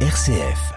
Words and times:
RCF. 0.00 0.76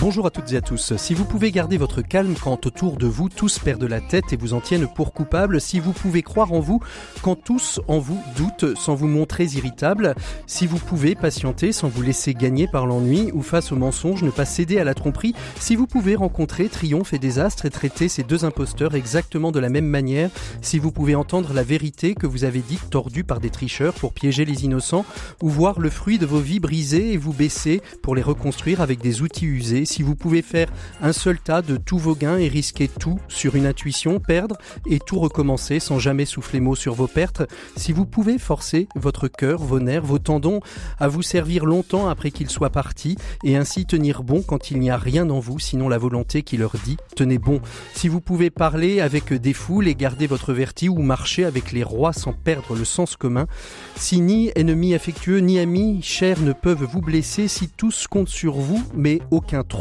Bonjour 0.00 0.24
à 0.24 0.30
toutes 0.30 0.50
et 0.54 0.56
à 0.56 0.62
tous. 0.62 0.96
Si 0.96 1.12
vous 1.12 1.26
pouvez 1.26 1.50
garder 1.50 1.76
votre 1.76 2.00
calme 2.00 2.34
quand 2.42 2.64
autour 2.64 2.96
de 2.96 3.06
vous 3.06 3.28
tous 3.28 3.58
perdent 3.58 3.84
la 3.84 4.00
tête 4.00 4.32
et 4.32 4.36
vous 4.36 4.54
en 4.54 4.62
tiennent 4.62 4.88
pour 4.88 5.12
coupable, 5.12 5.60
si 5.60 5.78
vous 5.78 5.92
pouvez 5.92 6.22
croire 6.22 6.54
en 6.54 6.60
vous 6.60 6.80
quand 7.20 7.36
tous 7.36 7.82
en 7.86 7.98
vous 7.98 8.18
doutent 8.34 8.78
sans 8.78 8.94
vous 8.94 9.08
montrer 9.08 9.44
irritable, 9.44 10.14
si 10.46 10.66
vous 10.66 10.78
pouvez 10.78 11.14
patienter 11.14 11.72
sans 11.72 11.88
vous 11.88 12.00
laisser 12.00 12.32
gagner 12.32 12.66
par 12.66 12.86
l'ennui 12.86 13.30
ou 13.34 13.42
face 13.42 13.72
au 13.72 13.76
mensonge 13.76 14.22
ne 14.22 14.30
pas 14.30 14.46
céder 14.46 14.78
à 14.78 14.84
la 14.84 14.94
tromperie, 14.94 15.34
si 15.58 15.76
vous 15.76 15.86
pouvez 15.86 16.14
rencontrer 16.14 16.70
triomphe 16.70 17.12
et 17.12 17.18
désastre 17.18 17.66
et 17.66 17.70
traiter 17.70 18.08
ces 18.08 18.22
deux 18.22 18.46
imposteurs 18.46 18.94
exactement 18.94 19.52
de 19.52 19.60
la 19.60 19.68
même 19.68 19.84
manière, 19.84 20.30
si 20.62 20.78
vous 20.78 20.92
pouvez 20.92 21.14
entendre 21.14 21.52
la 21.52 21.62
vérité 21.62 22.14
que 22.14 22.26
vous 22.26 22.44
avez 22.44 22.60
dite 22.60 22.88
tordue 22.88 23.24
par 23.24 23.38
des 23.38 23.50
tricheurs 23.50 23.92
pour 23.92 24.14
piéger 24.14 24.46
les 24.46 24.64
innocents 24.64 25.04
ou 25.42 25.50
voir 25.50 25.78
le 25.78 25.90
fruit 25.90 26.16
de 26.16 26.24
vos 26.24 26.40
vies 26.40 26.58
brisées 26.58 27.12
et 27.12 27.18
vous 27.18 27.34
baisser 27.34 27.82
pour 28.00 28.14
les 28.14 28.22
reconstruire 28.22 28.80
avec 28.80 29.02
des 29.02 29.20
outils 29.20 29.44
usés, 29.44 29.84
si 29.90 30.04
vous 30.04 30.14
pouvez 30.14 30.40
faire 30.40 30.68
un 31.02 31.12
seul 31.12 31.40
tas 31.40 31.62
de 31.62 31.76
tous 31.76 31.98
vos 31.98 32.14
gains 32.14 32.38
et 32.38 32.46
risquer 32.46 32.86
tout 32.86 33.18
sur 33.26 33.56
une 33.56 33.66
intuition, 33.66 34.20
perdre 34.20 34.56
et 34.86 35.00
tout 35.00 35.18
recommencer 35.18 35.80
sans 35.80 35.98
jamais 35.98 36.26
souffler 36.26 36.60
mot 36.60 36.76
sur 36.76 36.94
vos 36.94 37.08
pertes, 37.08 37.42
si 37.76 37.92
vous 37.92 38.06
pouvez 38.06 38.38
forcer 38.38 38.86
votre 38.94 39.26
cœur, 39.26 39.58
vos 39.58 39.80
nerfs, 39.80 40.04
vos 40.04 40.20
tendons 40.20 40.60
à 41.00 41.08
vous 41.08 41.22
servir 41.22 41.64
longtemps 41.64 42.08
après 42.08 42.30
qu'ils 42.30 42.50
soient 42.50 42.70
partis 42.70 43.16
et 43.42 43.56
ainsi 43.56 43.84
tenir 43.84 44.22
bon 44.22 44.42
quand 44.42 44.70
il 44.70 44.78
n'y 44.78 44.90
a 44.90 44.96
rien 44.96 45.28
en 45.28 45.40
vous 45.40 45.58
sinon 45.58 45.88
la 45.88 45.98
volonté 45.98 46.42
qui 46.44 46.56
leur 46.56 46.74
dit 46.84 46.96
tenez 47.16 47.38
bon, 47.38 47.60
si 47.92 48.06
vous 48.06 48.20
pouvez 48.20 48.50
parler 48.50 49.00
avec 49.00 49.32
des 49.32 49.52
foules 49.52 49.88
et 49.88 49.96
garder 49.96 50.28
votre 50.28 50.52
vertige 50.52 50.90
ou 50.90 51.02
marcher 51.02 51.44
avec 51.44 51.72
les 51.72 51.82
rois 51.82 52.12
sans 52.12 52.32
perdre 52.32 52.76
le 52.76 52.84
sens 52.84 53.16
commun, 53.16 53.48
si 53.96 54.20
ni 54.20 54.52
ennemis 54.54 54.94
affectueux 54.94 55.38
ni 55.38 55.58
amis 55.58 56.00
chers 56.00 56.40
ne 56.42 56.52
peuvent 56.52 56.84
vous 56.84 57.00
blesser, 57.00 57.48
si 57.48 57.68
tous 57.68 58.06
comptent 58.06 58.28
sur 58.28 58.54
vous 58.54 58.82
mais 58.94 59.20
aucun 59.32 59.64
trop, 59.64 59.79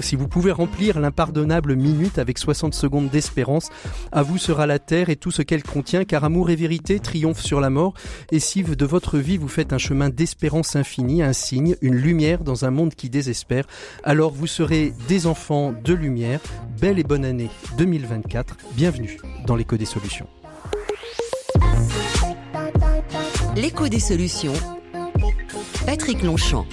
si 0.00 0.16
vous 0.16 0.28
pouvez 0.28 0.52
remplir 0.52 1.00
l'impardonnable 1.00 1.76
minute 1.76 2.18
avec 2.18 2.38
60 2.38 2.74
secondes 2.74 3.08
d'espérance, 3.08 3.70
à 4.12 4.22
vous 4.22 4.38
sera 4.38 4.66
la 4.66 4.78
terre 4.78 5.10
et 5.10 5.16
tout 5.16 5.30
ce 5.30 5.42
qu'elle 5.42 5.62
contient, 5.62 6.04
car 6.04 6.24
amour 6.24 6.50
et 6.50 6.56
vérité 6.56 7.00
triomphent 7.00 7.42
sur 7.42 7.60
la 7.60 7.70
mort. 7.70 7.94
Et 8.30 8.40
si 8.40 8.62
de 8.62 8.86
votre 8.86 9.18
vie 9.18 9.36
vous 9.36 9.48
faites 9.48 9.72
un 9.72 9.78
chemin 9.78 10.08
d'espérance 10.08 10.76
infinie, 10.76 11.22
un 11.22 11.32
signe, 11.32 11.76
une 11.80 11.96
lumière 11.96 12.42
dans 12.42 12.64
un 12.64 12.70
monde 12.70 12.94
qui 12.94 13.10
désespère, 13.10 13.66
alors 14.02 14.32
vous 14.32 14.46
serez 14.46 14.92
des 15.08 15.26
enfants 15.26 15.72
de 15.84 15.94
lumière. 15.94 16.40
Belle 16.80 16.98
et 16.98 17.04
bonne 17.04 17.24
année 17.24 17.50
2024. 17.78 18.56
Bienvenue 18.72 19.18
dans 19.46 19.56
l'écho 19.56 19.76
des 19.76 19.86
solutions. 19.86 20.26
L'écho 23.54 23.88
des 23.88 24.00
solutions. 24.00 24.52
Patrick 25.86 26.22
Longchamp. 26.22 26.66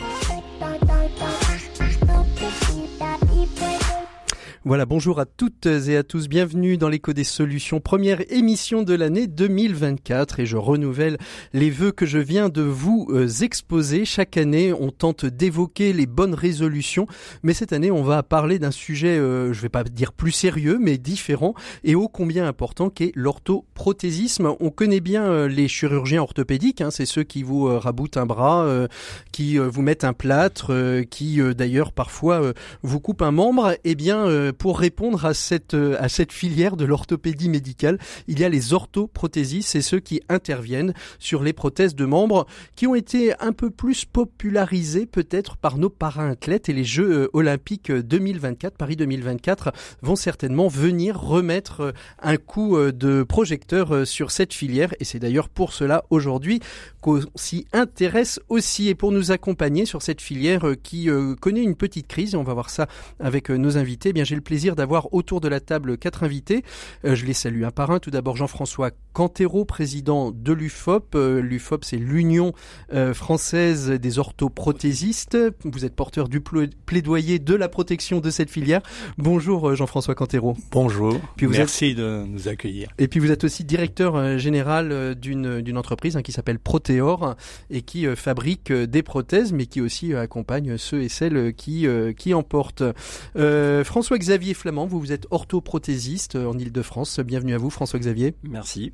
Voilà, 4.66 4.86
bonjour 4.86 5.20
à 5.20 5.26
toutes 5.26 5.66
et 5.66 5.98
à 5.98 6.04
tous, 6.04 6.30
bienvenue 6.30 6.78
dans 6.78 6.88
l'écho 6.88 7.12
des 7.12 7.26
solutions, 7.26 7.82
première 7.82 8.22
émission 8.32 8.84
de 8.84 8.94
l'année 8.94 9.28
2024 9.28 10.40
et 10.40 10.46
je 10.46 10.56
renouvelle 10.56 11.18
les 11.52 11.70
vœux 11.70 11.92
que 11.92 12.06
je 12.06 12.18
viens 12.18 12.48
de 12.48 12.62
vous 12.62 13.10
euh, 13.10 13.28
exposer. 13.42 14.06
Chaque 14.06 14.38
année, 14.38 14.72
on 14.72 14.90
tente 14.90 15.26
d'évoquer 15.26 15.92
les 15.92 16.06
bonnes 16.06 16.34
résolutions, 16.34 17.08
mais 17.44 17.54
cette 17.54 17.74
année, 17.74 17.92
on 17.92 18.04
va 18.04 18.24
parler 18.24 18.58
d'un 18.58 18.72
sujet, 18.72 19.18
euh, 19.18 19.52
je 19.52 19.60
vais 19.60 19.68
pas 19.68 19.84
dire 19.84 20.14
plus 20.14 20.32
sérieux, 20.32 20.78
mais 20.80 20.98
différent 20.98 21.56
et 21.84 21.94
ô 21.94 22.08
combien 22.08 22.48
important 22.48 22.90
qu'est 22.90 23.12
l'orthoprothésisme. 23.16 24.56
On 24.62 24.70
connaît 24.70 25.02
bien 25.02 25.26
euh, 25.26 25.50
les 25.50 25.68
chirurgiens 25.68 26.22
orthopédiques, 26.22 26.80
hein, 26.80 26.90
c'est 26.90 27.06
ceux 27.06 27.24
qui 27.24 27.44
vous 27.44 27.66
raboutent 27.66 28.16
un 28.16 28.26
bras, 28.26 28.88
qui 29.34 29.58
vous 29.58 29.82
mettent 29.82 30.06
un 30.06 30.14
plâtre, 30.14 30.72
qui 31.10 31.42
d'ailleurs 31.54 31.92
parfois 31.92 32.54
vous 32.82 33.02
coupent 33.02 33.24
un 33.24 33.32
membre. 33.32 33.76
Eh 33.84 33.96
bien, 33.96 34.53
pour 34.54 34.80
répondre 34.80 35.26
à 35.26 35.34
cette, 35.34 35.74
euh, 35.74 35.96
à 36.00 36.10
cette 36.10 36.32
filière 36.32 36.78
de 36.78 36.86
l'orthopédie 36.86 37.50
médicale, 37.50 37.98
il 38.28 38.40
y 38.40 38.44
a 38.44 38.50
les 38.50 38.74
orthoprothésistes, 38.74 39.70
c'est 39.70 39.82
ceux 39.82 40.00
qui 40.00 40.22
interviennent 40.30 40.94
sur 41.20 41.44
les 41.44 41.54
prothèses 41.54 41.96
de 41.96 42.06
membres 42.06 42.46
qui 42.76 42.88
ont 42.88 42.96
été 42.96 43.34
un 43.42 43.52
peu 43.52 43.70
plus 43.70 44.06
popularisés 44.06 45.06
peut-être 45.06 45.58
par 45.58 45.78
nos 45.78 45.90
para-athlètes 45.90 46.70
et 46.70 46.74
les 46.74 46.84
Jeux 46.84 47.12
euh, 47.12 47.30
olympiques 47.34 47.92
2024, 47.92 48.78
Paris 48.78 48.96
2024 48.96 49.72
vont 50.02 50.16
certainement 50.16 50.68
venir 50.68 51.20
remettre 51.20 51.82
euh, 51.82 51.92
un 52.22 52.38
coup 52.38 52.78
de 52.78 53.24
projecteur 53.24 54.08
sur 54.08 54.32
cette 54.32 54.54
filière 54.54 54.94
et 55.00 55.04
c'est 55.04 55.20
d'ailleurs 55.20 55.50
pour 55.50 55.74
cela 55.74 56.04
aujourd'hui 56.10 56.60
qu'on 57.04 57.20
s'y 57.36 57.66
intéresse 57.74 58.40
aussi 58.50 58.88
et 58.88 58.96
pour 58.96 59.12
nous 59.12 59.32
accompagner 59.32 59.86
sur 59.86 60.02
cette 60.02 60.22
filière 60.22 60.66
qui 60.82 61.10
connaît 61.42 61.64
une 61.64 61.76
petite 61.76 62.08
crise 62.08 62.34
et 62.34 62.38
on 62.38 62.44
va 62.44 62.54
voir 62.54 62.70
ça 62.70 62.88
avec 63.20 63.50
nos 63.50 63.78
invités. 63.78 64.10
Eh 64.10 64.14
bien 64.14 64.24
j'ai 64.24 64.36
plaisir 64.44 64.76
d'avoir 64.76 65.14
autour 65.14 65.42
de 65.42 65.48
la 65.48 65.60
table 65.60 65.98
quatre 65.98 66.24
invités. 66.24 66.64
Euh, 67.06 67.16
je 67.16 67.26
les 67.26 67.34
salue 67.34 67.64
un 67.64 67.72
par 67.72 67.90
un. 67.90 68.00
Tout 68.00 68.12
d'abord 68.12 68.36
Jean-François 68.36 68.92
Cantero, 69.14 69.66
président 69.66 70.32
de 70.32 70.54
l'UFOP. 70.54 71.16
Euh, 71.16 71.42
L'UFOP, 71.42 71.84
c'est 71.84 71.98
l'Union 71.98 72.54
euh, 72.94 73.14
française 73.14 73.90
des 73.90 74.20
orthoprothésistes. 74.20 75.38
Vous 75.64 75.86
êtes 75.86 75.96
porteur 75.96 76.30
du 76.30 76.42
plaidoyer 76.42 77.40
de 77.40 77.56
la 77.56 77.70
protection 77.70 78.20
de 78.20 78.30
cette 78.30 78.50
filière. 78.50 78.82
Bonjour 79.18 79.76
Jean-François 79.76 80.16
Cantero. 80.16 80.56
Bonjour. 80.72 81.20
Puis 81.38 81.46
vous 81.46 81.54
Merci 81.54 81.96
de 81.96 82.24
nous 82.28 82.48
accueillir. 82.48 82.90
Et 82.98 83.08
puis 83.08 83.20
vous 83.20 83.32
êtes 83.32 83.44
aussi 83.44 83.64
directeur 83.64 84.38
général 84.38 85.16
d'une 85.16 85.78
entreprise 85.78 86.18
hein, 86.18 86.22
qui 86.22 86.32
s'appelle 86.32 86.60
Et 87.70 87.82
qui 87.82 88.06
fabrique 88.16 88.72
des 88.72 89.04
prothèses, 89.04 89.54
mais 89.54 89.68
qui 89.68 89.80
aussi 89.80 90.14
accompagne 90.14 90.78
ceux 90.78 91.02
et 91.02 91.10
celles 91.10 91.54
qui 91.54 91.88
qui 92.18 92.34
en 92.34 92.44
portent. 92.44 92.84
François 93.84 94.18
Xavier 94.18 94.34
Xavier 94.34 94.56
Flamand, 94.56 94.88
vous, 94.88 95.00
vous 95.00 95.12
êtes 95.12 95.28
orthoprothésiste 95.30 96.36
en 96.36 96.58
Ile-de-France. 96.58 97.20
Bienvenue 97.20 97.54
à 97.54 97.60
vous, 97.60 97.70
François-Xavier. 97.70 98.34
Merci. 98.42 98.92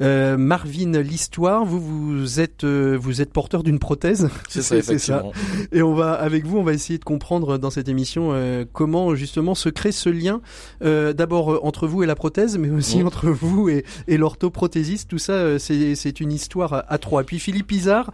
Euh, 0.00 0.38
Marvin 0.38 1.02
L'Histoire, 1.02 1.66
vous, 1.66 1.80
vous 1.80 2.40
êtes, 2.40 2.64
euh, 2.64 2.96
vous 2.98 3.20
êtes 3.20 3.30
porteur 3.30 3.62
d'une 3.62 3.78
prothèse. 3.78 4.30
C'est 4.48 4.62
ça, 4.62 4.76
effectivement. 4.76 5.32
Et 5.70 5.82
on 5.82 5.92
va, 5.92 6.14
avec 6.14 6.46
vous, 6.46 6.56
on 6.56 6.62
va 6.62 6.72
essayer 6.72 6.98
de 6.98 7.04
comprendre 7.04 7.58
dans 7.58 7.68
cette 7.68 7.90
émission 7.90 8.30
euh, 8.32 8.64
comment 8.72 9.14
justement 9.14 9.54
se 9.54 9.68
crée 9.68 9.92
ce 9.92 10.08
lien, 10.08 10.40
d'abord 10.80 11.62
entre 11.62 11.86
vous 11.86 12.02
et 12.02 12.06
la 12.06 12.14
prothèse, 12.14 12.56
mais 12.56 12.70
aussi 12.70 13.02
entre 13.02 13.28
vous 13.28 13.68
et, 13.68 13.84
et 14.08 14.16
l'orthoprothésiste. 14.16 15.10
Tout 15.10 15.18
ça, 15.18 15.58
c'est 15.58 16.20
une 16.20 16.32
histoire 16.32 16.84
à 16.88 16.96
trois. 16.96 17.22
Puis 17.30 17.38
Philippe 17.38 17.70
Izard, 17.70 18.10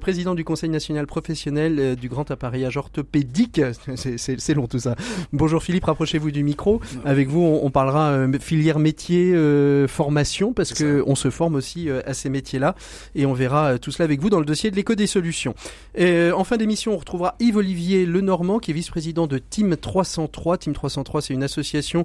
président 0.00 0.34
du 0.34 0.42
Conseil 0.42 0.70
national 0.70 1.06
professionnel 1.06 1.96
du 1.96 2.08
grand 2.08 2.30
appareillage 2.30 2.78
orthopédique. 2.78 3.60
C'est 3.94 4.54
long 4.54 4.66
tout 4.66 4.78
ça. 4.78 4.96
Bonjour 5.34 5.62
Philippe, 5.62 5.84
rapprochez-vous 5.84 6.30
du 6.30 6.42
micro. 6.42 6.80
Avec 7.04 7.28
vous, 7.28 7.42
on, 7.42 7.70
parlera 7.70 8.12
euh, 8.12 8.38
filière 8.38 8.78
métier, 8.78 9.34
euh, 9.34 9.86
formation, 9.86 10.54
parce 10.54 10.72
que 10.72 11.02
on 11.06 11.14
se 11.14 11.28
forme 11.28 11.56
aussi 11.56 11.90
euh, 11.90 12.00
à 12.06 12.14
ces 12.14 12.30
métiers-là, 12.30 12.74
et 13.14 13.26
on 13.26 13.34
verra 13.34 13.78
tout 13.78 13.90
cela 13.90 14.04
avec 14.04 14.20
vous 14.22 14.30
dans 14.30 14.38
le 14.38 14.46
dossier 14.46 14.70
de 14.70 14.76
l'éco 14.76 14.94
des 14.94 15.06
solutions. 15.06 15.54
en 15.98 16.44
fin 16.44 16.56
d'émission, 16.56 16.94
on 16.94 16.96
retrouvera 16.96 17.36
Yves-Olivier 17.40 18.06
Lenormand, 18.06 18.60
qui 18.60 18.70
est 18.70 18.74
vice-président 18.74 19.26
de 19.26 19.38
Team 19.38 19.76
303. 19.76 20.58
Team 20.58 20.72
303, 20.72 21.20
c'est 21.20 21.34
une 21.34 21.42
association 21.42 22.04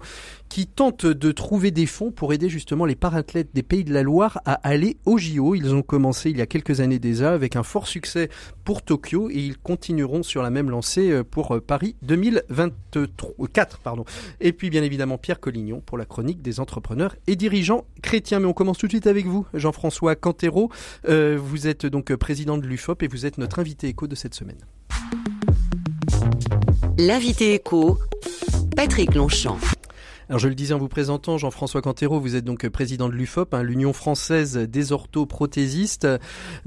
qui 0.49 0.67
tente 0.67 1.05
de 1.05 1.31
trouver 1.31 1.71
des 1.71 1.85
fonds 1.85 2.11
pour 2.11 2.33
aider 2.33 2.49
justement 2.49 2.85
les 2.85 2.95
parathlètes 2.95 3.49
des 3.53 3.63
Pays 3.63 3.83
de 3.83 3.93
la 3.93 4.03
Loire 4.03 4.41
à 4.45 4.53
aller 4.67 4.97
au 5.05 5.17
JO. 5.17 5.55
Ils 5.55 5.73
ont 5.73 5.81
commencé 5.81 6.29
il 6.29 6.37
y 6.37 6.41
a 6.41 6.47
quelques 6.49 6.81
années 6.81 6.99
déjà 6.99 7.33
avec 7.33 7.55
un 7.55 7.63
fort 7.63 7.87
succès 7.87 8.29
pour 8.65 8.81
Tokyo 8.81 9.29
et 9.29 9.37
ils 9.37 9.57
continueront 9.57 10.23
sur 10.23 10.41
la 10.41 10.49
même 10.49 10.69
lancée 10.69 11.23
pour 11.23 11.61
Paris 11.61 11.95
2024. 12.01 13.79
Et 14.41 14.53
puis 14.53 14.69
bien 14.69 14.83
évidemment 14.83 15.17
Pierre 15.17 15.39
Collignon 15.39 15.81
pour 15.85 15.97
la 15.97 16.05
chronique 16.05 16.41
des 16.41 16.59
entrepreneurs 16.59 17.15
et 17.27 17.35
dirigeants 17.35 17.85
chrétiens. 18.01 18.39
Mais 18.39 18.47
on 18.47 18.53
commence 18.53 18.77
tout 18.77 18.87
de 18.87 18.91
suite 18.91 19.07
avec 19.07 19.25
vous, 19.25 19.45
Jean-François 19.53 20.15
Cantero. 20.15 20.69
Euh, 21.07 21.37
vous 21.41 21.67
êtes 21.67 21.85
donc 21.85 22.13
président 22.15 22.57
de 22.57 22.65
l'UFOP 22.65 23.03
et 23.03 23.07
vous 23.07 23.25
êtes 23.25 23.37
notre 23.37 23.59
invité 23.59 23.87
éco 23.87 24.07
de 24.07 24.15
cette 24.15 24.35
semaine. 24.35 24.59
L'invité 26.97 27.53
éco, 27.53 27.97
Patrick 28.75 29.15
Longchamp. 29.15 29.57
Alors 30.29 30.37
je 30.37 30.47
le 30.47 30.53
disais 30.53 30.75
en 30.75 30.77
vous 30.77 30.87
présentant, 30.87 31.39
Jean-François 31.39 31.81
Cantero, 31.81 32.19
vous 32.19 32.35
êtes 32.35 32.45
donc 32.45 32.67
président 32.69 33.09
de 33.09 33.13
l'UFOP, 33.13 33.51
hein, 33.55 33.63
l'Union 33.63 33.93
française 33.93 34.57
des 34.57 34.91
orthoprothésistes. 34.91 36.07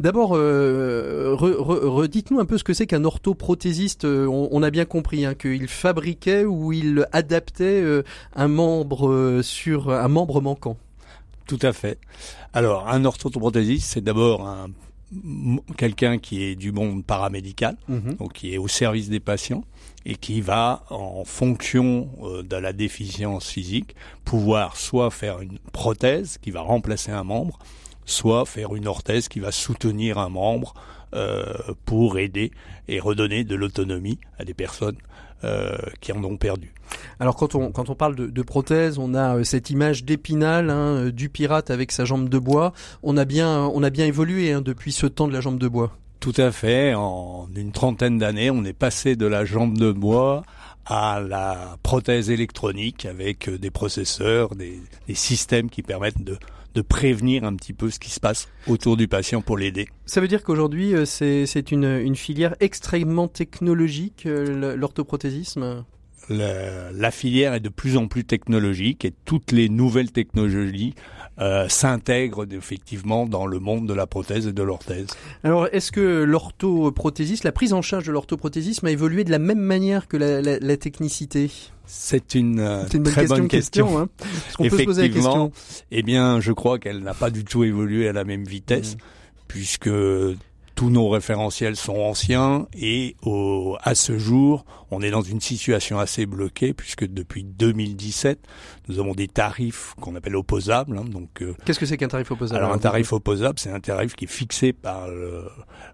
D'abord, 0.00 0.32
euh, 0.34 1.36
redites-nous 1.36 2.40
un 2.40 2.44
peu 2.44 2.58
ce 2.58 2.64
que 2.64 2.74
c'est 2.74 2.88
qu'un 2.88 3.04
orthoprothésiste. 3.04 4.04
Euh, 4.04 4.26
on, 4.26 4.64
a 4.64 4.70
bien 4.70 4.84
compris 4.84 5.24
hein, 5.24 5.34
qu'il 5.34 5.68
fabriquait 5.68 6.44
ou 6.44 6.72
il 6.72 7.06
adaptait 7.12 7.80
euh, 7.80 8.02
un 8.34 8.48
membre 8.48 9.42
sur 9.44 9.90
un 9.90 10.08
membre 10.08 10.40
manquant. 10.40 10.76
Tout 11.46 11.60
à 11.62 11.72
fait. 11.72 12.00
Alors, 12.52 12.88
un 12.88 13.04
orthoprothésiste, 13.04 13.92
c'est 13.92 14.00
d'abord 14.00 14.44
un 14.44 14.70
quelqu'un 15.76 16.18
qui 16.18 16.42
est 16.44 16.54
du 16.54 16.72
monde 16.72 17.04
paramédical, 17.04 17.76
Mhm. 17.88 18.14
donc 18.14 18.32
qui 18.32 18.54
est 18.54 18.58
au 18.58 18.68
service 18.68 19.08
des 19.08 19.20
patients 19.20 19.64
et 20.04 20.16
qui 20.16 20.40
va, 20.40 20.84
en 20.90 21.24
fonction 21.24 22.08
euh, 22.22 22.42
de 22.42 22.56
la 22.56 22.72
déficience 22.72 23.48
physique, 23.48 23.94
pouvoir 24.24 24.76
soit 24.76 25.10
faire 25.10 25.40
une 25.40 25.58
prothèse 25.72 26.38
qui 26.38 26.50
va 26.50 26.60
remplacer 26.60 27.12
un 27.12 27.24
membre, 27.24 27.58
soit 28.04 28.46
faire 28.46 28.74
une 28.74 28.86
orthèse 28.88 29.28
qui 29.28 29.38
va 29.40 29.52
soutenir 29.52 30.18
un 30.18 30.28
membre 30.28 30.74
euh, 31.14 31.44
pour 31.84 32.18
aider 32.18 32.50
et 32.88 32.98
redonner 32.98 33.44
de 33.44 33.54
l'autonomie 33.54 34.18
à 34.38 34.44
des 34.44 34.54
personnes 34.54 34.96
euh, 35.44 35.76
qui 36.00 36.12
en 36.12 36.22
ont 36.24 36.36
perdu. 36.36 36.72
Alors 37.18 37.36
quand 37.36 37.54
on 37.54 37.72
quand 37.72 37.90
on 37.90 37.94
parle 37.94 38.14
de, 38.14 38.26
de 38.26 38.42
prothèse, 38.42 38.98
on 38.98 39.14
a 39.14 39.36
euh, 39.36 39.44
cette 39.44 39.70
image 39.70 40.04
d'Épinal, 40.04 40.70
hein, 40.70 41.06
euh, 41.06 41.12
du 41.12 41.28
pirate 41.28 41.70
avec 41.70 41.90
sa 41.90 42.04
jambe 42.04 42.28
de 42.28 42.38
bois. 42.38 42.72
On 43.02 43.16
a 43.16 43.24
bien 43.24 43.60
on 43.74 43.82
a 43.82 43.90
bien 43.90 44.06
évolué 44.06 44.52
hein, 44.52 44.60
depuis 44.60 44.92
ce 44.92 45.06
temps 45.06 45.28
de 45.28 45.32
la 45.32 45.40
jambe 45.40 45.58
de 45.58 45.68
bois. 45.68 45.96
Tout 46.20 46.34
à 46.36 46.52
fait. 46.52 46.94
En 46.94 47.48
une 47.56 47.72
trentaine 47.72 48.18
d'années, 48.18 48.50
on 48.50 48.64
est 48.64 48.72
passé 48.72 49.16
de 49.16 49.26
la 49.26 49.44
jambe 49.44 49.76
de 49.76 49.90
bois 49.90 50.42
à 50.86 51.20
la 51.20 51.76
prothèse 51.82 52.30
électronique 52.30 53.06
avec 53.06 53.50
des 53.50 53.70
processeurs, 53.70 54.54
des, 54.54 54.80
des 55.08 55.14
systèmes 55.14 55.70
qui 55.70 55.82
permettent 55.82 56.22
de, 56.22 56.38
de 56.74 56.82
prévenir 56.82 57.44
un 57.44 57.54
petit 57.54 57.72
peu 57.72 57.90
ce 57.90 57.98
qui 57.98 58.10
se 58.10 58.20
passe 58.20 58.48
autour 58.66 58.96
du 58.96 59.08
patient 59.08 59.42
pour 59.42 59.58
l'aider. 59.58 59.88
Ça 60.06 60.20
veut 60.20 60.28
dire 60.28 60.42
qu'aujourd'hui 60.42 60.94
euh, 60.94 61.04
c'est 61.04 61.72
une 61.72 61.84
une 61.84 62.16
filière 62.16 62.54
extrêmement 62.60 63.28
technologique 63.28 64.26
euh, 64.26 64.76
l'orthoprothésisme? 64.76 65.84
La, 66.28 66.92
la 66.92 67.10
filière 67.10 67.52
est 67.52 67.60
de 67.60 67.68
plus 67.68 67.96
en 67.96 68.06
plus 68.06 68.24
technologique 68.24 69.04
et 69.04 69.12
toutes 69.24 69.50
les 69.50 69.68
nouvelles 69.68 70.12
technologies 70.12 70.94
euh, 71.40 71.68
s'intègrent 71.68 72.46
effectivement 72.52 73.26
dans 73.26 73.44
le 73.44 73.58
monde 73.58 73.88
de 73.88 73.94
la 73.94 74.06
prothèse 74.06 74.46
et 74.46 74.52
de 74.52 74.62
l'orthèse. 74.62 75.08
Alors, 75.42 75.66
est-ce 75.72 75.90
que 75.90 76.22
l'orthoprothésisme, 76.22 77.48
la 77.48 77.52
prise 77.52 77.72
en 77.72 77.82
charge 77.82 78.06
de 78.06 78.12
l'orthoprothésisme 78.12 78.86
a 78.86 78.92
évolué 78.92 79.24
de 79.24 79.32
la 79.32 79.40
même 79.40 79.58
manière 79.58 80.06
que 80.06 80.16
la, 80.16 80.40
la, 80.40 80.60
la 80.60 80.76
technicité? 80.76 81.50
C'est 81.94 82.34
une, 82.34 82.58
euh, 82.58 82.86
une 82.94 83.02
très 83.02 83.20
question, 83.20 83.36
bonne 83.36 83.48
question. 83.48 83.84
question, 83.86 83.98
hein. 84.00 84.08
Est-ce 84.48 84.56
qu'on 84.56 84.68
peut 84.70 84.78
se 84.78 84.84
poser 84.84 85.02
la 85.02 85.06
Effectivement, 85.08 85.50
question 85.50 85.84
eh 85.90 86.02
bien, 86.02 86.40
je 86.40 86.52
crois 86.52 86.78
qu'elle 86.78 87.00
n'a 87.00 87.12
pas 87.12 87.28
du 87.28 87.44
tout 87.44 87.64
évolué 87.64 88.08
à 88.08 88.14
la 88.14 88.24
même 88.24 88.44
vitesse, 88.44 88.94
Mhm. 88.94 89.00
puisque 89.46 89.90
tous 90.82 90.90
nos 90.90 91.08
référentiels 91.08 91.76
sont 91.76 91.94
anciens 92.00 92.66
et 92.76 93.14
au, 93.22 93.76
à 93.84 93.94
ce 93.94 94.18
jour, 94.18 94.64
on 94.90 95.00
est 95.00 95.12
dans 95.12 95.20
une 95.22 95.40
situation 95.40 96.00
assez 96.00 96.26
bloquée, 96.26 96.74
puisque 96.74 97.06
depuis 97.06 97.44
2017, 97.44 98.40
nous 98.88 98.98
avons 98.98 99.12
des 99.14 99.28
tarifs 99.28 99.94
qu'on 100.00 100.16
appelle 100.16 100.34
opposables. 100.34 100.98
hein, 100.98 101.04
donc, 101.04 101.40
euh, 101.40 101.54
Qu'est-ce 101.64 101.78
que 101.78 101.86
c'est 101.86 101.96
qu'un 101.96 102.08
tarif 102.08 102.32
opposable 102.32 102.58
alors 102.58 102.74
un 102.74 102.78
tarif 102.78 103.12
opposable, 103.12 103.60
c'est 103.60 103.70
un 103.70 103.78
tarif 103.78 104.16
qui 104.16 104.24
est 104.24 104.28
fixé 104.28 104.72
par 104.72 105.06
le, 105.06 105.44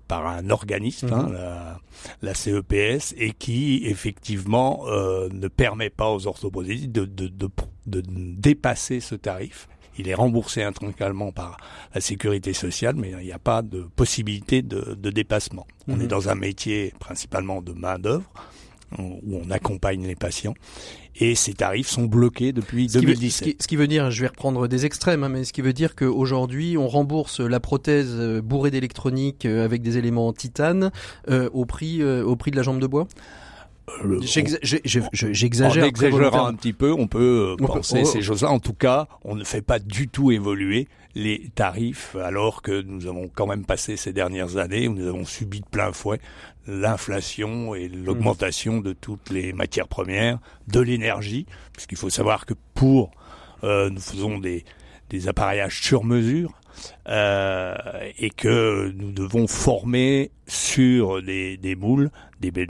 par 0.09 0.27
un 0.27 0.49
organisme, 0.49 1.13
hein, 1.13 1.27
Mhm. 1.29 1.33
la, 1.35 1.81
la 2.23 2.33
CEPS, 2.35 3.13
et 3.19 3.33
qui 3.33 3.83
effectivement 3.85 4.85
euh, 4.87 5.29
ne 5.31 5.49
permet 5.49 5.91
pas 5.91 6.11
aux 6.11 6.27
orthoprothésistes 6.27 6.93
de, 6.93 7.05
de, 7.05 7.29
de, 7.29 7.51
de 7.87 8.03
dépasser 8.07 9.01
ce 9.01 9.17
tarif. 9.17 9.69
Il 9.99 10.09
est 10.09 10.15
remboursé 10.15 10.63
intégralement 10.63 11.33
par 11.33 11.57
la 11.95 12.01
sécurité 12.01 12.53
sociale, 12.53 12.95
mais 12.97 13.11
il 13.21 13.25
n'y 13.27 13.33
a 13.33 13.39
pas 13.39 13.63
de 13.63 13.83
possibilité 13.97 14.63
de, 14.63 14.95
de 14.99 15.11
dépassement. 15.11 15.67
On 15.89 15.97
Mhm. 15.97 16.03
est 16.03 16.07
dans 16.07 16.29
un 16.29 16.35
métier 16.35 16.95
principalement 17.01 17.63
de 17.63 17.73
main 17.73 17.99
d'œuvre 17.99 18.31
où 18.99 19.37
on 19.45 19.51
accompagne 19.51 20.07
les 20.07 20.15
patients 20.15 20.55
et 21.21 21.35
ces 21.35 21.53
tarifs 21.53 21.89
sont 21.89 22.05
bloqués 22.07 22.53
depuis 22.53 22.89
Ce 22.89 22.99
qui, 22.99 23.05
veut, 23.05 23.13
ce, 23.15 23.19
2017. 23.19 23.49
qui, 23.49 23.57
ce 23.63 23.67
qui 23.69 23.77
veut 23.77 23.87
dire, 23.87 24.11
je 24.11 24.23
vais 24.23 24.29
reprendre 24.29 24.67
des 24.67 24.87
extrêmes, 24.87 25.25
hein, 25.25 25.29
mais 25.29 25.45
ce 25.45 25.53
qui 25.53 25.61
veut 25.61 25.75
dire 25.75 25.95
qu'aujourd'hui, 25.95 26.79
on 26.79 26.89
rembourse 26.89 27.41
la 27.41 27.61
prothèse 27.61 28.15
euh, 28.15 28.41
bourrée 28.41 28.71
d'électronique 28.71 29.45
euh, 29.45 29.63
avec 29.65 29.83
des 29.83 29.99
éléments 29.99 30.29
en 30.29 30.33
titane 30.33 30.91
euh, 31.29 31.51
au 31.53 31.67
prix 31.67 32.01
euh, 32.01 32.25
au 32.25 32.35
prix 32.37 32.51
de 32.51 32.57
la 32.57 32.63
jambe 32.63 32.81
de 32.81 32.87
bois? 32.87 33.09
En 34.03 34.21
J'exagère. 34.21 35.11
très 35.11 35.85
exagérant 35.87 36.47
un 36.47 36.55
petit 36.55 36.73
peu, 36.73 36.93
on 36.93 37.07
peut 37.07 37.53
euh, 37.53 37.57
peut- 37.57 37.67
penser 37.67 38.05
ces 38.05 38.23
choses-là. 38.23 38.51
En 38.51 38.61
tout 38.61 38.73
cas, 38.75 39.09
on 39.25 39.35
ne 39.35 39.45
fait 39.45 39.63
pas 39.63 39.79
du 39.79 40.09
tout 40.09 40.31
évoluer 40.31 40.89
les 41.15 41.51
tarifs, 41.55 42.15
alors 42.23 42.63
que 42.63 42.83
nous 42.83 43.07
avons 43.07 43.29
quand 43.35 43.47
même 43.47 43.65
passé 43.65 43.97
ces 43.97 44.13
dernières 44.13 44.57
années 44.57 44.87
où 44.89 44.95
nous 44.95 45.09
avons 45.09 45.25
subi 45.25 45.61
de 45.61 45.67
plein 45.67 45.93
fouet 45.93 46.21
l'inflation 46.67 47.75
et 47.75 47.89
l'augmentation 47.89 48.81
de 48.81 48.93
toutes 48.93 49.31
les 49.31 49.53
matières 49.53 49.89
premières, 49.89 50.39
de 50.69 50.81
l'énergie, 50.81 51.47
puisqu'il 51.73 51.97
faut 51.99 52.11
savoir 52.11 52.47
que 52.47 52.55
pour 52.75 53.11
euh, 53.65 53.91
nous 53.91 54.01
faisons 54.01 54.39
des, 54.39 54.65
des 55.11 55.29
appareillages 55.29 55.81
sur 55.83 56.05
mesure 56.05 56.53
et 57.07 58.31
que 58.37 58.93
nous 58.97 59.13
devons 59.13 59.47
former 59.47 60.31
sur 60.47 61.23
des, 61.23 61.77
moules, 61.77 62.11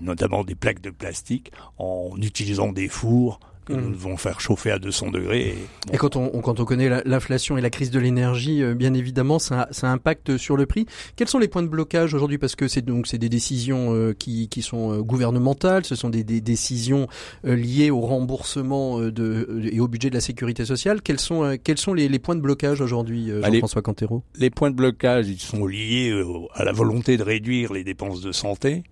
notamment 0.01 0.45
des 0.45 0.55
plaques 0.55 0.81
de 0.81 0.91
plastique, 0.91 1.53
en 1.79 2.11
utilisant 2.21 2.73
des 2.73 2.89
fours 2.89 3.41
que 3.69 3.75
nous 3.75 3.91
devons 3.91 4.17
faire 4.17 4.41
chauffer 4.41 4.71
à 4.71 4.79
200 4.79 5.11
degrés. 5.11 5.49
Et, 5.49 5.55
bon, 5.87 5.95
Et 5.95 5.97
quand 5.97 6.17
on, 6.17 6.31
on- 6.35 6.41
quand 6.41 6.59
on 6.61 6.65
connaît 6.65 6.89
la- 6.89 7.03
l'inflation 7.05 7.57
et 7.57 7.61
la 7.61 7.71
crise 7.71 7.91
de 7.91 7.99
l'énergie, 7.99 8.63
euh, 8.63 8.75
bien 8.75 8.95
évidemment, 8.95 9.39
ça, 9.39 9.69
ça 9.71 9.91
impacte 9.91 10.37
sur 10.37 10.57
le 10.57 10.67
prix. 10.67 10.87
Quels 11.17 11.29
sont 11.29 11.39
les 11.39 11.49
points 11.49 11.63
de 11.63 11.69
blocage 11.69 12.15
aujourd'hui? 12.15 12.39
Parce 12.39 12.57
que 12.57 12.67
c'est 12.69 12.83
donc 12.83 13.07
c'est 13.07 13.19
des 13.19 13.29
décisions 13.29 13.95
euh, 13.95 14.13
qui, 14.19 14.49
qui 14.49 14.63
sont 14.63 14.93
euh, 14.93 15.03
gouvernementales, 15.03 15.85
ce 15.85 15.95
sont 15.95 16.11
des, 16.11 16.25
des 16.25 16.41
décisions 16.41 17.07
liées 17.45 17.91
au 17.91 18.01
remboursement 18.01 18.99
de, 19.01 19.69
et 19.73 19.81
au 19.81 19.89
budget 19.89 20.11
de 20.11 20.15
la 20.15 20.21
sécurité 20.21 20.65
sociale. 20.65 21.03
Quels 21.03 21.21
sont 21.21 21.57
quels 21.63 21.79
sont 21.79 21.95
les, 21.95 22.09
les 22.09 22.19
points 22.19 22.37
de 22.37 22.41
blocage 22.41 22.81
aujourd'hui. 22.81 23.31
Jean-François 23.43 23.83
Cantero? 23.83 24.23
Les 24.37 24.51
points 24.51 24.71
de 24.71 24.77
blocage, 24.77 25.29
ils 25.29 25.39
sont 25.41 25.67
liés 25.67 26.13
à 26.55 26.65
la 26.65 26.73
volonté 26.73 27.17
de 27.17 27.23
réduire 27.23 27.73
les 27.73 27.85
dépenses 27.85 28.21
de 28.21 28.33
santé, 28.33 28.83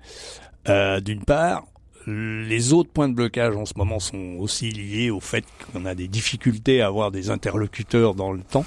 euh, 0.68 1.00
d'une 1.00 1.24
part. 1.24 1.64
Les 2.06 2.72
autres 2.72 2.90
points 2.90 3.08
de 3.08 3.14
blocage 3.14 3.56
en 3.56 3.66
ce 3.66 3.72
moment 3.76 3.98
sont 3.98 4.36
aussi 4.38 4.70
liés 4.70 5.10
au 5.10 5.18
fait 5.20 5.44
qu'on 5.72 5.86
a 5.86 5.94
des 5.96 6.06
difficultés 6.06 6.80
à 6.80 6.86
avoir 6.86 7.10
des 7.10 7.30
interlocuteurs 7.30 8.14
dans 8.14 8.32
le 8.32 8.42
temps, 8.42 8.64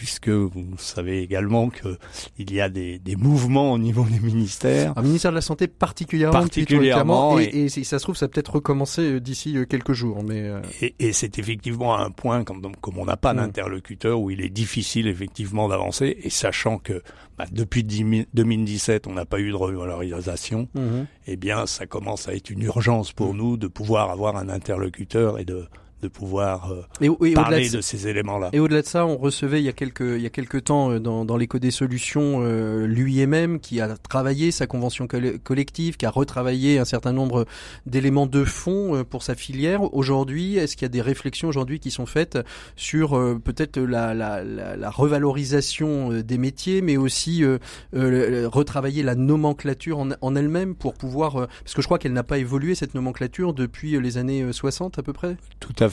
puisque 0.00 0.30
vous 0.30 0.78
savez 0.78 1.20
également 1.20 1.68
que 1.68 1.98
il 2.38 2.54
y 2.54 2.62
a 2.62 2.70
des, 2.70 2.98
des 2.98 3.16
mouvements 3.16 3.72
au 3.72 3.76
niveau 3.76 4.04
des 4.04 4.18
ministères. 4.18 4.94
Un 4.96 5.02
ministère 5.02 5.30
de 5.30 5.34
la 5.34 5.42
Santé 5.42 5.66
particulièrement, 5.68 6.40
Particulièrement, 6.40 7.38
et, 7.38 7.44
et 7.44 7.68
si 7.68 7.84
ça 7.84 7.98
se 7.98 8.04
trouve, 8.04 8.16
ça 8.16 8.26
peut-être 8.26 8.54
recommencer 8.54 9.02
euh, 9.02 9.20
d'ici 9.20 9.58
euh, 9.58 9.66
quelques 9.66 9.92
jours. 9.92 10.22
Mais 10.26 10.40
euh, 10.40 10.62
Et, 10.80 10.94
et 11.00 11.12
c'est 11.12 11.38
effectivement 11.38 11.98
un 11.98 12.10
point, 12.10 12.44
comme, 12.44 12.74
comme 12.80 12.96
on 12.96 13.04
n'a 13.04 13.18
pas 13.18 13.34
Mm. 13.34 13.36
d'interlocuteur, 13.36 14.18
où 14.18 14.30
il 14.30 14.40
est 14.40 14.48
difficile 14.48 15.06
effectivement 15.06 15.68
d'avancer, 15.68 16.16
et 16.22 16.30
sachant 16.30 16.78
que 16.78 17.02
bah, 17.36 17.44
depuis 17.52 17.84
10 17.84 18.28
2017, 18.32 19.06
on 19.06 19.12
n'a 19.12 19.26
pas 19.26 19.38
eu 19.38 19.50
de 19.50 19.56
revalorisation, 19.56 20.66
eh 21.26 21.36
bien, 21.36 21.66
ça 21.66 21.84
commence 21.84 22.26
à 22.26 22.32
être 22.32 22.48
une 22.48 22.62
urgence 22.62 23.12
pour 23.12 23.34
nous 23.34 23.58
de 23.58 23.66
pouvoir 23.66 24.10
avoir 24.10 24.38
un 24.38 24.48
interlocuteur 24.48 25.38
et 25.38 25.44
de, 25.44 25.66
de 26.02 26.08
pouvoir 26.08 26.72
euh, 26.72 26.82
et, 27.00 27.06
et 27.06 27.08
au-delà 27.08 27.34
parler 27.42 27.68
de- 27.68 27.76
de 27.76 27.80
ces 27.80 28.08
éléments-là. 28.08 28.50
Et 28.52 28.60
au-delà 28.60 28.82
de 28.82 28.86
ça, 28.86 29.06
on 29.06 29.16
recevait 29.16 29.60
il 29.60 29.64
y 29.64 29.68
a 29.68 29.72
quelques 29.72 30.00
il 30.00 30.22
y 30.22 30.26
a 30.26 30.30
quelques 30.30 30.64
temps 30.64 30.90
euh, 30.92 30.98
dans, 31.00 31.24
dans 31.24 31.36
l'éco 31.36 31.58
des 31.58 31.70
solutions 31.70 32.40
euh, 32.42 32.86
l'UIMM 32.86 33.60
qui 33.60 33.80
a 33.80 33.96
travaillé 33.96 34.50
sa 34.50 34.66
convention 34.66 35.06
coll- 35.06 35.38
collective, 35.38 35.96
qui 35.96 36.06
a 36.06 36.10
retravaillé 36.10 36.78
un 36.78 36.84
certain 36.84 37.12
nombre 37.12 37.44
d'éléments 37.86 38.26
de 38.26 38.44
fond 38.44 38.94
euh, 38.96 39.04
pour 39.04 39.22
sa 39.22 39.34
filière. 39.34 39.92
Aujourd'hui, 39.94 40.56
est-ce 40.56 40.74
qu'il 40.76 40.84
y 40.84 40.86
a 40.86 40.88
des 40.90 41.00
réflexions 41.02 41.48
aujourd'hui 41.48 41.80
qui 41.80 41.90
sont 41.90 42.06
faites 42.06 42.38
sur 42.76 43.16
euh, 43.16 43.38
peut-être 43.42 43.78
la, 43.78 44.14
la, 44.14 44.42
la, 44.42 44.76
la 44.76 44.90
revalorisation 44.90 46.12
euh, 46.12 46.22
des 46.22 46.38
métiers, 46.38 46.80
mais 46.82 46.96
aussi 46.96 47.44
euh, 47.44 47.58
euh, 47.94 48.48
retravailler 48.50 49.02
la 49.02 49.14
nomenclature 49.14 49.98
en, 49.98 50.08
en 50.20 50.36
elle-même 50.36 50.74
pour 50.74 50.94
pouvoir 50.94 51.36
euh, 51.36 51.46
parce 51.64 51.74
que 51.74 51.82
je 51.82 51.86
crois 51.86 51.98
qu'elle 51.98 52.12
n'a 52.12 52.22
pas 52.22 52.38
évolué 52.38 52.74
cette 52.74 52.94
nomenclature 52.94 53.52
depuis 53.52 54.00
les 54.00 54.18
années 54.18 54.42
euh, 54.42 54.52
60 54.52 54.98
à 54.98 55.02
peu 55.02 55.12
près? 55.12 55.36
Tout 55.60 55.74
à 55.78 55.88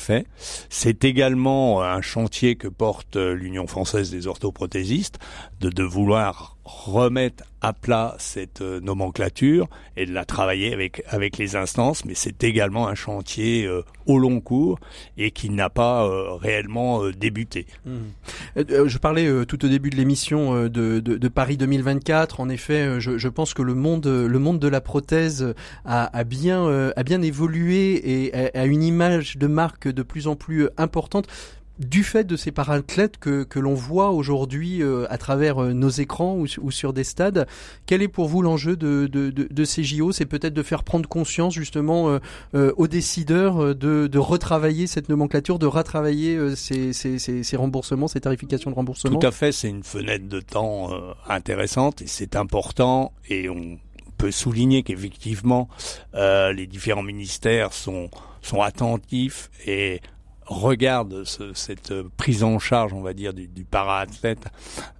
C'est 0.70 1.04
également 1.04 1.82
un 1.84 2.02
chantier 2.02 2.56
que 2.56 2.68
porte 2.68 3.16
euh, 3.16 3.34
l'Union 3.34 3.68
française 3.68 4.12
des 4.12 4.28
orthoprothésistes 4.28 5.20
de, 5.60 5.70
de 5.70 5.84
vouloir 5.84 6.57
remettre 6.68 7.46
à 7.62 7.74
plat 7.74 8.16
cette 8.20 8.62
euh, 8.62 8.80
nomenclature 8.82 9.68
et 9.96 10.06
de 10.06 10.14
la 10.14 10.26
travailler 10.26 10.74
avec 10.74 11.02
avec 11.08 11.38
les 11.38 11.56
instances, 11.56 12.06
mais 12.06 12.14
c'est 12.14 12.44
également 12.44 12.88
un 12.88 12.94
chantier 12.94 13.66
euh, 13.66 13.84
au 14.06 14.20
long 14.20 14.42
cours 14.42 14.80
et 15.18 15.32
qui 15.32 15.50
n'a 15.50 15.70
pas 15.70 16.06
euh, 16.06 16.34
réellement 16.34 17.04
euh, 17.04 17.12
débuté. 17.12 17.66
Euh, 17.88 18.00
euh, 18.58 18.88
Je 18.88 18.98
parlais 18.98 19.46
tout 19.46 19.64
au 19.66 19.68
début 19.68 19.90
de 19.90 19.96
l'émission 19.96 20.64
de, 20.64 20.68
de, 20.68 21.00
de 21.00 21.28
Paris 21.28 21.58
2024. 21.58 22.40
En 22.40 22.50
effet, 22.50 23.00
je, 23.00 23.18
je 23.18 23.28
pense 23.28 23.54
que 23.54 23.62
le 23.62 23.74
monde, 23.74 24.08
le 24.08 24.40
monde 24.40 24.60
de 24.60 24.68
la 24.68 24.82
prothèse 24.82 25.54
a, 25.86 26.18
a 26.18 26.24
bien, 26.24 26.92
a 26.96 27.04
bien 27.04 27.22
évolué 27.22 28.26
et 28.26 28.34
a, 28.56 28.66
une 28.66 28.84
image 28.84 29.38
de 29.38 29.48
marque 29.48 29.88
de 29.88 30.04
plus 30.04 30.28
en 30.28 30.36
plus 30.36 30.70
importante. 30.78 31.28
Du 31.80 32.04
fait 32.04 32.24
de 32.24 32.36
ces 32.36 32.52
parathlètes 32.52 33.18
que, 33.18 33.44
que 33.44 33.60
l'on 33.60 33.74
voit 33.74 34.12
aujourd'hui 34.12 34.82
euh, 34.82 35.06
à 35.10 35.18
travers 35.18 35.62
euh, 35.62 35.74
nos 35.74 35.90
écrans 35.90 36.36
ou, 36.36 36.48
ou, 36.62 36.72
sur 36.72 36.94
des 36.94 37.04
stades, 37.04 37.48
quel 37.86 38.02
est 38.02 38.08
pour 38.08 38.28
vous 38.28 38.42
l'enjeu 38.42 38.76
de, 38.76 39.08
de, 39.12 39.30
de, 39.30 39.48
de, 39.50 39.66
ces 39.66 39.84
JO 39.84 40.12
C'est 40.12 40.26
peut-être 40.26 40.54
de 40.54 40.64
faire 40.64 40.84
prendre 40.84 41.08
conscience 41.08 41.54
justement 41.54 42.20
euh, 42.56 42.74
aux 42.78 42.88
décideurs 42.88 43.76
de, 43.76 44.08
de 44.08 44.20
retravailler 44.20 44.88
cette 44.88 45.10
nomenclature, 45.10 45.60
de 45.60 45.68
retravailler 45.68 46.56
ces, 46.56 46.94
ces, 46.94 47.20
ces, 47.20 47.44
ces, 47.44 47.58
remboursements, 47.58 48.08
ces 48.08 48.22
tarifications 48.22 48.72
de 48.72 48.76
remboursement? 48.76 49.20
Tout 49.20 49.28
à 49.28 49.32
fait, 49.32 49.52
c'est 49.52 49.70
une 49.70 49.84
fenêtre 49.84 50.28
de 50.28 50.40
temps 50.40 50.90
intéressante 51.28 52.02
et 52.02 52.08
c'est 52.08 52.36
important 52.36 53.14
et 53.30 53.50
on 53.50 53.78
peut 54.18 54.32
souligner 54.32 54.84
qu'effectivement 54.84 55.70
les 56.14 56.68
différents 56.68 57.04
ministères 57.04 57.74
sont 57.74 58.10
sont 58.42 58.62
attentifs 58.62 59.50
et 59.66 60.02
regarde 60.48 61.24
ce, 61.26 61.54
cette 61.54 61.94
prise 62.18 62.44
en 62.44 62.60
charge, 62.60 62.94
on 62.94 63.02
va 63.02 63.14
dire, 63.14 63.34
du, 63.34 63.48
du 63.48 63.64
para-athlète 63.64 64.48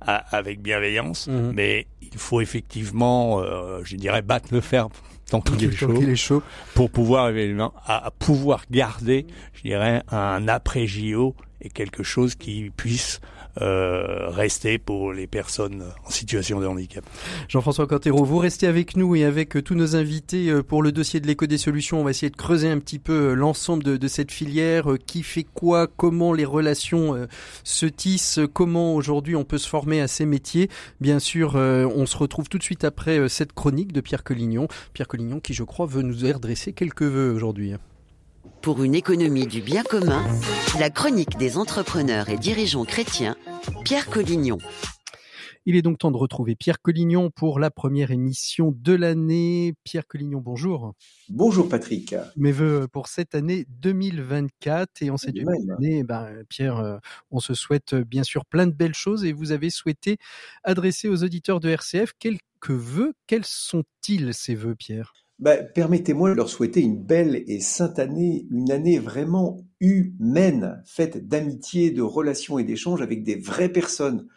avec 0.02 0.62
bienveillance, 0.62 1.28
mhm. 1.28 1.54
mais 1.54 1.88
il 2.02 2.18
faut 2.18 2.42
effectivement, 2.42 3.42
euh, 3.42 3.82
je 3.84 3.96
dirais, 3.96 4.22
battre 4.22 4.50
le 4.52 4.62
fer 4.62 4.88
tant 5.30 5.42
qu'il 5.42 5.64
est, 5.64 5.68
est 5.68 6.16
chaud 6.16 6.42
pour 6.74 6.90
pouvoir 6.90 7.30
évidemment 7.30 7.74
à, 7.86 8.12
pouvoir 8.12 8.64
garder, 8.72 9.28
je 9.54 9.62
dirais, 9.64 10.02
un 10.10 10.48
après 10.48 10.88
JO 10.88 11.36
et 11.62 11.70
quelque 11.70 12.04
chose 12.04 12.36
qui 12.36 12.72
puisse 12.76 13.20
euh, 13.62 14.30
rester 14.30 14.78
pour 14.78 15.14
les 15.14 15.28
personnes 15.28 15.84
en 16.06 16.10
situation 16.10 16.60
de 16.60 16.68
handicap. 16.68 17.04
Jean-François 17.48 17.88
Cantero, 17.88 18.24
vous 18.24 18.38
restez 18.38 18.68
avec 18.68 18.96
nous 18.96 19.16
et 19.16 19.24
avec 19.24 19.56
euh, 19.56 19.62
tous 19.62 19.76
nos 19.76 19.96
invités 19.96 20.50
euh, 20.50 20.64
pour 20.64 20.84
le 20.84 20.92
dossier 20.92 21.20
de 21.20 21.28
l'éco 21.28 21.46
des 21.46 21.58
solutions. 21.58 22.00
On 22.00 22.04
va 22.04 22.12
essayer 22.12 22.30
de 22.30 22.36
creuser 22.36 22.70
un 22.70 22.80
petit 22.80 23.00
peu 23.00 23.34
l'ensemble 23.34 23.84
de, 23.84 23.98
de, 23.98 24.08
cette 24.08 24.32
filière, 24.32 24.88
qui 25.06 25.24
fait 25.24 25.46
quoi, 25.46 25.88
comment 25.88 26.34
les 26.34 26.46
relations 26.46 27.28
se 27.64 27.86
tissent, 27.86 28.40
comment 28.54 28.96
aujourd'hui 28.96 29.36
on 29.36 29.44
peut 29.44 29.58
se 29.58 29.68
former 29.68 30.02
à 30.02 30.08
ces 30.08 30.26
métiers. 30.26 30.70
Bien 31.02 31.20
sûr, 31.20 31.56
on 31.56 32.06
se 32.06 32.18
retrouve 32.18 32.50
tout 32.50 32.58
de 32.58 32.64
suite 32.64 32.84
après 32.84 33.28
cette 33.30 33.54
chronique 33.54 33.92
de 33.92 34.02
Pierre 34.02 34.24
Collignon. 34.24 34.68
Pierre 34.94 35.08
Collignon 35.08 35.40
qui, 35.40 35.54
je 35.54 35.64
crois, 35.64 35.86
veut 35.86 36.02
nous 36.02 36.16
redresser 36.16 36.74
quelques 36.74 37.04
vœux 37.04 37.34
aujourd'hui. 37.34 37.74
Pour 38.62 38.84
une 38.84 38.96
économie 38.96 39.48
du 39.48 39.62
bien 39.62 39.84
commun, 39.84 40.26
la 40.80 40.90
chronique 40.90 41.38
des 41.38 41.58
entrepreneurs 41.58 42.30
et 42.30 42.38
dirigeants 42.38 42.86
chrétiens, 42.86 43.36
Pierre 43.84 44.10
Collignon. 44.10 44.58
Il 45.66 45.76
est 45.76 45.82
donc 45.82 45.98
temps 45.98 46.12
de 46.12 46.18
retrouver 46.18 46.56
Pierre 46.56 46.82
Collignon 46.82 47.30
pour 47.30 47.60
la 47.60 47.70
première 47.70 48.12
émission 48.12 48.74
de 48.74 48.94
l'année. 48.94 49.74
Pierre 49.84 50.08
Collignon, 50.08 50.40
bonjour. 50.40 50.94
Bonjour 51.28 51.68
Patrick. 51.68 52.16
Mes 52.38 52.54
voeux 52.54 52.88
pour 52.88 53.10
cette 53.10 53.36
année 53.36 53.66
2024 53.82 55.02
et 55.02 55.10
en 55.10 55.18
cette 55.18 55.36
année, 55.38 56.04
ben, 56.04 56.44
Pierre, 56.48 56.78
euh, 56.78 56.98
on 57.32 57.42
se 57.42 57.54
souhaite 57.54 57.96
bien 57.96 58.24
sûr 58.24 58.46
plein 58.46 58.66
de 58.66 58.72
belles 58.72 58.94
choses 58.94 59.26
et 59.26 59.34
vous 59.34 59.52
avez 59.52 59.70
souhaité 59.70 60.18
adresser 60.64 61.10
aux 61.10 61.24
auditeurs 61.24 61.60
de 61.60 61.68
RCF 61.68 62.14
quelques 62.18 62.70
vœux. 62.70 63.14
Quels 63.28 63.46
sont-ils 63.46 64.34
ces 64.34 64.56
vœux, 64.56 64.76
Pierre? 64.76 65.27
Ben, 65.40 65.68
permettez-moi 65.74 66.32
de 66.32 66.36
leur 66.36 66.50
souhaiter 66.50 66.82
une 66.82 67.04
belle 67.04 67.44
et 67.48 67.60
sainte 67.60 68.00
année, 68.00 68.48
une 68.50 68.72
année 68.72 68.98
vraiment 68.98 69.58
humaine, 69.80 70.82
faite 70.86 71.28
d'amitié, 71.28 71.92
de 71.92 72.02
relations 72.02 72.58
et 72.58 72.64
d'échanges 72.64 73.02
avec 73.02 73.24
des 73.24 73.36
vraies 73.36 73.70
personnes. 73.70 74.28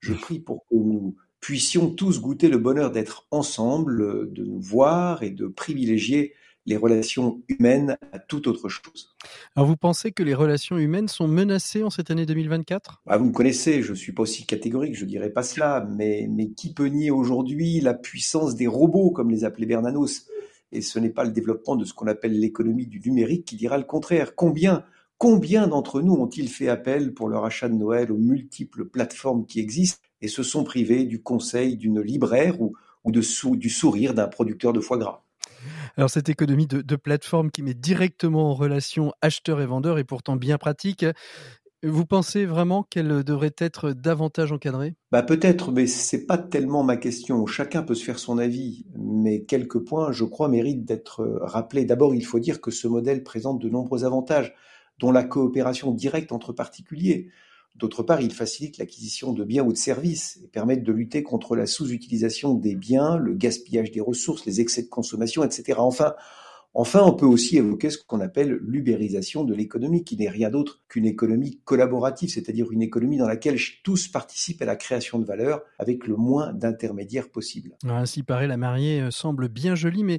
Je 0.00 0.14
prie 0.14 0.38
pour 0.38 0.64
que 0.66 0.76
nous 0.76 1.16
puissions 1.40 1.90
tous 1.90 2.20
goûter 2.20 2.48
le 2.48 2.58
bonheur 2.58 2.90
d'être 2.90 3.26
ensemble, 3.30 4.32
de 4.32 4.44
nous 4.44 4.60
voir 4.60 5.22
et 5.22 5.30
de 5.30 5.46
privilégier 5.46 6.32
les 6.64 6.76
relations 6.76 7.42
humaines 7.48 7.96
à 8.12 8.18
toute 8.18 8.46
autre 8.48 8.68
chose. 8.68 9.14
Alors 9.54 9.68
vous 9.68 9.76
pensez 9.76 10.10
que 10.10 10.22
les 10.22 10.34
relations 10.34 10.76
humaines 10.78 11.06
sont 11.06 11.28
menacées 11.28 11.82
en 11.82 11.90
cette 11.90 12.10
année 12.10 12.26
2024 12.26 13.02
ah, 13.06 13.18
Vous 13.18 13.26
me 13.26 13.32
connaissez, 13.32 13.82
je 13.82 13.92
ne 13.92 13.96
suis 13.96 14.12
pas 14.12 14.22
aussi 14.22 14.46
catégorique, 14.46 14.96
je 14.96 15.04
ne 15.04 15.10
dirais 15.10 15.30
pas 15.30 15.42
cela, 15.42 15.86
mais, 15.96 16.26
mais 16.28 16.50
qui 16.50 16.74
peut 16.74 16.86
nier 16.86 17.10
aujourd'hui 17.10 17.80
la 17.80 17.94
puissance 17.94 18.56
des 18.56 18.66
robots, 18.66 19.10
comme 19.10 19.30
les 19.30 19.44
appelait 19.44 19.66
Bernanos? 19.66 20.26
Et 20.72 20.82
ce 20.82 20.98
n'est 20.98 21.10
pas 21.10 21.24
le 21.24 21.30
développement 21.30 21.76
de 21.76 21.84
ce 21.84 21.94
qu'on 21.94 22.06
appelle 22.06 22.38
l'économie 22.38 22.86
du 22.86 23.00
numérique 23.00 23.44
qui 23.44 23.56
dira 23.56 23.78
le 23.78 23.84
contraire. 23.84 24.34
Combien, 24.34 24.82
d'entre 25.66 26.02
nous 26.02 26.14
ont-ils 26.14 26.48
fait 26.48 26.68
appel 26.68 27.14
pour 27.14 27.28
leur 27.28 27.44
achat 27.44 27.68
de 27.68 27.74
Noël 27.74 28.12
aux 28.12 28.18
multiples 28.18 28.84
plateformes 28.84 29.46
qui 29.46 29.60
existent 29.60 30.02
et 30.20 30.28
se 30.28 30.42
sont 30.42 30.64
privés 30.64 31.04
du 31.04 31.22
conseil 31.22 31.76
d'une 31.76 32.00
libraire 32.00 32.60
ou, 32.60 32.76
du 33.04 33.70
sourire 33.70 34.14
d'un 34.14 34.28
producteur 34.28 34.72
de 34.72 34.80
foie 34.80 34.98
gras? 34.98 35.22
Alors 35.96 36.10
cette 36.10 36.28
économie 36.28 36.66
de, 36.66 36.82
de 36.82 36.96
plateforme 36.96 37.50
qui 37.50 37.62
met 37.62 37.74
directement 37.74 38.50
en 38.50 38.54
relation 38.54 39.12
acheteur 39.22 39.60
et 39.60 39.66
vendeur 39.66 39.98
est 39.98 40.04
pourtant 40.04 40.36
bien 40.36 40.58
pratique. 40.58 41.04
Vous 41.88 42.04
pensez 42.04 42.46
vraiment 42.46 42.82
qu'elle 42.82 43.22
devrait 43.22 43.54
être 43.58 43.92
davantage 43.92 44.50
encadrée? 44.50 44.94
Bah 45.12 45.22
Peut-être, 45.22 45.70
mais 45.70 45.86
ce 45.86 46.16
n'est 46.16 46.22
pas 46.22 46.36
tellement 46.36 46.82
ma 46.82 46.96
question. 46.96 47.46
Chacun 47.46 47.84
peut 47.84 47.94
se 47.94 48.02
faire 48.02 48.18
son 48.18 48.38
avis, 48.38 48.86
mais 48.98 49.44
quelques 49.44 49.78
points, 49.78 50.10
je 50.10 50.24
crois, 50.24 50.48
méritent 50.48 50.84
d'être 50.84 51.24
rappelés. 51.42 51.84
D'abord, 51.84 52.12
il 52.14 52.24
faut 52.24 52.40
dire 52.40 52.60
que 52.60 52.72
ce 52.72 52.88
modèle 52.88 53.22
présente 53.22 53.60
de 53.62 53.68
nombreux 53.68 54.04
avantages, 54.04 54.52
dont 54.98 55.12
la 55.12 55.22
coopération 55.22 55.92
directe 55.92 56.32
entre 56.32 56.52
particuliers. 56.52 57.28
D'autre 57.76 58.02
part, 58.02 58.20
il 58.20 58.32
facilite 58.32 58.78
l'acquisition 58.78 59.32
de 59.32 59.44
biens 59.44 59.62
ou 59.62 59.72
de 59.72 59.78
services 59.78 60.40
et 60.42 60.48
permet 60.48 60.76
de 60.78 60.92
lutter 60.92 61.22
contre 61.22 61.54
la 61.54 61.66
sous-utilisation 61.66 62.54
des 62.54 62.74
biens, 62.74 63.16
le 63.16 63.34
gaspillage 63.34 63.92
des 63.92 64.00
ressources, 64.00 64.44
les 64.44 64.60
excès 64.60 64.82
de 64.82 64.88
consommation, 64.88 65.44
etc. 65.44 65.78
Enfin, 65.78 66.14
Enfin, 66.78 67.00
on 67.04 67.14
peut 67.14 67.24
aussi 67.24 67.56
évoquer 67.56 67.88
ce 67.88 67.96
qu'on 67.96 68.20
appelle 68.20 68.58
l'ubérisation 68.60 69.44
de 69.44 69.54
l'économie, 69.54 70.04
qui 70.04 70.14
n'est 70.18 70.28
rien 70.28 70.50
d'autre 70.50 70.82
qu'une 70.90 71.06
économie 71.06 71.58
collaborative, 71.64 72.28
c'est-à-dire 72.28 72.70
une 72.70 72.82
économie 72.82 73.16
dans 73.16 73.26
laquelle 73.26 73.56
tous 73.82 74.08
participent 74.08 74.60
à 74.60 74.66
la 74.66 74.76
création 74.76 75.18
de 75.18 75.24
valeur 75.24 75.62
avec 75.78 76.06
le 76.06 76.16
moins 76.16 76.52
d'intermédiaires 76.52 77.30
possible. 77.30 77.70
Ainsi 77.88 78.22
paraît, 78.22 78.46
la 78.46 78.58
mariée 78.58 79.00
euh, 79.00 79.10
semble 79.10 79.48
bien 79.48 79.74
jolie, 79.74 80.04
mais 80.04 80.18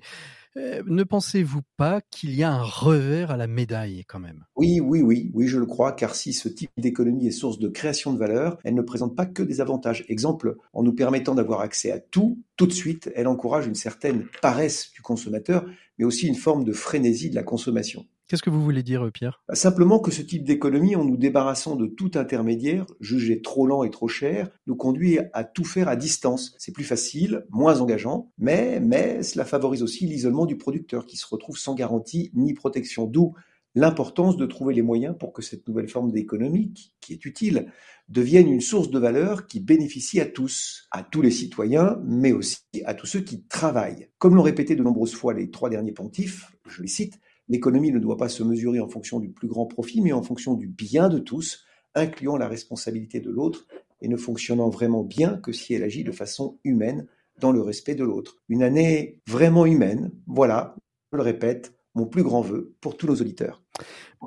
ne 0.86 1.04
pensez-vous 1.04 1.62
pas 1.78 2.02
qu'il 2.02 2.36
y 2.36 2.44
a 2.44 2.52
un 2.52 2.64
revers 2.64 3.32
à 3.32 3.38
la 3.38 3.48
médaille 3.48 4.04
quand 4.08 4.20
même? 4.20 4.46
Oui, 4.56 4.80
oui, 4.80 5.02
oui, 5.02 5.32
oui, 5.34 5.48
je 5.48 5.60
le 5.60 5.66
crois, 5.66 5.92
car 5.92 6.16
si 6.16 6.34
ce 6.34 6.50
type 6.50 6.72
d'économie 6.78 7.28
est 7.28 7.32
source 7.32 7.60
de 7.60 7.68
création 7.68 8.14
de 8.14 8.20
valeur, 8.20 8.58
elle 8.64 8.76
ne 8.76 8.82
présente 8.82 9.16
pas 9.16 9.26
que 9.26 9.44
des 9.44 9.62
avantages. 9.62 10.06
Exemple, 10.08 10.58
en 10.74 10.84
nous 10.84 10.94
permettant 10.94 11.36
d'avoir 11.36 11.62
accès 11.62 11.92
à 11.92 12.00
tout, 12.00 12.42
tout 12.56 12.68
de 12.68 12.74
suite, 12.74 13.12
elle 13.16 13.28
encourage 13.28 13.68
une 13.68 13.76
certaine 13.76 14.26
paresse 14.42 14.92
du 14.94 15.02
consommateur, 15.02 15.66
mais 15.98 16.06
aussi 16.06 16.28
une 16.28 16.36
forme 16.36 16.64
de 16.64 16.74
frénésie 16.74 17.30
de 17.30 17.36
la 17.36 17.44
consommation. 17.44 18.06
Qu'est-ce 18.28 18.44
que 18.44 18.50
vous 18.50 18.62
voulez 18.62 18.84
dire, 18.84 19.06
euh, 19.06 19.12
Pierre? 19.12 19.42
Bah, 19.48 19.56
Simplement 19.56 20.00
que 20.00 20.12
ce 20.12 20.22
type 20.22 20.44
d'économie, 20.44 20.98
en 20.98 21.06
nous 21.06 21.16
débarrassant 21.16 21.78
de 21.78 21.88
tout 21.88 22.12
intermédiaire, 22.16 22.86
jugé 23.00 23.42
trop 23.42 23.66
lent 23.66 23.86
et 23.86 23.90
trop 23.90 24.10
cher, 24.10 24.50
nous 24.66 24.76
conduit 24.76 25.20
à 25.32 25.46
tout 25.46 25.64
faire 25.64 25.88
à 25.88 25.96
distance. 25.96 26.54
C'est 26.58 26.74
plus 26.74 26.84
facile, 26.84 27.46
moins 27.50 27.80
engageant, 27.80 28.32
mais, 28.38 28.82
mais 28.82 29.24
cela 29.24 29.46
favorise 29.46 29.82
aussi 29.82 30.06
l'isolement 30.06 30.46
du 30.46 30.58
producteur 30.58 31.06
qui 31.06 31.16
se 31.16 31.26
retrouve 31.26 31.58
sans 31.58 31.74
garantie 31.74 32.32
ni 32.34 32.54
protection. 32.54 33.06
D'où 33.06 33.34
l'importance 33.76 34.36
de 34.36 34.46
trouver 34.46 34.74
les 34.74 34.82
moyens 34.82 35.16
pour 35.18 35.32
que 35.32 35.42
cette 35.42 35.66
nouvelle 35.68 35.88
forme 35.88 36.12
d'économie, 36.12 36.74
qui 37.00 37.14
est 37.14 37.24
utile, 37.24 37.72
devienne 38.10 38.50
une 38.52 38.60
source 38.60 38.90
de 38.90 39.00
valeur 39.00 39.48
qui 39.48 39.62
bénéficie 39.62 40.20
à 40.20 40.26
tous, 40.26 40.88
à 40.92 41.04
tous 41.04 41.22
les 41.22 41.32
citoyens, 41.32 42.02
mais 42.04 42.34
aussi 42.34 42.58
à 42.86 42.94
tous 42.94 43.06
ceux 43.06 43.22
qui 43.22 43.44
travaillent. 43.44 44.10
Comme 44.18 44.36
l'ont 44.36 44.42
répété 44.42 44.76
de 44.76 44.84
nombreuses 44.84 45.14
fois 45.14 45.34
les 45.34 45.50
trois 45.50 45.70
derniers 45.70 45.94
pontifs, 45.94 46.52
je 46.68 46.82
les 46.82 46.88
cite, 46.88 47.20
L'économie 47.50 47.92
ne 47.92 48.00
doit 48.00 48.18
pas 48.18 48.30
se 48.30 48.44
mesurer 48.44 48.80
en 48.80 48.88
fonction 48.88 49.20
du 49.20 49.30
plus 49.30 49.48
grand 49.48 49.66
profit, 49.66 50.02
mais 50.02 50.12
en 50.12 50.22
fonction 50.22 50.54
du 50.54 50.68
bien 50.68 51.10
de 51.10 51.20
tous, 51.20 51.66
incluant 51.96 52.38
la 52.38 52.48
responsabilité 52.48 53.20
de 53.20 53.30
l'autre 53.30 53.66
et 54.02 54.08
ne 54.08 54.18
fonctionnant 54.18 54.70
vraiment 54.70 55.04
bien 55.04 55.38
que 55.38 55.52
si 55.52 55.74
elle 55.74 55.84
agit 55.84 56.04
de 56.04 56.12
façon 56.12 56.60
humaine 56.64 57.08
dans 57.40 57.52
le 57.52 57.62
respect 57.62 57.96
de 57.96 58.04
l'autre. 58.04 58.38
Une 58.50 58.64
année 58.64 59.22
vraiment 59.28 59.66
humaine, 59.66 60.12
voilà, 60.26 60.76
je 61.12 61.18
le 61.18 61.24
répète, 61.24 61.77
mon 61.98 62.06
plus 62.06 62.24
grand 62.24 62.42
vœu 62.42 62.74
pour 62.80 62.96
tous 62.96 63.08
nos 63.08 63.16
auditeurs. 63.16 63.62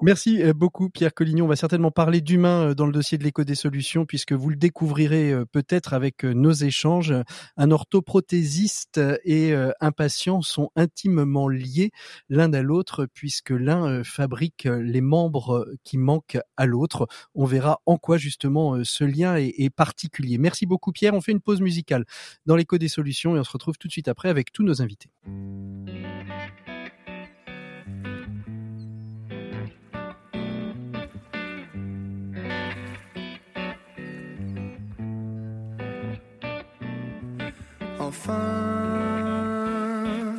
Merci 0.02 0.42
euh, 0.42 0.52
beaucoup 0.52 0.88
Pierre 0.88 1.12
Collignon. 1.12 1.46
On 1.46 1.48
va 1.48 1.56
certainement 1.56 1.90
parler 1.90 2.20
d'humain 2.20 2.68
euh, 2.68 2.74
dans 2.74 2.86
le 2.86 2.92
dossier 2.92 3.18
de 3.18 3.24
l'éco 3.24 3.42
des 3.42 3.54
solutions 3.56 4.06
puisque 4.06 4.32
vous 4.32 4.48
le 4.48 4.56
découvrirez 4.56 5.32
euh, 5.32 5.44
peut-être 5.44 5.92
avec 5.94 6.22
nos 6.24 6.52
échanges. 6.52 7.12
Un 7.56 7.70
orthoprothésiste 7.70 9.00
et 9.24 9.52
un 9.52 9.92
patient 9.92 10.42
sont 10.42 10.70
intimement 10.76 11.48
liés 11.48 11.90
l'un 12.28 12.52
à 12.52 12.62
l'autre 12.62 13.06
puisque 13.12 13.50
l'un 13.50 14.04
fabrique 14.04 14.64
les 14.64 15.00
membres 15.00 15.66
qui 15.84 15.98
manquent 15.98 16.38
à 16.56 16.66
l'autre. 16.66 17.06
On 17.34 17.44
verra 17.44 17.80
en 17.86 17.96
quoi 17.96 18.16
justement 18.16 18.82
ce 18.84 19.04
lien 19.04 19.36
est, 19.36 19.70
particulier. 19.70 20.38
Merci 20.38 20.66
beaucoup 20.66 20.92
Pierre. 20.92 21.14
On 21.14 21.20
fait 21.20 21.32
une 21.32 21.40
pause 21.40 21.60
musicale 21.60 22.04
dans 22.46 22.56
l'éco 22.56 22.78
des 22.78 22.88
solutions 22.88 23.36
et 23.36 23.40
on 23.40 23.44
se 23.44 23.52
retrouve 23.52 23.78
tout 23.78 23.88
de 23.88 23.92
suite 23.92 24.08
après 24.08 24.28
avec 24.28 24.52
tous 24.52 24.62
nos 24.62 24.82
invités. 24.82 25.10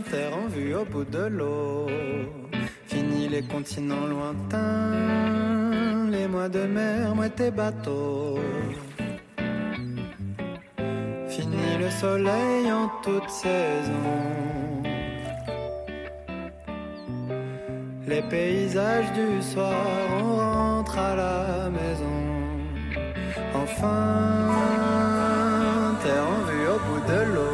Terre 0.10 0.36
en 0.44 0.48
vue 0.48 0.76
au 0.76 0.86
bout 0.86 1.06
de 1.06 1.26
l'eau. 1.38 1.88
Fini 2.88 3.30
les 3.30 3.44
continents 3.44 4.08
lointains, 4.14 4.92
les 6.10 6.28
moi 6.28 6.50
de 6.50 6.64
mer, 6.66 7.16
moi 7.16 7.30
tes 7.30 7.52
bateaux. 7.52 8.40
Fini 11.28 11.78
le 11.80 11.90
soleil 11.90 12.72
en 12.72 12.88
toute 13.04 13.30
saison. 13.30 14.42
Les 18.12 18.22
paysages 18.24 19.12
du 19.14 19.42
soir, 19.42 19.74
on 20.22 20.36
rentre 20.36 20.98
à 20.98 21.16
la 21.16 21.70
maison. 21.70 22.20
Enfin, 23.54 24.50
terre 26.04 26.28
en 26.36 26.42
vue 26.50 26.68
au 26.76 26.80
bout 26.88 27.04
de 27.12 27.20
l'eau. 27.34 27.51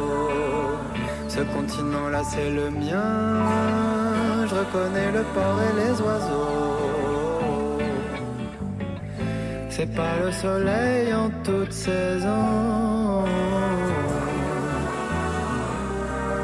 Ce 1.38 1.44
continent-là, 1.44 2.22
c'est 2.24 2.50
le 2.50 2.68
mien. 2.68 3.46
Je 4.48 4.54
reconnais 4.56 5.12
le 5.12 5.22
port 5.34 5.58
et 5.68 5.72
les 5.80 5.94
oiseaux. 6.00 7.78
C'est 9.70 9.94
pas 9.94 10.14
le 10.24 10.32
soleil 10.32 11.14
en 11.14 11.30
toute 11.44 11.72
saison. 11.72 13.24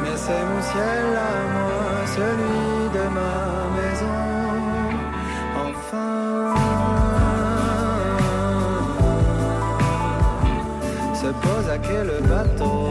Mais 0.01 0.17
c'est 0.25 0.45
mon 0.51 0.63
ciel 0.71 1.07
à 1.31 1.35
moi, 1.55 1.87
celui 2.17 2.69
de 2.97 3.05
ma 3.19 3.37
maison. 3.79 4.21
Enfin, 5.67 6.55
se 11.21 11.31
pose 11.45 11.69
à 11.69 11.79
quel 11.79 12.09
bateau. 12.29 12.84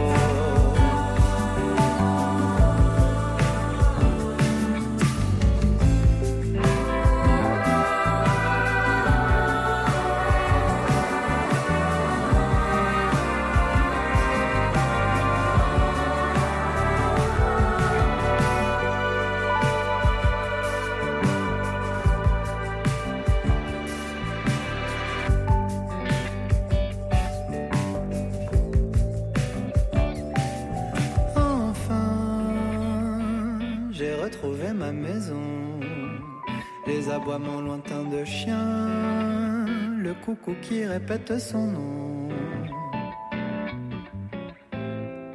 Les 37.24 37.30
aboiements 37.30 37.60
lointains 37.62 38.04
de 38.04 38.22
chiens, 38.24 39.64
le 39.96 40.12
coucou 40.24 40.54
qui 40.60 40.84
répète 40.84 41.38
son 41.38 41.66
nom. 41.66 42.28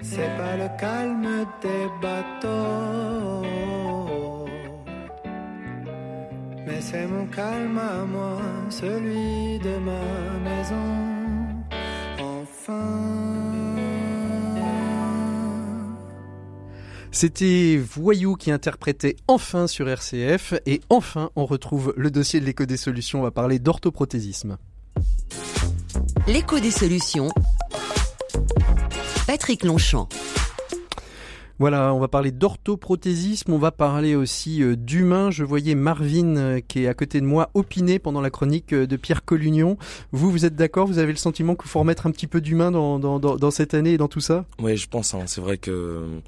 C'est 0.01 0.38
pas 0.38 0.55
le 0.58 0.69
calme 0.79 1.48
des 1.62 1.88
bateaux, 2.00 3.46
mais 6.67 6.79
c'est 6.79 7.08
mon 7.08 7.25
calme 7.25 7.79
à 7.79 8.05
moi, 8.05 8.38
celui 8.69 9.58
de 9.60 9.77
ma 9.79 10.39
maison. 10.48 11.08
C'était 17.21 17.75
Voyou 17.75 18.35
qui 18.38 18.49
interprétait 18.49 19.17
enfin 19.27 19.67
sur 19.67 19.89
RCF 19.89 20.53
et 20.65 20.79
enfin 20.89 21.31
on 21.35 21.45
retrouve 21.45 21.93
le 21.97 22.11
dossier 22.11 22.39
de 22.39 22.45
l'éco 22.45 22.63
des 22.63 22.77
solutions. 22.77 23.19
On 23.19 23.23
va 23.23 23.31
parler 23.31 23.59
d'orthoprothésisme. 23.59 24.57
L'écho 26.27 26.61
des 26.61 26.71
solutions. 26.71 27.27
Patrick 29.27 29.65
Longchamp. 29.65 30.07
Voilà, 31.59 31.93
on 31.93 31.99
va 31.99 32.07
parler 32.07 32.31
d'orthoprothésisme, 32.31 33.51
on 33.51 33.57
va 33.57 33.71
parler 33.71 34.15
aussi 34.15 34.63
euh, 34.63 34.77
d'humain. 34.77 35.29
Je 35.29 35.43
voyais 35.43 35.75
Marvin 35.75 36.38
euh, 36.38 36.61
qui 36.65 36.85
est 36.85 36.88
à 36.88 36.93
côté 36.93 37.19
de 37.19 37.25
moi 37.25 37.49
opiner 37.53 37.99
pendant 37.99 38.21
la 38.21 38.29
chronique 38.29 38.71
euh, 38.71 38.88
de 38.88 38.95
Pierre 38.95 39.25
Collunion. 39.25 39.77
Vous, 40.13 40.31
vous 40.31 40.45
êtes 40.45 40.55
d'accord? 40.55 40.88
Vous 40.88 40.99
avez 40.99 41.11
le 41.11 41.17
sentiment 41.17 41.57
qu'il 41.57 41.69
faut 41.69 41.79
remettre 41.79 42.07
un 42.07 42.11
petit 42.11 42.27
peu 42.27 42.39
d'humain 42.39 42.71
dans, 42.71 42.97
dans, 42.97 43.19
dans, 43.19 43.35
dans 43.35 43.51
cette 43.51 43.73
année 43.73 43.91
et 43.91 43.97
dans 43.97 44.07
tout 44.07 44.21
ça? 44.21 44.45
Oui, 44.61 44.77
je 44.77 44.88
pense. 44.88 45.13
Hein, 45.13 45.23
c'est 45.25 45.41
vrai 45.41 45.57
que 45.57 46.21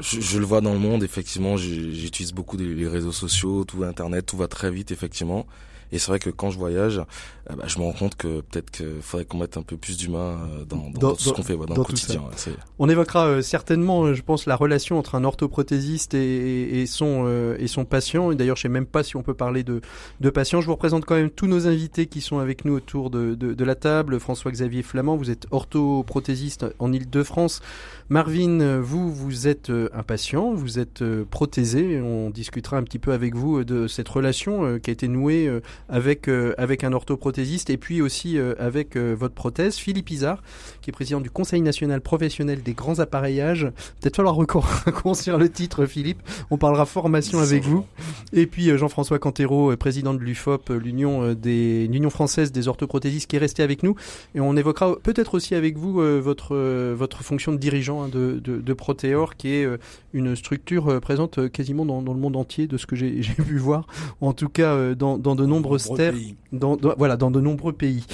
je, 0.00 0.20
je, 0.20 0.38
le 0.38 0.44
vois 0.44 0.60
dans 0.60 0.72
le 0.72 0.78
monde. 0.78 1.02
Effectivement, 1.02 1.56
j'utilise 1.56 2.32
beaucoup 2.32 2.56
les 2.56 2.88
réseaux 2.88 3.12
sociaux, 3.12 3.64
tout 3.64 3.84
Internet, 3.84 4.26
tout 4.26 4.36
va 4.36 4.48
très 4.48 4.70
vite, 4.70 4.90
effectivement. 4.90 5.46
Et 5.90 5.98
c'est 5.98 6.08
vrai 6.08 6.18
que 6.18 6.30
quand 6.30 6.50
je 6.50 6.58
voyage, 6.58 6.98
euh, 6.98 7.54
bah, 7.56 7.64
je 7.66 7.78
me 7.78 7.84
rends 7.84 7.92
compte 7.92 8.14
que 8.14 8.40
peut-être 8.42 8.70
qu'il 8.70 9.00
faudrait 9.00 9.24
qu'on 9.24 9.38
mette 9.38 9.56
un 9.56 9.62
peu 9.62 9.76
plus 9.76 9.96
d'humain 9.96 10.38
euh, 10.42 10.64
dans, 10.64 10.90
dans, 10.90 10.98
dans, 10.98 11.14
tout 11.14 11.22
ce 11.22 11.32
qu'on 11.32 11.42
fait, 11.42 11.54
ouais, 11.54 11.66
dans, 11.66 11.74
le 11.74 11.82
quotidien. 11.82 12.20
Ouais, 12.20 12.52
On 12.78 12.88
évoquera 12.88 13.26
euh, 13.26 13.42
certainement, 13.42 14.12
je 14.12 14.22
pense, 14.22 14.44
la 14.44 14.54
relation 14.54 14.98
entre 14.98 15.14
un 15.14 15.24
orthoprothésiste 15.24 16.12
et, 16.12 16.82
et 16.82 16.86
son 16.86 17.24
euh, 17.26 17.56
et 17.58 17.68
son 17.68 17.86
patient. 17.86 18.30
Et 18.30 18.36
d'ailleurs, 18.36 18.56
je 18.56 18.62
sais 18.62 18.68
même 18.68 18.86
pas 18.86 19.02
si 19.02 19.16
on 19.16 19.22
peut 19.22 19.34
parler 19.34 19.62
de 19.62 19.80
de 20.20 20.30
patient. 20.30 20.60
Je 20.60 20.66
vous 20.66 20.72
représente 20.72 21.06
quand 21.06 21.14
même 21.14 21.30
tous 21.30 21.46
nos 21.46 21.66
invités 21.66 22.06
qui 22.06 22.20
sont 22.20 22.38
avec 22.38 22.66
nous 22.66 22.74
autour 22.74 23.08
de 23.08 23.34
de, 23.34 23.54
de 23.54 23.64
la 23.64 23.74
table. 23.74 24.20
François-Xavier 24.20 24.82
Flamand, 24.82 25.16
vous 25.16 25.30
êtes 25.30 25.46
orthoprothésiste 25.50 26.66
en 26.78 26.92
Île-de-France. 26.92 27.62
Marvin, 28.10 28.80
vous 28.80 29.12
vous 29.12 29.48
êtes 29.48 29.70
un 29.70 30.02
patient, 30.02 30.54
vous 30.54 30.78
êtes 30.78 31.04
prothésé. 31.30 32.00
On 32.00 32.30
discutera 32.30 32.76
un 32.78 32.82
petit 32.82 32.98
peu 32.98 33.12
avec 33.12 33.34
vous 33.34 33.64
de 33.64 33.86
cette 33.86 34.08
relation 34.08 34.78
qui 34.78 34.90
a 34.90 34.92
été 34.92 35.08
nouée 35.08 35.50
avec 35.88 36.28
avec 36.58 36.84
un 36.84 36.92
orthoprothésiste 36.92 37.70
et 37.70 37.76
puis 37.76 38.02
aussi 38.02 38.38
euh, 38.38 38.54
avec 38.58 38.96
euh, 38.96 39.14
votre 39.14 39.34
prothèse, 39.34 39.76
Philippe 39.76 40.10
Isard, 40.10 40.42
qui 40.82 40.90
est 40.90 40.92
président 40.92 41.20
du 41.20 41.30
Conseil 41.30 41.60
national 41.60 42.00
professionnel 42.00 42.62
des 42.62 42.74
grands 42.74 42.98
appareillages. 42.98 43.70
Peut-être 44.00 44.16
falloir 44.16 44.34
reconstruire 44.34 45.38
le 45.38 45.48
titre, 45.48 45.86
Philippe. 45.86 46.22
On 46.50 46.58
parlera 46.58 46.86
formation 46.86 47.38
avec 47.38 47.62
vous. 47.64 47.84
Et 48.32 48.46
puis 48.46 48.70
euh, 48.70 48.76
Jean-François 48.76 49.18
Cantero, 49.18 49.76
président 49.76 50.14
de 50.14 50.20
l'UFOP, 50.20 50.70
l'Union 50.70 51.34
des 51.34 51.86
l'Union 51.88 52.10
française 52.10 52.52
des 52.52 52.68
orthoprothésistes, 52.68 53.28
qui 53.28 53.36
est 53.36 53.40
resté 53.40 53.62
avec 53.62 53.82
nous. 53.82 53.94
Et 54.34 54.40
on 54.40 54.56
évoquera 54.56 54.96
peut-être 55.02 55.34
aussi 55.34 55.54
avec 55.54 55.78
vous 55.78 55.94
votre 56.20 56.56
votre 56.92 57.22
fonction 57.22 57.52
de 57.52 57.58
dirigeant 57.58 57.97
hein, 58.02 58.08
de, 58.08 58.40
de, 58.42 58.58
de 58.58 58.72
Proteor, 58.72 59.36
qui 59.36 59.48
est 59.48 59.66
une 60.12 60.36
structure 60.36 61.00
présente 61.00 61.50
quasiment 61.50 61.84
dans, 61.84 62.02
dans 62.02 62.14
le 62.14 62.20
monde 62.20 62.36
entier, 62.36 62.66
de 62.66 62.76
ce 62.76 62.86
que 62.86 62.96
j'ai 62.96 63.20
pu 63.20 63.58
voir, 63.58 63.86
en 64.20 64.32
tout 64.32 64.48
cas 64.48 64.94
dans, 64.94 65.18
dans 65.18 65.34
de 65.34 65.46
nombreuses 65.46 65.90
terres, 65.94 66.14
dans, 66.52 66.76
dans, 66.76 66.94
voilà, 66.96 67.16
dans 67.16 67.30
de 67.30 67.40
nombreux 67.40 67.72
pays. 67.72 68.04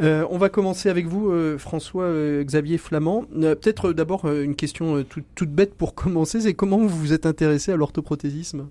Euh, 0.00 0.26
on 0.30 0.38
va 0.38 0.48
commencer 0.48 0.88
avec 0.88 1.06
vous, 1.06 1.30
euh, 1.30 1.58
François 1.58 2.04
euh, 2.04 2.42
Xavier 2.42 2.78
Flamand. 2.78 3.24
Euh, 3.36 3.54
peut-être 3.54 3.92
d'abord 3.92 4.30
une 4.30 4.54
question 4.54 5.02
toute, 5.04 5.24
toute 5.34 5.50
bête 5.50 5.74
pour 5.74 5.94
commencer, 5.94 6.40
c'est 6.40 6.54
comment 6.54 6.78
vous 6.78 6.88
vous 6.88 7.12
êtes 7.12 7.26
intéressé 7.26 7.72
à 7.72 7.76
l'orthoprothésisme? 7.76 8.68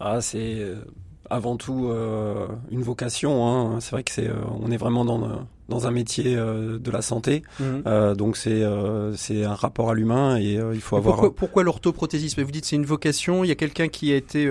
Ah, 0.00 0.20
c'est 0.20 0.58
avant 1.30 1.56
tout 1.56 1.90
une 2.70 2.82
vocation. 2.82 3.46
Hein. 3.46 3.80
C'est 3.80 3.92
vrai 3.92 4.02
que 4.02 4.10
c'est, 4.10 4.28
on 4.60 4.70
est 4.70 4.76
vraiment 4.76 5.04
dans 5.04 5.46
dans 5.72 5.86
un 5.86 5.90
métier 5.90 6.36
euh, 6.36 6.78
de 6.78 6.90
la 6.90 7.02
santé. 7.02 7.42
Mmh. 7.58 7.64
Euh, 7.86 8.14
donc 8.14 8.36
c'est 8.36 8.62
euh, 8.62 9.14
c'est 9.16 9.44
un 9.44 9.54
rapport 9.54 9.90
à 9.90 9.94
l'humain 9.94 10.36
et 10.38 10.58
il 10.74 10.80
faut 10.80 10.96
avoir. 10.96 11.16
Pourquoi, 11.16 11.34
pourquoi 11.34 11.62
l'orthoprothésisme 11.62 12.42
Vous 12.42 12.50
dites 12.50 12.66
c'est 12.66 12.76
une 12.76 12.84
vocation. 12.84 13.44
Il 13.44 13.48
y 13.48 13.50
a 13.50 13.56
quelqu'un 13.56 13.88
qui 13.88 14.12
a 14.12 14.16
été 14.16 14.50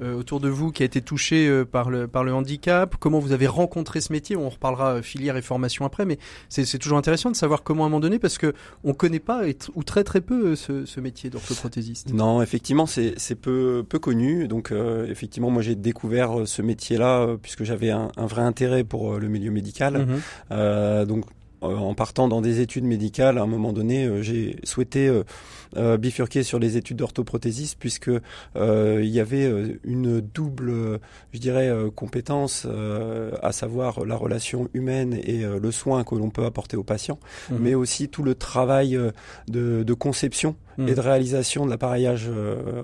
autour 0.00 0.40
de 0.40 0.48
vous 0.48 0.72
qui 0.72 0.82
a 0.82 0.86
été 0.86 1.00
touché 1.00 1.64
par 1.64 1.90
le 1.90 2.08
par 2.08 2.24
le 2.24 2.34
handicap. 2.34 2.96
Comment 2.98 3.18
vous 3.18 3.32
avez 3.32 3.46
rencontré 3.46 4.00
ce 4.00 4.12
métier? 4.12 4.36
On 4.36 4.48
reparlera 4.48 5.02
filière 5.02 5.36
et 5.36 5.42
formation 5.42 5.84
après, 5.84 6.04
mais 6.04 6.18
c'est 6.48 6.78
toujours 6.78 6.98
intéressant 6.98 7.30
de 7.30 7.36
savoir 7.36 7.62
comment 7.62 7.84
à 7.84 7.86
un 7.86 7.90
moment 7.90 8.00
donné 8.00 8.18
parce 8.18 8.38
que 8.38 8.52
on 8.84 8.92
connaît 8.92 9.20
pas 9.20 9.42
ou 9.74 9.84
très 9.84 10.04
très 10.04 10.20
peu 10.20 10.56
ce, 10.56 10.84
ce 10.84 11.00
métier 11.00 11.30
d'orthoprothésiste. 11.30 12.12
Non, 12.12 12.42
effectivement 12.42 12.86
c'est 12.86 13.14
c'est 13.16 13.36
peu 13.36 13.84
peu 13.88 13.98
connu. 13.98 14.48
Donc 14.48 14.72
effectivement 15.08 15.50
moi 15.50 15.62
j'ai 15.62 15.76
découvert 15.76 16.46
ce 16.46 16.62
métier 16.62 16.98
là 16.98 17.36
puisque 17.40 17.64
j'avais 17.64 17.90
un, 17.90 18.10
un, 18.16 18.26
vrai 18.26 18.42
intérêt 18.42 18.84
pour 18.84 19.18
le 19.18 19.28
milieu 19.28 19.50
médical. 19.50 20.06
Mmh. 20.06 20.55
Euh, 20.56 21.04
donc 21.04 21.24
en 21.62 21.94
partant 21.94 22.28
dans 22.28 22.40
des 22.40 22.60
études 22.60 22.84
médicales, 22.84 23.38
à 23.38 23.42
un 23.42 23.46
moment 23.46 23.72
donné, 23.72 24.04
euh, 24.04 24.22
j'ai 24.22 24.56
souhaité 24.64 25.10
euh, 25.76 25.86
euh, 25.86 25.96
bifurquer 25.96 26.42
sur 26.42 26.58
les 26.58 26.76
études 26.76 26.96
d'orthoprothésiste 26.96 27.76
puisque 27.78 28.10
il 28.56 29.06
y 29.06 29.20
avait 29.20 29.50
une 29.84 30.20
double, 30.20 31.00
je 31.32 31.38
dirais, 31.38 31.70
compétence, 31.94 32.66
à 33.42 33.52
savoir 33.52 34.04
la 34.04 34.16
relation 34.16 34.68
humaine 34.74 35.14
et 35.22 35.44
le 35.44 35.70
soin 35.70 36.02
que 36.02 36.14
l'on 36.14 36.30
peut 36.30 36.44
apporter 36.44 36.76
aux 36.76 36.82
patients, 36.82 37.18
mmh. 37.50 37.54
mais 37.60 37.74
aussi 37.74 38.08
tout 38.08 38.22
le 38.22 38.34
travail 38.34 38.98
de, 39.48 39.82
de 39.84 39.94
conception 39.94 40.56
et 40.78 40.94
de 40.94 41.00
réalisation 41.00 41.64
de 41.64 41.70
l'appareillage 41.70 42.28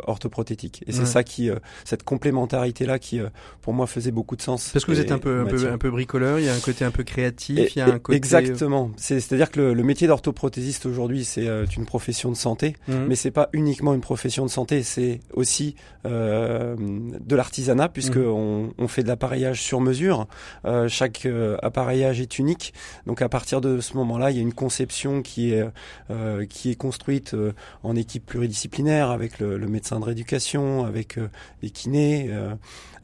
orthoprothétique. 0.06 0.84
Et 0.86 0.92
c'est 0.92 1.06
ça 1.06 1.24
qui, 1.24 1.50
cette 1.84 2.04
complémentarité 2.04 2.86
là, 2.86 2.98
qui 2.98 3.20
pour 3.62 3.74
moi 3.74 3.86
faisait 3.86 4.12
beaucoup 4.12 4.36
de 4.36 4.42
sens. 4.42 4.70
Parce 4.72 4.84
que 4.84 4.92
vous 4.92 5.00
êtes 5.00 5.12
un 5.12 5.18
peu, 5.18 5.40
un 5.40 5.44
peu, 5.44 5.72
un 5.72 5.78
peu 5.78 5.90
bricoleur, 5.90 6.38
il 6.38 6.46
y 6.46 6.48
a 6.48 6.54
un 6.54 6.60
côté 6.60 6.84
un 6.84 6.90
peu 6.90 7.02
créatif, 7.02 7.74
il 7.74 7.78
y 7.78 7.82
a 7.82 7.86
un 7.86 7.98
côté. 7.98 8.16
Exactement. 8.16 8.90
C'est-à-dire 8.96 9.50
que 9.50 9.60
le, 9.60 9.82
métier 9.82 10.06
d'orthoprothésiste 10.06 10.86
aujourd'hui, 10.86 11.24
c'est 11.24 11.46
une 11.76 11.86
profession 11.86 12.30
de 12.30 12.36
santé, 12.36 12.71
mmh. 12.88 12.94
mais 13.08 13.14
c'est 13.14 13.30
pas 13.30 13.48
uniquement 13.52 13.94
une 13.94 14.00
profession 14.00 14.44
de 14.44 14.50
santé, 14.50 14.82
c'est 14.82 15.20
aussi 15.32 15.76
de 16.04 17.36
l'artisanat 17.36 17.88
puisque 17.88 18.16
mmh. 18.16 18.26
on, 18.26 18.74
on, 18.76 18.88
fait 18.88 19.04
de 19.04 19.08
l'appareillage 19.08 19.62
sur 19.62 19.80
mesure. 19.80 20.26
Euh, 20.64 20.88
chaque 20.88 21.26
euh, 21.26 21.56
appareillage 21.62 22.20
est 22.20 22.38
unique. 22.38 22.74
Donc 23.06 23.22
à 23.22 23.28
partir 23.28 23.60
de 23.60 23.80
ce 23.80 23.96
moment-là, 23.96 24.30
il 24.30 24.36
y 24.36 24.40
a 24.40 24.42
une 24.42 24.54
conception 24.54 25.22
qui 25.22 25.52
est 25.52 25.64
euh, 26.10 26.46
qui 26.46 26.70
est 26.70 26.74
construite 26.74 27.36
en 27.82 27.96
équipe 27.96 28.26
pluridisciplinaire 28.26 29.10
avec 29.10 29.38
le, 29.38 29.58
le 29.58 29.66
médecin 29.68 30.00
de 30.00 30.04
rééducation, 30.04 30.84
avec 30.84 31.18
les 31.62 31.70
kinés 31.70 32.30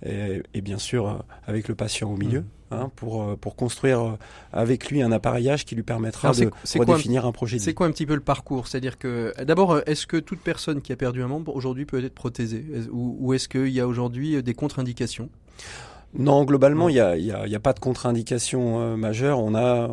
et, 0.04 0.42
et, 0.54 0.61
bien 0.61 0.78
sûr 0.78 1.24
avec 1.46 1.68
le 1.68 1.74
patient 1.74 2.11
au 2.11 2.16
milieu. 2.16 2.40
Mmh. 2.40 2.46
Hein, 2.70 2.90
pour, 2.96 3.38
pour 3.38 3.56
construire 3.56 4.18
avec 4.52 4.90
lui 4.90 5.00
un 5.00 5.11
appareillage 5.11 5.64
qui 5.64 5.74
lui 5.74 5.82
permettra 5.82 6.32
de 6.32 6.50
redéfinir 6.78 7.24
un, 7.24 7.32
projet. 7.32 7.58
C'est 7.58 7.72
quoi 7.72 7.87
un 7.87 7.90
petit 7.90 8.04
peu 8.04 8.14
le 8.14 8.20
parcours? 8.20 8.68
C'est-à-dire 8.68 8.98
que 8.98 9.32
d'abord, 9.42 9.80
est-ce 9.87 10.06
que 10.06 10.18
toute 10.18 10.40
personne 10.40 10.82
qui 10.82 10.92
a 10.92 10.96
perdu 10.96 11.22
un 11.22 11.28
membre 11.28 11.56
aujourd'hui 11.56 11.87
peut 11.87 12.04
être 12.04 12.14
prothésée 12.14 12.66
ou, 12.92 13.16
ou 13.20 13.32
est-ce 13.32 13.48
qu'il 13.48 13.70
y 13.70 13.80
a 13.80 13.88
aujourd'hui 13.88 14.42
des 14.42 14.52
contre-indications? 14.52 15.30
Non, 16.14 16.44
globalement, 16.44 16.88
il 16.88 16.94
n'y 16.94 17.00
a, 17.00 17.16
y 17.16 17.32
a, 17.32 17.46
y 17.46 17.54
a, 17.54 17.61
pas 17.61 17.72
de 17.72 17.80
contre-indication 17.80 18.80
euh, 18.80 18.96
majeure. 18.96 19.38
On 19.40 19.54
a, 19.54 19.88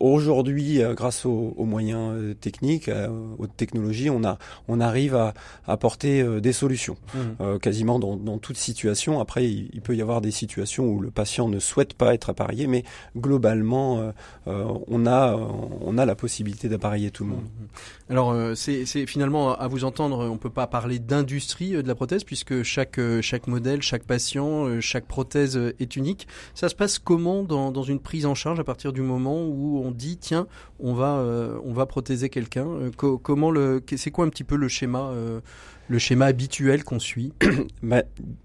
Aujourd'hui, 0.00 0.82
euh, 0.82 0.94
grâce 0.94 1.24
aux, 1.24 1.54
moyens 1.58 2.14
euh, 2.14 2.34
techniques, 2.34 2.88
euh, 2.88 3.08
aux 3.38 3.46
technologies, 3.46 4.10
on, 4.10 4.24
a, 4.24 4.38
on 4.68 4.80
arrive 4.80 5.14
à 5.14 5.34
apporter 5.66 6.24
des 6.40 6.52
solutions, 6.52 6.96
mmh. 7.14 7.58
quasiment 7.58 7.98
dans, 7.98 8.16
dans, 8.16 8.38
toute 8.38 8.56
situation. 8.56 9.20
Après, 9.20 9.46
il, 9.46 9.80
peut 9.82 9.96
y 9.96 10.02
avoir 10.02 10.20
des 10.20 10.30
situations 10.30 10.86
où 10.86 11.00
le 11.00 11.10
patient 11.10 11.48
ne 11.48 11.58
souhaite 11.58 11.94
pas 11.94 12.14
être 12.14 12.30
appareillé, 12.30 12.66
mais 12.66 12.84
globalement, 13.16 14.12
on, 14.46 15.06
a, 15.06 15.36
on 15.80 15.98
a 15.98 16.06
la 16.06 16.14
possibilité 16.14 16.68
d'appareiller 16.68 17.10
tout 17.10 17.24
le 17.24 17.30
monde. 17.30 17.44
Mmh. 17.44 18.12
Alors, 18.12 18.56
c'est 18.56 18.84
finalement, 19.06 19.54
à 19.54 19.68
vous 19.68 19.84
entendre, 19.84 20.18
on 20.18 20.34
ne 20.34 20.38
peut 20.38 20.50
pas 20.50 20.66
parler 20.66 20.98
d'industrie 20.98 21.70
de 21.72 21.88
la 21.88 21.94
prothèse, 21.94 22.24
puisque 22.24 22.62
chaque, 22.62 23.00
chaque 23.20 23.46
modèle, 23.46 23.82
chaque 23.82 24.04
patient, 24.04 24.80
chaque 24.80 25.06
prothèse 25.06 25.56
est 25.78 25.96
unique. 25.96 26.26
Ça 26.54 26.68
se 26.68 26.74
passe 26.74 26.98
comment 26.98 27.42
dans, 27.42 27.70
dans 27.70 27.82
une 27.82 28.00
prise 28.00 28.26
en 28.26 28.34
charge 28.34 28.60
à 28.60 28.64
partir 28.64 28.92
du 28.92 29.02
moment 29.02 29.44
où 29.46 29.82
on 29.83 29.83
dit 29.90 30.16
tiens, 30.16 30.46
on 30.80 30.94
va, 30.94 31.16
euh, 31.16 31.58
on 31.64 31.72
va 31.72 31.86
prothéser 31.86 32.28
quelqu'un. 32.28 32.66
Euh, 32.66 33.80
c'est 33.96 34.10
quoi 34.10 34.24
un 34.24 34.28
petit 34.28 34.44
peu 34.44 34.56
le 34.56 34.68
schéma 34.68 35.10
euh, 35.12 35.40
le 35.88 35.98
schéma 35.98 36.26
habituel 36.26 36.84
qu'on 36.84 36.98
suit 36.98 37.32
bah, 37.82 38.02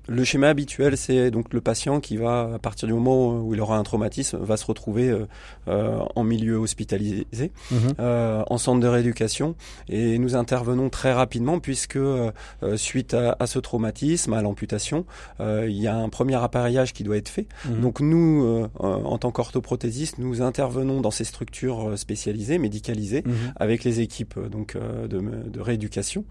Le 0.08 0.24
schéma 0.24 0.50
habituel, 0.50 0.98
c'est 0.98 1.32
donc 1.32 1.54
le 1.54 1.62
patient 1.62 2.00
qui 2.00 2.18
va, 2.18 2.52
à 2.56 2.60
partir 2.60 2.88
du 2.88 2.94
moment 2.94 3.40
où 3.40 3.54
il 3.54 3.62
aura 3.62 3.78
un 3.78 3.84
traumatisme, 3.84 4.38
va 4.38 4.58
se 4.58 4.66
retrouver 4.66 5.10
euh, 5.10 5.26
euh 5.68 6.00
en 6.16 6.24
milieu 6.24 6.58
hospitalisé, 6.58 7.52
mhm. 7.72 7.94
euh, 8.00 8.44
en 8.48 8.58
centre 8.58 8.80
de 8.80 8.88
rééducation, 8.88 9.56
et 9.88 10.18
nous 10.18 10.36
intervenons 10.36 10.90
très 10.90 11.14
rapidement 11.14 11.60
puisque 11.60 11.96
euh, 11.96 12.32
suite 12.76 13.14
à, 13.14 13.36
à, 13.40 13.48
ce 13.48 13.60
traumatisme, 13.60 14.34
à 14.34 14.42
l'amputation, 14.42 15.06
il 15.40 15.80
y 15.80 15.88
a 15.88 15.96
un 15.96 16.10
premier 16.10 16.36
appareillage 16.36 16.94
qui 16.94 17.04
doit 17.04 17.18
être 17.18 17.30
fait. 17.30 17.48
Mhm. 17.66 17.82
Donc 17.82 18.00
nous, 18.00 18.68
en 18.80 19.18
tant 19.18 19.32
qu'orthoprothésistes, 19.32 20.18
nous 20.18 20.42
intervenons 20.42 21.02
dans 21.02 21.12
ces 21.12 21.24
structures 21.24 21.98
spécialisées, 21.98 22.58
médicalisées, 22.58 23.24
mhm. 23.26 23.54
avec 23.56 23.84
les 23.84 24.02
équipes 24.02 24.40
donc 24.50 24.76
de, 24.78 25.08
de 25.18 25.60
rééducation 25.60 26.26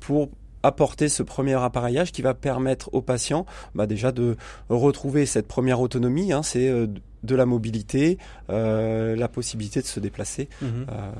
pour 0.00 0.23
apporter 0.64 1.08
ce 1.08 1.22
premier 1.22 1.54
appareillage 1.54 2.10
qui 2.10 2.22
va 2.22 2.34
permettre 2.34 2.88
aux 2.92 3.02
patients 3.02 3.46
bah 3.74 3.86
déjà 3.86 4.10
de 4.12 4.36
retrouver 4.68 5.26
cette 5.26 5.46
première 5.46 5.80
autonomie, 5.80 6.32
hein, 6.32 6.42
c'est 6.42 6.68
euh, 6.68 6.86
de 7.22 7.34
la 7.34 7.46
mobilité, 7.46 8.18
euh, 8.50 9.14
la 9.14 9.28
possibilité 9.28 9.80
de 9.80 9.86
se 9.86 10.00
déplacer. 10.00 10.48
Mhm. 10.62 10.86
Euh, 10.90 11.12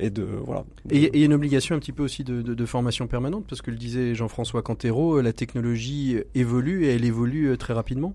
et 0.00 0.10
de 0.10 0.24
voilà. 0.24 0.64
Et 0.90 1.10
il 1.14 1.20
y 1.20 1.22
a 1.22 1.26
une 1.26 1.34
obligation 1.34 1.76
un 1.76 1.78
petit 1.78 1.92
peu 1.92 2.02
aussi 2.02 2.24
de, 2.24 2.42
de, 2.42 2.54
de 2.54 2.66
formation 2.66 3.06
permanente 3.06 3.44
parce 3.48 3.62
que 3.62 3.70
le 3.70 3.76
disait 3.76 4.16
Jean-François 4.16 4.60
Cantero, 4.60 5.20
la 5.20 5.32
technologie 5.32 6.18
évolue 6.34 6.86
et 6.86 6.94
elle 6.94 7.04
évolue 7.04 7.56
très 7.58 7.74
rapidement. 7.74 8.12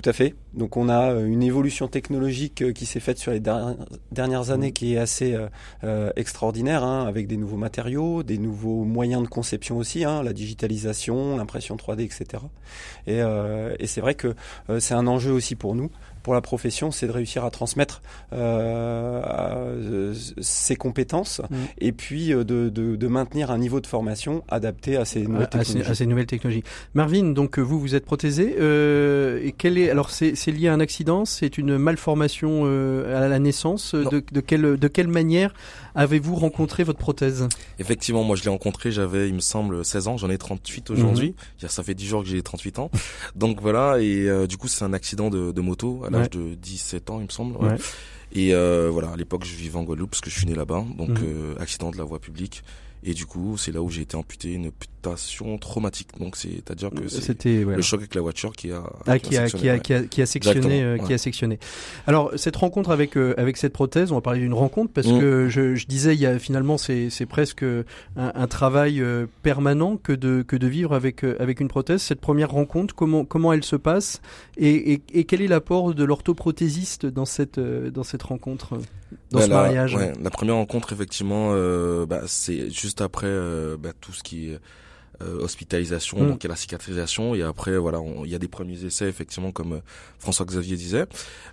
Tout 0.00 0.08
à 0.08 0.12
fait. 0.14 0.34
Donc 0.54 0.78
on 0.78 0.88
a 0.88 1.12
euh, 1.12 1.26
une 1.26 1.42
évolution 1.42 1.86
technologique 1.86 2.62
euh, 2.62 2.72
qui 2.72 2.86
s'est 2.86 3.00
faite 3.00 3.18
sur 3.18 3.32
les 3.32 3.40
dernières 3.40 4.50
années 4.50 4.72
qui 4.72 4.94
est 4.94 4.98
assez 4.98 5.36
euh, 5.84 6.10
extraordinaire, 6.16 6.84
hein, 6.84 7.04
avec 7.06 7.26
des 7.26 7.36
nouveaux 7.36 7.58
matériaux, 7.58 8.22
des 8.22 8.38
nouveaux 8.38 8.84
moyens 8.84 9.22
de 9.22 9.28
conception 9.28 9.76
aussi, 9.76 10.06
hein, 10.06 10.22
la 10.22 10.32
digitalisation, 10.32 11.36
l'impression 11.36 11.76
3D, 11.76 12.04
etc. 12.04 12.44
Et, 13.06 13.18
et 13.18 13.86
c'est 13.86 14.00
vrai 14.00 14.14
que 14.14 14.34
c'est 14.78 14.94
un 14.94 15.06
enjeu 15.06 15.32
aussi 15.32 15.56
pour 15.56 15.74
nous 15.74 15.90
pour 16.22 16.34
la 16.34 16.40
profession, 16.40 16.90
c'est 16.90 17.06
de 17.06 17.12
réussir 17.12 17.44
à 17.44 17.50
transmettre 17.50 18.02
euh, 18.32 19.22
euh 19.24 20.14
ses 20.40 20.76
compétences 20.76 21.40
mmh. 21.50 21.56
et 21.78 21.92
puis 21.92 22.32
euh, 22.32 22.44
de, 22.44 22.68
de, 22.68 22.96
de, 22.96 23.06
maintenir 23.06 23.50
un 23.50 23.58
niveau 23.58 23.80
de 23.80 23.86
formation 23.86 24.44
adapté 24.48 24.96
à 24.96 25.04
ces 25.04 25.22
nouvelles, 25.22 25.48
technologies. 25.48 25.90
À 25.90 25.94
ces, 25.94 26.06
nouvelles 26.06 26.26
technologies. 26.26 26.64
Marvin, 26.94 27.32
donc 27.32 27.58
euh, 27.58 27.62
vous, 27.62 27.80
vous 27.80 27.94
êtes 27.94 28.04
prothésé. 28.04 28.56
Euh, 28.58 29.40
et 29.42 29.52
quel 29.52 29.78
est 29.78 29.90
alors 29.90 30.10
c'est 30.10 30.34
lié 30.46 30.68
à 30.68 30.74
un 30.74 30.80
accident 30.80 31.24
C'est 31.24 31.58
une 31.58 31.78
malformation 31.78 32.64
à 32.64 33.28
la 33.28 33.38
naissance 33.38 33.94
de, 33.94 34.22
de, 34.32 34.40
quelle, 34.40 34.76
de 34.76 34.88
quelle 34.88 35.08
manière 35.08 35.54
avez-vous 35.94 36.34
rencontré 36.34 36.84
votre 36.84 36.98
prothèse? 36.98 37.48
Effectivement, 37.78 38.22
moi 38.22 38.36
je 38.36 38.44
l'ai 38.44 38.50
rencontré, 38.50 38.92
j'avais, 38.92 39.28
il 39.28 39.34
me 39.34 39.40
semble, 39.40 39.84
16 39.84 40.08
ans, 40.08 40.16
j'en 40.16 40.30
ai 40.30 40.38
38 40.38 40.90
aujourd'hui. 40.90 41.34
Mmh. 41.62 41.68
Ça 41.68 41.82
fait 41.82 41.94
10 41.94 42.06
jours 42.06 42.22
que 42.22 42.28
j'ai 42.28 42.42
38 42.42 42.78
ans. 42.78 42.90
Donc 43.34 43.60
voilà, 43.60 43.98
et 44.00 44.28
du 44.46 44.56
coup 44.56 44.68
c'est 44.68 44.84
un 44.84 44.92
accident 44.92 45.30
de, 45.30 45.52
de 45.52 45.60
moto 45.60 46.04
à 46.14 46.18
l'âge 46.18 46.30
de 46.30 46.54
17 46.54 47.10
ans, 47.10 47.20
il 47.20 47.24
me 47.24 47.30
semble. 47.30 47.56
Ouais. 47.56 47.76
Et 48.32 48.54
euh, 48.54 48.88
voilà, 48.90 49.10
à 49.10 49.16
l'époque, 49.16 49.44
je 49.44 49.54
vivais 49.54 49.76
en 49.76 49.82
Guadeloupe 49.82 50.10
parce 50.10 50.20
que 50.20 50.30
je 50.30 50.36
suis 50.36 50.46
né 50.46 50.54
là-bas. 50.54 50.84
Donc, 50.96 51.10
mhm. 51.10 51.24
euh, 51.24 51.54
accident 51.58 51.90
de 51.90 51.98
la 51.98 52.04
voie 52.04 52.20
publique. 52.20 52.62
Et 53.02 53.14
du 53.14 53.24
coup, 53.24 53.56
c'est 53.56 53.72
là 53.72 53.80
où 53.80 53.88
j'ai 53.88 54.02
été 54.02 54.16
amputé, 54.16 54.52
une 54.52 54.66
amputation 54.66 55.56
traumatique. 55.56 56.08
Donc, 56.18 56.36
c'est-à-dire 56.36 56.90
que 56.90 57.08
c'était 57.08 57.64
le 57.64 57.80
choc 57.80 58.00
avec 58.00 58.14
la 58.14 58.20
voiture 58.20 58.52
qui 58.52 58.72
a, 58.72 58.82
ah, 59.06 59.18
qui, 59.18 59.38
a, 59.38 59.48
qui, 59.48 59.68
a, 59.70 59.78
qui, 59.78 59.94
a, 59.94 60.02
qui 60.02 60.20
a 60.20 60.26
sectionné, 60.26 60.82
euh, 60.82 60.98
qui 60.98 61.14
a 61.14 61.18
sectionné. 61.18 61.58
Alors, 62.06 62.32
cette 62.36 62.56
rencontre 62.56 62.90
avec 62.90 63.16
euh, 63.16 63.34
avec 63.38 63.56
cette 63.56 63.72
prothèse, 63.72 64.12
on 64.12 64.16
va 64.16 64.20
parler 64.20 64.40
d'une 64.40 64.52
rencontre 64.52 64.92
parce 64.92 65.06
mm. 65.06 65.18
que 65.18 65.48
je, 65.48 65.74
je, 65.74 65.86
disais, 65.86 66.14
il 66.14 66.20
y 66.20 66.26
a 66.26 66.38
finalement, 66.38 66.76
c'est 66.76 67.08
c'est 67.08 67.26
presque 67.26 67.62
un, 67.62 67.86
un 68.16 68.46
travail 68.46 69.00
euh, 69.00 69.26
permanent 69.42 69.96
que 69.96 70.12
de 70.12 70.42
que 70.46 70.56
de 70.56 70.66
vivre 70.66 70.94
avec 70.94 71.24
avec 71.24 71.60
une 71.60 71.68
prothèse. 71.68 72.02
Cette 72.02 72.20
première 72.20 72.50
rencontre, 72.50 72.94
comment 72.94 73.24
comment 73.24 73.54
elle 73.54 73.64
se 73.64 73.76
passe 73.76 74.20
et, 74.58 74.92
et, 74.92 75.02
et 75.14 75.24
quel 75.24 75.40
est 75.40 75.48
l'apport 75.48 75.94
de 75.94 76.04
l'orthoprothésiste 76.04 77.06
dans 77.06 77.24
cette 77.24 77.58
dans 77.58 78.04
cette 78.04 78.22
rencontre? 78.24 78.78
Dans 79.30 79.38
bah, 79.38 79.44
ce 79.44 79.50
la, 79.50 79.56
mariage 79.56 79.94
ouais, 79.94 80.12
La 80.22 80.30
première 80.30 80.56
rencontre, 80.56 80.92
effectivement, 80.92 81.50
euh, 81.52 82.06
bah, 82.06 82.22
c'est 82.26 82.70
juste 82.70 83.00
après 83.00 83.26
euh, 83.26 83.76
bah, 83.76 83.90
tout 84.00 84.12
ce 84.12 84.22
qui 84.22 84.50
est 84.50 84.60
euh, 85.22 85.38
hospitalisation, 85.42 86.18
mm. 86.22 86.28
donc 86.28 86.44
il 86.44 86.46
y 86.46 86.50
a 86.50 86.50
la 86.50 86.56
cicatrisation, 86.56 87.34
et 87.34 87.42
après, 87.42 87.76
voilà, 87.76 87.98
il 88.24 88.30
y 88.30 88.34
a 88.34 88.38
des 88.38 88.48
premiers 88.48 88.84
essais, 88.84 89.08
effectivement, 89.08 89.52
comme 89.52 89.82
François-Xavier 90.18 90.76
disait. 90.76 91.04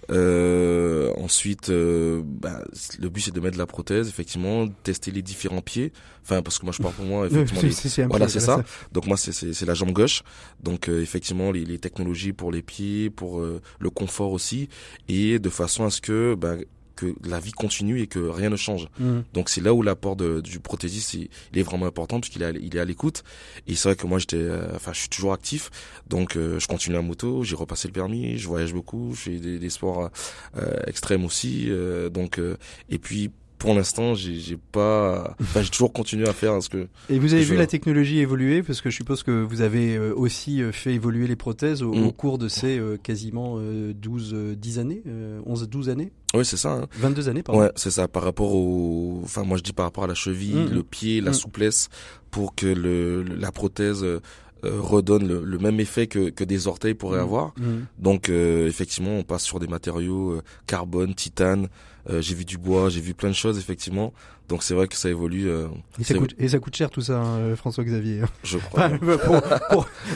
Euh, 0.10 1.12
ensuite, 1.17 1.70
bah, 1.70 2.63
le 3.00 3.10
but, 3.10 3.22
c'est 3.22 3.34
de 3.34 3.41
mettre 3.41 3.58
la 3.58 3.65
prothèse, 3.65 4.08
effectivement, 4.08 4.67
tester 4.84 5.12
les 5.12 5.22
différents 5.22 5.62
pieds. 5.62 5.91
Enfin, 6.24 6.41
parce 6.41 6.60
que 6.60 6.65
moi, 6.65 6.74
je 6.76 6.82
parle 6.82 6.93
pour 6.93 7.06
moi, 7.06 7.28
effectivement. 7.28 8.08
voilà, 8.10 8.28
c'est 8.28 8.39
ça. 8.39 8.63
Donc 8.91 9.06
moi, 9.06 9.17
c'est 9.17 9.65
la 9.65 9.74
jambe 9.74 9.91
gauche. 9.91 10.24
Donc, 10.63 10.88
effectivement, 10.88 11.52
les, 11.52 11.65
les, 11.65 11.78
technologies 11.78 12.34
pour 12.34 12.52
les 12.52 12.62
pieds, 12.62 13.10
pour 13.10 13.41
le 13.41 13.89
confort 13.89 14.32
aussi, 14.32 14.70
et 15.10 15.39
de 15.39 15.50
façon 15.50 15.84
à 15.86 15.89
ce 15.89 16.02
que... 16.02 16.36
Que 16.98 17.14
la 17.24 17.40
vie 17.40 17.52
continue 17.52 18.02
et 18.02 18.08
que 18.08 18.20
rien 18.20 18.50
ne 18.50 18.56
change. 18.56 18.88
Mmh. 19.00 19.20
Donc 19.34 19.50
c'est 19.50 19.62
là 19.62 19.74
où 19.74 19.84
l'apport 19.84 20.16
du 20.16 20.60
prothésiste 20.60 21.14
il, 21.14 21.30
est 21.54 21.64
vraiment 21.64 21.86
important 21.86 22.20
puisqu'il 22.20 22.44
est, 22.44 22.54
il 22.62 22.76
est 22.76 22.80
à 22.80 22.86
l'écoute. 22.86 23.24
Et 23.68 23.76
c'est 23.76 23.90
vrai 23.90 23.96
que 23.96 24.08
moi 24.08 24.20
j'étais, 24.20 24.38
euh, 24.38 24.68
enfin 24.76 24.94
je 24.94 25.00
suis 25.00 25.10
toujours 25.10 25.34
actif, 25.34 25.70
donc 26.10 26.36
euh, 26.36 26.60
je 26.60 26.68
continue 26.68 26.96
la 26.96 27.02
moto, 27.02 27.44
j'ai 27.44 27.56
repassé 27.56 27.88
le 27.88 27.94
permis, 27.94 28.38
je 28.38 28.48
voyage 28.48 28.74
beaucoup, 28.74 29.14
je 29.14 29.20
fais 29.20 29.38
des, 29.38 29.60
des 29.60 29.70
sports 29.70 30.10
euh, 30.58 30.72
extrêmes 30.88 31.26
aussi, 31.26 31.70
donc 32.12 32.40
et 32.90 32.98
puis 33.00 33.32
pour 33.58 33.74
l'instant, 33.74 34.14
j'ai 34.14 34.58
pas, 34.72 35.36
enfin, 35.42 35.64
j'ai 35.64 35.72
toujours 35.72 35.92
continué 35.92 36.28
à 36.28 36.34
faire 36.34 36.62
ce 36.62 36.70
que. 36.70 36.88
Et 37.10 37.18
vous 37.18 37.34
avez 37.34 37.44
vu 37.44 37.56
la 37.56 37.66
technologie 37.66 38.20
évoluer? 38.20 38.62
Parce 38.62 38.82
que 38.82 38.92
je 38.92 38.96
suppose 38.96 39.24
que 39.24 39.32
vous 39.32 39.62
avez 39.62 39.98
aussi 39.98 40.62
fait 40.72 40.94
évoluer 40.94 41.26
les 41.26 41.36
prothèses 41.36 41.82
au, 41.82 41.92
mm. 41.92 42.12
cours 42.12 42.38
de 42.38 42.50
ces 42.50 42.80
quasiment 43.02 43.60
12, 43.60 44.56
10 44.56 44.80
années, 44.80 45.02
11, 45.46 45.70
12 45.70 45.90
années? 45.90 46.12
Oui, 46.38 46.45
c'est 46.45 46.58
ça. 46.58 46.73
Hein. 46.73 46.88
22 46.93 47.30
années, 47.30 47.43
pardon. 47.43 47.62
Ouais, 47.62 47.71
c'est 47.76 47.91
ça. 47.91 48.08
Par 48.08 48.23
rapport 48.23 48.54
au, 48.54 49.21
enfin, 49.23 49.43
moi 49.43 49.58
je 49.58 49.63
dis 49.63 49.73
par 49.73 49.86
rapport 49.86 50.04
à 50.04 50.08
la 50.08 50.15
cheville, 50.15 50.56
mm. 50.56 50.73
le 50.73 50.84
pied, 50.84 51.21
la 51.21 51.32
mm. 51.32 51.36
souplesse, 51.36 51.89
pour 52.32 52.56
que 52.56 52.67
le, 52.67 53.23
la 53.23 53.52
prothèse 53.52 54.06
redonne 54.63 55.28
le, 55.28 55.60
même 55.60 55.80
effet 55.80 56.08
que, 56.08 56.30
que 56.30 56.43
des 56.43 56.67
orteils 56.67 56.95
pourraient 56.95 57.19
avoir. 57.19 57.54
Donc 58.00 58.30
effectivement, 58.30 59.12
on 59.17 59.23
passe 59.23 59.43
sur 59.43 59.60
des 59.60 59.67
matériaux 59.67 60.41
carbone, 60.65 61.13
titane. 61.13 61.67
J'ai 62.20 62.36
vu 62.36 62.46
du 62.46 62.58
bois, 62.58 62.89
j'ai 62.89 63.02
vu 63.02 63.13
plein 63.13 63.30
de 63.30 63.36
choses 63.36 63.58
effectivement. 63.58 64.13
Donc 64.50 64.63
c'est 64.63 64.74
vrai 64.74 64.88
que 64.88 64.96
ça 64.96 65.10
évolue. 65.10 65.50
Euh, 65.50 65.67
et, 66.00 66.04
ça 66.06 66.13
coûte, 66.13 66.34
et, 66.39 66.48
ça 66.48 66.60
coûte, 66.60 66.76
cher 66.76 66.89
tout 66.89 67.02
ça, 67.02 67.20
hein, 67.20 67.56
François 67.56 67.84
Xavier. 67.84 68.22
Je 68.43 68.58
crois. 68.58 68.89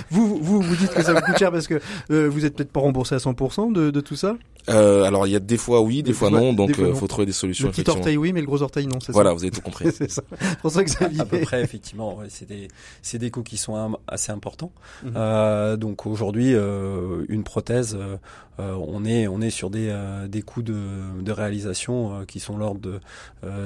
vous, 0.10 0.38
vous, 0.42 0.62
vous 0.62 0.76
dites 0.78 0.94
que 0.94 1.04
ça 1.04 1.14
vous 1.14 1.20
coûte 1.20 1.38
cher 1.38 1.52
parce 1.52 1.68
que 1.68 1.82
euh, 2.12 2.30
vous 2.30 2.46
êtes 2.46 2.56
peut-être 2.56 2.72
pas 2.72 2.80
remboursé 2.80 3.16
à 3.16 3.18
100% 3.18 3.74
de, 3.74 3.92
de 3.92 4.02
tout 4.02 4.16
ça. 4.16 4.38
Euh, 4.70 5.04
alors 5.04 5.26
il 5.26 5.32
y 5.32 5.36
a 5.36 5.40
des 5.40 5.58
fois 5.58 5.82
oui, 5.82 6.04
des, 6.04 6.14
fois, 6.14 6.30
non, 6.30 6.54
donc 6.54 6.76
il 6.78 6.94
faut 6.94 7.08
trouver 7.08 7.26
des 7.26 7.32
solutions. 7.34 7.68
Le 7.68 7.74
petit 7.74 7.90
orteil 7.90 8.16
oui, 8.16 8.32
mais 8.32 8.42
le 8.42 8.46
gros 8.46 8.62
orteil 8.62 8.88
non. 8.88 9.00
Voilà, 9.10 9.34
vous 9.34 9.44
avez 9.44 9.52
tout 9.52 9.62
compris. 9.62 9.92
c'est 9.94 10.10
ça. 10.10 10.22
François 10.60 10.84
Xavier. 10.84 11.20
À, 11.20 11.26
peu 11.26 11.40
près 11.40 11.62
effectivement, 11.62 12.20
c'est 12.30 12.48
des 12.48 12.70
c'est 13.02 13.18
des 13.18 13.32
coûts 13.32 13.44
qui 13.44 13.58
sont 13.58 13.98
assez 14.08 14.32
importants. 14.32 14.72
Mhm. 15.04 15.76
donc 15.78 16.06
aujourd'hui, 16.06 16.54
une 16.54 17.44
prothèse, 17.44 17.98
on 18.62 19.06
est 19.06 19.28
on 19.28 19.42
est 19.42 19.50
sur 19.50 19.70
des 19.70 19.94
des 20.28 20.42
coûts 20.42 20.62
de 20.64 21.22
de 21.22 21.32
réalisation 21.32 22.26
qui 22.26 22.40
sont 22.40 22.58
l'ordre 22.58 22.80
de 22.80 23.00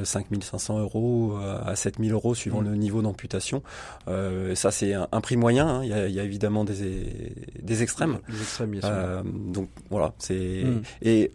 5500 0.03 0.55
500 0.57 0.79
euros 0.79 1.37
euh, 1.37 1.59
à 1.65 1.75
7000 1.75 2.11
euros 2.13 2.35
suivant 2.35 2.61
mm. 2.61 2.65
le 2.65 2.75
niveau 2.75 3.01
d'amputation. 3.01 3.61
Euh, 4.07 4.55
ça, 4.55 4.71
c'est 4.71 4.93
un, 4.93 5.21
prix 5.21 5.37
moyen. 5.37 5.67
Hein. 5.67 5.83
Il, 5.83 5.89
y 5.89 6.19
a, 6.19 6.23
évidemment 6.23 6.63
des, 6.63 7.33
des 7.61 7.83
extrêmes. 7.83 8.19
Des 8.29 8.41
extrêmes, 8.41 8.71
bien 8.71 8.81
sûr. 8.81 8.89
Euh, 8.91 9.21
donc 9.25 9.69
voilà, 9.89 10.13
c'est 10.19 10.63
mm. 10.65 10.81
et 11.01 11.31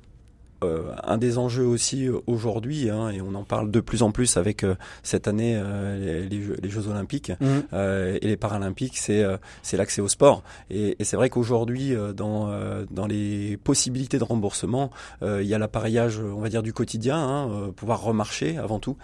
euh, 0.62 0.92
un 1.04 1.16
des 1.16 1.38
enjeux 1.38 1.64
aussi 1.64 2.06
euh, 2.06 2.18
aujourd'hui, 2.26 2.90
hein, 2.90 3.08
et 3.08 3.22
on 3.22 3.34
en 3.34 3.44
parle 3.44 3.70
de 3.70 3.80
plus 3.80 4.02
en 4.02 4.12
plus 4.12 4.36
avec 4.36 4.62
euh, 4.62 4.74
cette 5.02 5.26
année 5.26 5.60
les, 5.98 6.28
les, 6.28 6.70
Jeux, 6.70 6.88
Olympiques 6.88 7.32
mmh. 7.40 7.74
et 8.22 8.26
les 8.26 8.36
Paralympiques, 8.36 8.98
c'est 8.98 9.24
c'est 9.62 9.76
l'accès 9.76 10.00
au 10.00 10.08
sport. 10.08 10.42
Et, 10.70 10.96
et 10.98 11.04
c'est 11.04 11.16
vrai 11.16 11.30
qu'aujourd'hui, 11.30 11.94
dans 12.14 12.50
dans 12.90 13.06
les 13.06 13.56
possibilités 13.56 14.18
de 14.18 14.24
remboursement, 14.24 14.90
il 15.22 15.42
y 15.42 15.54
a 15.54 15.58
l'appareillage, 15.58 16.18
on 16.18 16.40
va 16.40 16.48
dire 16.48 16.62
du 16.62 16.72
quotidien, 16.72 17.16
hein, 17.16 17.70
pouvoir 17.74 18.02
remarcher 18.02 18.56
avant 18.56 18.78
tout, 18.78 18.96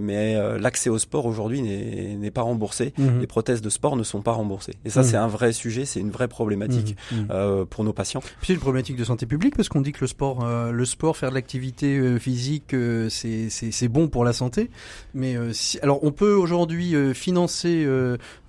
mais 0.00 0.36
l'accès 0.58 0.90
au 0.90 0.98
sport 0.98 1.26
aujourd'hui 1.26 1.62
n'est 1.62 2.30
pas 2.30 2.42
remboursé. 2.42 2.92
Mmh. 2.98 3.20
Les 3.20 3.26
prothèses 3.26 3.62
de 3.62 3.70
sport 3.70 3.96
ne 3.96 4.02
sont 4.02 4.22
pas 4.22 4.32
remboursées. 4.32 4.74
Et 4.84 4.90
ça, 4.90 5.00
mmh. 5.00 5.04
c'est 5.04 5.16
un 5.16 5.28
vrai 5.28 5.52
sujet, 5.52 5.84
c'est 5.84 6.00
une 6.00 6.10
vraie 6.10 6.28
problématique 6.28 6.96
pour 7.70 7.84
nos 7.84 7.92
patients. 7.92 8.22
C'est 8.42 8.54
une 8.54 8.60
problématique 8.60 8.96
de 8.96 9.04
santé 9.04 9.26
publique 9.26 9.56
parce 9.56 9.68
qu'on 9.68 9.80
dit 9.80 9.92
que 9.92 10.00
le 10.02 10.06
sport, 10.06 10.46
le 10.46 10.84
sport 10.84 10.95
sport, 10.96 11.14
faire 11.14 11.28
de 11.28 11.34
l'activité 11.34 11.98
euh, 11.98 12.18
physique, 12.18 12.72
euh, 12.72 13.10
c'est 13.10 13.88
bon 13.88 14.08
pour 14.08 14.24
la 14.24 14.32
santé. 14.32 14.70
Mais 15.12 15.36
euh, 15.36 15.52
si, 15.52 15.78
alors 15.80 16.02
on 16.02 16.10
peut 16.10 16.32
aujourd'hui 16.32 16.94
financer 17.14 17.86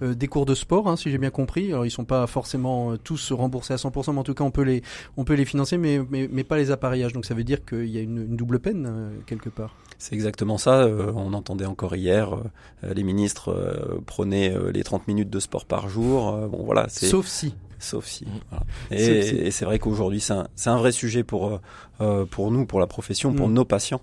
des 0.01 0.27
cours 0.27 0.45
de 0.45 0.55
sport, 0.55 0.87
hein, 0.87 0.95
si 0.95 1.11
j'ai 1.11 1.17
bien 1.17 1.29
compris. 1.29 1.73
Alors 1.73 1.85
ils 1.85 1.91
sont 1.91 2.05
pas 2.05 2.25
forcément 2.25 2.95
tous 2.97 3.33
remboursés 3.33 3.73
à 3.73 3.77
100%, 3.77 4.13
mais 4.13 4.19
en 4.19 4.23
tout 4.23 4.33
cas 4.33 4.45
on 4.45 4.51
peut 4.51 4.61
les 4.61 4.81
on 5.17 5.25
peut 5.25 5.33
les 5.33 5.43
financer, 5.43 5.77
mais 5.77 5.99
mais, 6.09 6.29
mais 6.31 6.45
pas 6.45 6.57
les 6.57 6.71
appareillages. 6.71 7.13
Donc 7.13 7.25
ça 7.25 7.33
veut 7.33 7.43
dire 7.43 7.65
qu'il 7.65 7.89
y 7.89 7.97
a 7.97 8.01
une, 8.01 8.25
une 8.29 8.37
double 8.37 8.59
peine 8.59 9.11
quelque 9.25 9.49
part. 9.49 9.75
C'est 9.97 10.15
exactement 10.15 10.57
ça. 10.57 10.87
on 10.87 11.33
entendait 11.33 11.65
encore 11.65 11.95
hier 11.95 12.37
les 12.83 13.03
ministres 13.03 13.99
prôner 14.05 14.55
les 14.71 14.83
30 14.83 15.07
minutes 15.07 15.29
de 15.29 15.39
sport 15.39 15.65
par 15.65 15.89
jour. 15.89 16.31
bon 16.47 16.63
voilà. 16.63 16.87
Sauf 16.87 17.27
si 17.27 17.53
sauf 17.79 18.05
si. 18.05 18.25
Mmh. 18.25 18.93
Et, 18.93 19.51
c'est 19.51 19.65
vrai 19.65 19.79
qu'aujourd'hui, 19.79 20.19
c'est 20.19 20.33
un, 20.33 20.47
un, 20.65 20.77
vrai 20.77 20.91
sujet 20.91 21.23
pour, 21.23 21.47
euh, 21.47 21.61
euh, 22.01 22.25
pour 22.25 22.51
nous, 22.51 22.65
pour 22.65 22.79
la 22.79 22.87
profession, 22.87 23.33
pour 23.33 23.49
mmh. 23.49 23.53
nos 23.53 23.65
patients, 23.65 24.01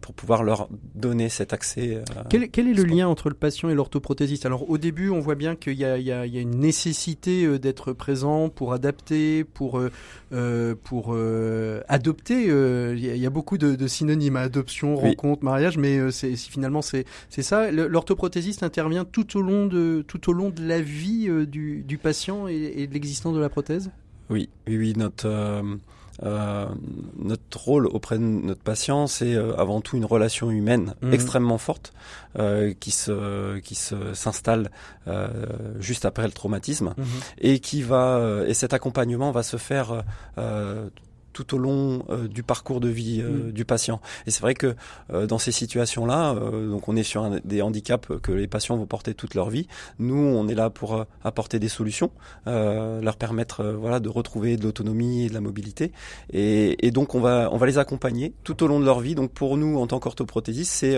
pour 0.00 0.14
pouvoir 0.14 0.42
leur 0.42 0.68
donner 0.94 1.28
cet 1.28 1.52
accès. 1.52 2.02
Quel, 2.30 2.50
quel, 2.50 2.68
est 2.68 2.74
le 2.74 2.84
lien 2.84 3.08
entre 3.08 3.28
le 3.28 3.34
patient 3.34 3.68
et 3.68 3.74
l'orthoprothésiste? 3.74 4.46
Alors 4.46 4.70
au 4.70 4.78
début, 4.78 5.10
on 5.10 5.20
voit 5.20 5.34
bien 5.34 5.54
qu'il 5.56 5.74
y, 5.74 5.84
y, 5.84 6.08
y, 6.08 6.12
a 6.12 6.40
une 6.40 6.58
nécessité 6.58 7.58
d'être 7.58 7.92
présent 7.92 8.48
pour 8.48 8.72
adapter, 8.72 9.44
pour, 9.44 9.80
pour 10.84 11.16
adopter. 11.88 12.44
Il 12.44 12.98
y, 12.98 13.26
a 13.26 13.30
beaucoup 13.30 13.58
de, 13.58 13.74
de 13.74 13.86
synonymes, 13.86 14.36
adoption, 14.36 14.96
rencontre, 14.96 15.44
mariage, 15.44 15.76
mais 15.76 16.10
c'est 16.10 16.36
finalement 16.36 16.80
c'est 16.82 17.04
ça. 17.30 17.70
L'orthoprothésiste 17.70 18.62
intervient 18.62 19.04
tout 19.04 19.36
au 19.36 19.42
long 19.42 19.66
de, 19.66 20.04
tout 20.06 20.30
au 20.30 20.32
long 20.32 20.50
de 20.50 20.66
la 20.66 20.80
vie 20.80 21.28
du, 21.46 21.82
du 21.82 21.98
patient 21.98 22.48
et, 22.48 22.72
et 22.76 22.86
de 22.86 22.94
l'existence 22.94 23.34
de 23.34 23.40
la 23.40 23.48
prothèse? 23.48 23.90
Oui, 24.30 24.48
oui, 24.66 24.76
oui 24.76 24.92
notre, 24.96 25.26
euh, 25.26 25.62
euh, 26.22 26.66
notre 27.18 27.58
rôle 27.58 27.86
auprès 27.86 28.16
de 28.16 28.22
notre 28.22 28.62
patient, 28.62 29.06
c'est 29.06 29.34
euh, 29.34 29.54
avant 29.56 29.80
tout 29.80 29.96
une 29.96 30.04
relation 30.04 30.50
humaine 30.50 30.94
mhm. 31.02 31.12
extrêmement 31.12 31.58
forte 31.58 31.92
qui 32.80 32.90
se 32.90 33.58
qui 33.60 33.74
se 33.74 34.12
s'installe 34.12 34.70
juste 35.78 36.04
après 36.04 36.24
le 36.24 36.32
traumatisme 36.32 36.92
mhm. 36.98 37.06
et 37.38 37.60
qui 37.60 37.80
va 37.80 38.42
et 38.46 38.52
cet 38.52 38.74
accompagnement 38.74 39.30
va 39.30 39.42
se 39.42 39.56
faire 39.56 40.04
tout 41.36 41.54
au 41.54 41.58
long 41.58 42.02
euh, 42.08 42.28
du 42.28 42.42
parcours 42.42 42.80
de 42.80 42.88
vie 42.88 43.20
euh, 43.20 43.48
mm. 43.48 43.52
du 43.52 43.66
patient. 43.66 44.00
Et 44.26 44.30
c'est 44.30 44.40
vrai 44.40 44.54
que 44.54 44.74
euh, 45.12 45.26
dans 45.26 45.36
ces 45.36 45.52
situations-là, 45.52 46.34
donc 46.34 46.88
on 46.88 46.96
est 46.96 47.02
sur 47.02 47.28
des 47.44 47.60
handicaps 47.60 48.08
que 48.22 48.32
les 48.32 48.46
patients 48.46 48.76
vont 48.76 48.86
porter 48.86 49.12
toute 49.12 49.34
leur 49.34 49.50
vie. 49.50 49.68
Nous, 49.98 50.16
on 50.16 50.48
est 50.48 50.54
là 50.54 50.70
pour 50.70 51.04
apporter 51.22 51.58
des 51.58 51.68
solutions, 51.68 52.10
leur 52.46 53.16
permettre 53.16 53.64
voilà 53.64 54.00
de 54.00 54.08
retrouver 54.08 54.56
de 54.56 54.64
l'autonomie 54.64 55.26
et 55.26 55.28
de 55.28 55.34
la 55.34 55.40
mobilité. 55.40 55.92
Et, 56.32 56.86
et, 56.86 56.90
donc 56.90 57.14
on 57.14 57.20
va 57.20 57.50
on 57.52 57.56
va 57.58 57.66
les 57.66 57.78
accompagner 57.78 58.32
tout 58.44 58.62
au 58.62 58.66
long 58.66 58.80
de 58.80 58.84
leur 58.84 59.00
vie. 59.00 59.14
Donc 59.14 59.32
pour 59.32 59.56
nous, 59.56 59.78
en 59.78 59.86
tant 59.86 59.98
qu'orthoprothésiste, 59.98 60.72
c'est 60.72 60.96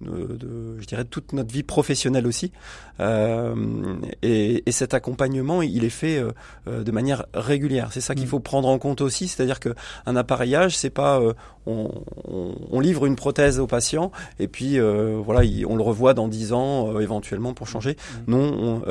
de, 0.00 0.80
je 0.80 0.86
dirais, 0.86 1.04
toute 1.04 1.32
notre 1.32 1.52
vie 1.52 1.62
professionnelle 1.62 2.26
aussi. 2.26 2.52
Euh, 3.00 3.54
et, 4.22 4.62
et, 4.66 4.72
cet 4.72 4.94
accompagnement, 4.94 5.62
il 5.62 5.84
est 5.84 5.90
fait 5.90 6.18
euh, 6.18 6.30
euh, 6.68 6.84
de 6.84 6.90
manière 6.92 7.26
régulière. 7.34 7.88
C'est 7.92 8.00
ça 8.00 8.14
qu'il 8.14 8.24
mm. 8.24 8.28
faut 8.28 8.40
prendre 8.40 8.68
en 8.68 8.78
compte 8.78 9.00
aussi, 9.00 9.28
c'est-à-dire 9.28 9.60
que 9.60 9.70
un 10.06 10.16
appareillage, 10.16 10.76
c'est 10.76 10.90
pas 10.90 11.20
on, 11.66 11.90
on, 12.28 12.54
on, 12.70 12.80
livre 12.80 13.06
une 13.06 13.16
prothèse 13.16 13.58
au 13.58 13.66
patient 13.66 14.12
et 14.38 14.48
puis 14.48 14.78
voilà, 14.78 15.48
on 15.66 15.76
le 15.76 15.82
revoit 15.82 16.14
dans 16.14 16.28
10 16.28 16.52
ans 16.52 16.98
éventuellement 17.00 17.54
pour 17.54 17.68
changer. 17.68 17.96
Mm. 18.26 18.30
Non, 18.30 18.82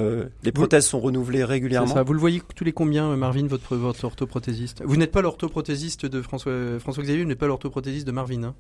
les 0.43 0.51
prothèses 0.51 0.85
sont 0.85 0.99
renouvelées 0.99 1.43
régulièrement. 1.43 1.93
Ça. 1.93 2.03
Vous 2.03 2.13
le 2.13 2.19
voyez 2.19 2.41
tous 2.55 2.63
les 2.63 2.73
combien, 2.73 3.15
Marvin, 3.15 3.47
votre, 3.47 3.75
votre 3.75 4.03
orthoprothésiste? 4.03 4.83
Vous 4.85 4.97
n'êtes 4.97 5.11
pas 5.11 5.21
l'orthoprothésiste 5.21 6.05
de 6.05 6.21
François, 6.21 6.79
François 6.79 7.03
Xavier, 7.03 7.23
vous 7.23 7.29
n'êtes 7.29 7.39
pas 7.39 7.47
l'orthoprothésiste 7.47 8.07
de 8.07 8.11
Marvin. 8.11 8.43
Hein? 8.43 8.55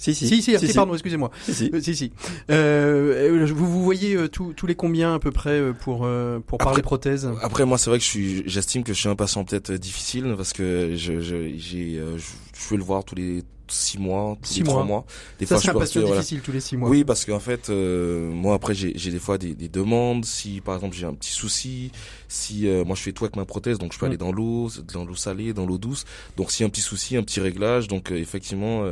Si, 0.00 0.14
si. 0.14 0.42
Si, 0.42 0.58
si, 0.58 0.74
pardon, 0.74 0.94
excusez-moi. 0.94 1.30
Si, 1.42 1.54
si. 1.54 1.70
Euh, 1.74 1.80
si. 1.80 2.12
Euh, 2.50 3.46
vous, 3.52 3.70
vous 3.70 3.84
voyez 3.84 4.14
euh, 4.14 4.28
tous 4.28 4.66
les 4.66 4.74
combien 4.74 5.14
à 5.14 5.18
peu 5.18 5.30
près 5.30 5.50
euh, 5.50 5.72
pour, 5.74 6.08
pour 6.46 6.58
parler 6.58 6.80
prothèse 6.80 7.30
Après, 7.42 7.66
moi, 7.66 7.76
c'est 7.76 7.90
vrai 7.90 7.98
que 7.98 8.04
je 8.04 8.08
suis, 8.08 8.42
j'estime 8.46 8.82
que 8.82 8.94
je 8.94 8.98
suis 8.98 9.08
un 9.10 9.16
patient 9.16 9.44
peut-être 9.44 9.72
difficile 9.72 10.34
parce 10.36 10.54
que 10.54 10.94
je, 10.96 11.20
je, 11.20 11.52
j'ai, 11.56 11.96
je, 11.96 12.18
je 12.18 12.68
veux 12.70 12.78
le 12.78 12.82
voir 12.82 13.04
tous 13.04 13.14
les 13.14 13.42
six 13.72 13.98
mois, 13.98 14.36
tous 14.42 14.58
les 14.58 14.64
trois 14.64 14.84
mois. 14.84 15.04
Des 15.38 15.46
ça, 15.46 15.58
fois, 15.58 15.84
je 15.84 16.00
peux 16.00 16.12
difficile 16.12 16.40
tous 16.40 16.52
les 16.52 16.60
six 16.60 16.76
mois. 16.76 16.88
Oui, 16.88 17.04
parce 17.04 17.24
qu'en 17.24 17.40
fait, 17.40 17.70
euh, 17.70 18.30
moi 18.30 18.54
après, 18.54 18.74
j'ai 18.74 18.92
des 18.92 19.18
fois 19.18 19.38
des, 19.38 19.54
des, 19.54 19.68
demandes. 19.68 20.24
Si 20.24 20.60
par 20.60 20.74
exemple 20.74 20.96
j'ai 20.96 21.06
un 21.06 21.14
petit 21.14 21.32
souci, 21.32 21.92
si 22.28 22.68
moi 22.86 22.96
je 22.96 23.02
fais 23.02 23.12
tout 23.12 23.24
avec 23.24 23.36
ma 23.36 23.44
prothèse, 23.44 23.78
donc 23.78 23.92
je 23.92 23.98
peux 23.98 24.06
mm. 24.06 24.08
aller 24.08 24.18
dans 24.18 24.32
l'eau, 24.32 24.70
dans 24.92 25.04
l'eau 25.04 25.14
salée, 25.14 25.52
dans 25.52 25.66
l'eau 25.66 25.78
douce. 25.78 26.04
Donc 26.36 26.50
si 26.50 26.64
un 26.64 26.68
petit 26.68 26.80
souci, 26.80 27.16
un 27.16 27.22
petit 27.22 27.40
réglage, 27.40 27.88
donc 27.88 28.10
effectivement 28.10 28.84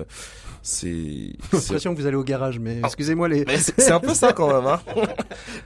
c'est 0.62 1.32
l'impression 1.52 1.94
que 1.94 2.00
vous 2.00 2.06
allez 2.06 2.16
au 2.16 2.24
garage, 2.24 2.58
mais 2.58 2.78
ah. 2.82 2.86
excusez-moi 2.86 3.28
les. 3.28 3.44
C'est 3.58 3.92
un 3.92 4.00
peu 4.00 4.14
ça 4.14 4.32
quand 4.32 4.52
même. 4.52 4.66
Hein 4.66 4.80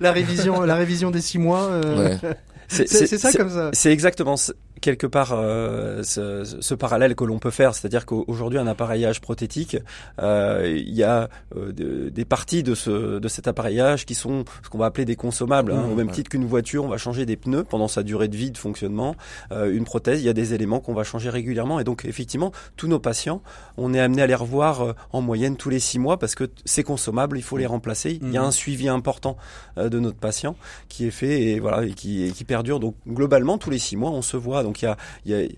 la 0.01 0.13
révision, 0.13 0.63
la 0.63 0.77
révision 0.77 1.11
des 1.11 1.21
six 1.21 1.39
mois. 1.39 1.65
Euh... 1.65 2.17
Ouais. 2.23 2.37
C'est 2.69 2.87
ça 2.87 3.33
comme 3.33 3.51
ça. 3.51 3.71
C'est 3.75 3.93
exactement 3.93 4.37
quelque 4.83 5.07
part 5.07 5.33
euh, 5.33 6.03
ce, 6.03 6.45
ce, 6.45 6.75
parallèle 6.75 7.15
que 7.15 7.25
l'on 7.25 7.39
peut 7.39 7.51
faire, 7.51 7.75
c'est-à-dire 7.75 8.05
qu'aujourd'hui 8.05 8.59
un 8.59 8.67
appareillage 8.67 9.21
prothétique, 9.21 9.79
euh, 10.21 10.75
il 10.77 10.93
y 10.93 11.05
a 11.05 11.31
euh, 11.57 11.73
de, 11.73 12.11
des 12.11 12.25
parties 12.25 12.63
de, 12.63 12.75
ce, 12.75 13.19
de 13.19 13.29
cet 13.29 13.49
appareillage 13.49 14.05
qui 14.05 14.15
sont 14.15 14.45
ce 14.63 14.69
qu'on 14.69 14.79
va 14.79 14.87
appeler 14.87 15.05
des 15.05 15.17
consommables. 15.17 15.73
Hein. 15.73 15.87
Mmh, 15.87 15.93
au 15.93 15.95
même 15.95 16.11
titre 16.11 16.29
qu'une 16.29 16.45
voiture, 16.45 16.85
on 16.85 16.89
va 16.89 16.99
changer 16.99 17.25
des 17.25 17.37
pneus 17.37 17.65
pendant 17.65 17.89
sa 17.89 18.03
durée 18.03 18.29
de 18.29 18.37
vie 18.37 18.51
de 18.51 18.59
fonctionnement. 18.59 19.15
Euh, 19.53 19.73
une 19.73 19.85
prothèse, 19.85 20.21
il 20.21 20.27
y 20.27 20.29
a 20.29 20.35
des 20.35 20.53
éléments 20.53 20.81
qu'on 20.81 20.95
va 20.95 21.05
changer 21.05 21.31
régulièrement, 21.31 21.79
et 21.81 21.85
donc 21.85 22.05
effectivement, 22.05 22.53
tous 22.77 22.89
nos 22.89 22.99
patients, 22.99 23.41
on 23.77 23.95
est 23.95 24.01
amené 24.01 24.21
à 24.23 24.27
les 24.27 24.35
revoir 24.35 24.83
euh, 24.83 24.93
en 25.13 25.23
moyenne 25.23 25.57
tous 25.57 25.71
les 25.71 25.79
six 25.79 26.01
mois 26.01 26.19
parce 26.19 26.35
que 26.35 26.51
c'est 26.65 26.83
consommable, 26.83 27.39
il 27.39 27.43
faut 27.43 27.57
les 27.57 27.67
remplacer. 27.67 28.19
Il 28.21 28.33
y 28.33 28.37
a 28.37 28.43
mmh. 28.43 28.45
un 28.45 28.51
suivi 28.51 28.89
important 28.89 29.37
de 29.77 29.99
notre 30.01 30.19
patient 30.19 30.57
qui 30.89 31.07
est 31.07 31.11
fait 31.11 31.43
et 31.43 31.61
voilà 31.61 31.85
et 31.85 31.93
qui, 31.93 32.25
et 32.25 32.33
qui 32.33 32.45
perdure. 32.45 32.81
Donc 32.81 32.97
globalement, 33.07 33.59
tous 33.59 33.71
les 33.71 33.79
six 33.79 33.97
mois, 33.97 34.11
on 34.11 34.23
se 34.23 34.37
voit. 34.37 34.63
Donc 34.63 34.72
il 34.81 34.97
y 35.27 35.35
a, 35.35 35.49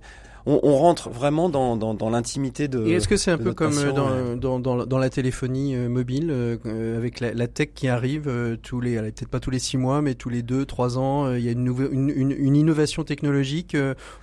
on, 0.46 0.60
on, 0.62 0.76
rentre 0.76 1.08
vraiment 1.08 1.48
dans, 1.48 1.76
dans, 1.76 1.94
dans 1.94 2.10
l'intimité 2.10 2.68
de. 2.68 2.86
Et 2.86 2.92
est-ce 2.92 3.08
que 3.08 3.16
c'est 3.16 3.30
un 3.30 3.38
peu 3.38 3.54
comme 3.54 3.78
euh, 3.78 4.36
dans, 4.36 4.98
la 4.98 5.10
téléphonie 5.10 5.74
euh, 5.74 5.88
mobile, 5.88 6.28
euh, 6.30 6.96
avec 6.98 7.20
la, 7.20 7.32
la, 7.32 7.48
tech 7.48 7.68
qui 7.74 7.88
arrive 7.88 8.58
tous 8.62 8.80
les, 8.80 8.96
peut-être 8.96 9.28
pas 9.28 9.40
tous 9.40 9.50
les 9.50 9.58
six 9.58 9.78
mois, 9.78 10.02
mais 10.02 10.14
tous 10.14 10.28
les 10.28 10.42
deux, 10.42 10.66
trois 10.66 10.98
ans, 10.98 11.32
il 11.34 11.42
y 11.42 11.48
a 11.48 11.52
une, 11.52 11.64
nouvelle, 11.64 11.92
une, 11.92 12.10
une, 12.10 12.32
une, 12.32 12.56
innovation 12.56 13.04
technologique. 13.04 13.76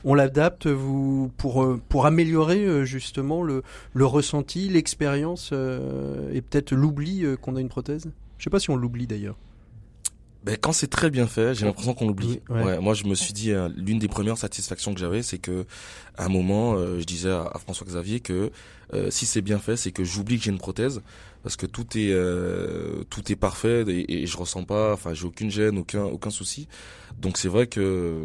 on 0.04 0.14
l'adapte 0.14 0.68
vous 0.68 1.32
pour 1.38 1.78
pour 1.90 2.06
améliorer 2.06 2.86
justement 2.86 3.42
le, 3.42 3.64
le 3.94 4.06
ressenti, 4.06 4.70
l'expérience 4.70 5.52
et 5.52 6.42
peut-être 6.42 6.74
l'oubli 6.74 7.26
qu'on 7.42 7.56
a 7.56 7.62
une 7.62 7.70
prothèse? 7.70 8.12
Je 8.38 8.44
sais 8.44 8.50
pas 8.50 8.60
si 8.60 8.70
on 8.70 8.76
l'oublie 8.76 9.08
d'ailleurs. 9.08 9.38
Ben, 10.44 10.58
quand 10.60 10.74
c'est 10.74 10.88
très 10.88 11.12
bien 11.12 11.28
fait, 11.28 11.54
j'ai 11.54 11.66
l'impression 11.66 11.94
qu'on 11.94 12.08
l'oublie. 12.08 12.40
ouais. 12.50 12.80
moi, 12.80 12.96
je 12.96 13.04
me 13.06 13.14
suis 13.14 13.34
dit, 13.34 13.52
euh, 13.52 13.70
l'une 13.76 14.00
des 14.00 14.08
premières 14.08 14.38
satisfactions 14.38 14.94
que 14.94 15.00
j'avais, 15.00 15.22
c'est 15.22 15.38
que, 15.38 15.66
à 16.18 16.26
un 16.26 16.30
moment, 16.30 16.74
euh, 16.76 17.00
je 17.00 17.04
disais 17.04 17.30
à, 17.30 17.52
François 17.60 17.86
Xavier 17.86 18.22
que 18.22 18.52
euh, 18.94 19.12
si 19.12 19.28
c'est 19.28 19.42
bien 19.42 19.60
fait, 19.60 19.78
c'est 19.78 19.92
que 19.92 20.04
j'oublie 20.04 20.38
que 20.40 20.44
j'ai 20.46 20.52
une 20.52 20.58
prothèse, 20.58 21.02
parce 21.44 21.56
que 21.56 21.66
tout 21.68 21.86
est 21.96 22.14
tout 23.10 23.32
est 23.32 23.36
parfait 23.36 23.84
et, 23.88 24.24
et, 24.24 24.28
je 24.28 24.38
ressens 24.38 24.64
pas, 24.64 24.94
enfin, 24.94 25.14
j'ai 25.14 25.26
aucune 25.26 25.50
gêne, 25.50 25.78
aucun 25.78 26.04
aucun 26.04 26.30
souci. 26.30 26.68
Donc 27.20 27.38
c'est 27.38 27.48
vrai 27.48 27.68
que 27.68 28.24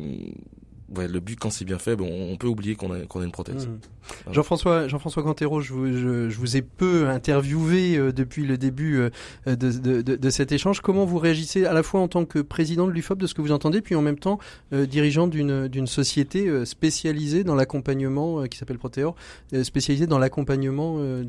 ouais, 0.96 1.08
le 1.08 1.20
but 1.20 1.38
quand 1.38 1.50
c'est 1.50 1.64
bien 1.64 1.78
fait, 1.78 1.96
bon, 1.96 2.08
on 2.10 2.36
peut 2.36 2.46
oublier 2.46 2.74
qu'on 2.74 2.92
a, 2.92 3.00
qu'on 3.00 3.20
a 3.20 3.24
une 3.24 3.32
prothèse. 3.32 3.66
Mmh. 3.66 4.32
Jean-François 4.32 4.88
Jean-François 4.88 5.22
Cantero, 5.22 5.60
je 5.60 5.72
vous, 5.72 5.86
je, 5.86 6.28
je 6.28 6.38
vous 6.38 6.56
ai 6.56 6.62
peu 6.62 7.08
interviewé 7.08 7.96
euh, 7.96 8.12
depuis 8.12 8.46
le 8.46 8.58
début 8.58 8.98
euh, 8.98 9.10
de, 9.46 9.54
de, 9.54 10.02
de, 10.02 10.16
de, 10.16 10.30
cet 10.30 10.52
échange. 10.52 10.80
Comment 10.80 11.04
vous 11.04 11.18
réagissez 11.18 11.64
à 11.64 11.72
la 11.72 11.82
fois 11.82 12.00
en 12.00 12.08
tant 12.08 12.24
que 12.24 12.38
président 12.38 12.86
de 12.86 12.92
l'UFOP 12.92 13.18
de 13.18 13.26
ce 13.26 13.34
que 13.34 13.42
vous 13.42 13.52
entendez, 13.52 13.80
puis 13.80 13.94
en 13.94 14.02
même 14.02 14.18
temps 14.18 14.38
euh, 14.72 14.86
dirigeant 14.86 15.26
d'une 15.26 15.68
d'une 15.68 15.86
société 15.86 16.64
spécialisée 16.64 17.44
dans 17.44 17.54
l'accompagnement 17.54 18.44
qui 18.44 18.58
s'appelle 18.58 18.78
Proteor, 18.78 19.14
spécialisée 19.62 20.06
dans 20.06 20.18
l'accompagnement 20.18 20.98
de, 20.98 21.24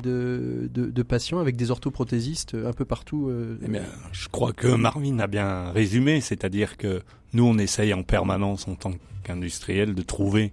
de, 0.72 0.86
de, 0.86 1.02
patients 1.02 1.38
avec 1.38 1.56
des 1.56 1.70
orthoprothésistes 1.70 2.54
un 2.54 2.72
peu 2.72 2.84
partout. 2.84 3.30
Eh 3.62 3.68
bien, 3.68 3.82
je 4.12 4.28
crois 4.28 4.52
que 4.52 4.68
Marvin 4.68 5.18
a 5.18 5.26
bien 5.26 5.70
résumé, 5.70 6.20
c'est-à-dire 6.20 6.76
que 6.76 7.02
nous 7.32 7.44
on 7.44 7.58
essaye 7.58 7.92
en 7.94 8.02
permanence 8.02 8.68
en 8.68 8.74
tant 8.74 8.92
qu'industriel 9.28 9.94
de 9.94 10.02
trouver 10.02 10.52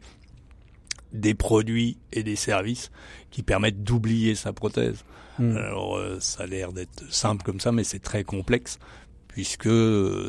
des 1.14 1.34
produits 1.34 1.98
et 2.12 2.24
des 2.24 2.36
services 2.36 2.92
qui 3.32 3.42
permettent 3.42 3.84
d'oublier 3.84 4.36
sa 4.36 4.52
prothèse. 4.52 5.06
Hmm. 5.40 5.56
Alors 5.56 5.98
euh, 5.98 6.18
ça 6.20 6.44
a 6.44 6.46
l'air 6.46 6.74
d'être 6.74 7.04
simple 7.10 7.44
comme 7.44 7.60
ça, 7.60 7.72
mais 7.72 7.84
c'est 7.84 8.00
très 8.00 8.24
complexe 8.24 8.80
puisque 9.28 9.70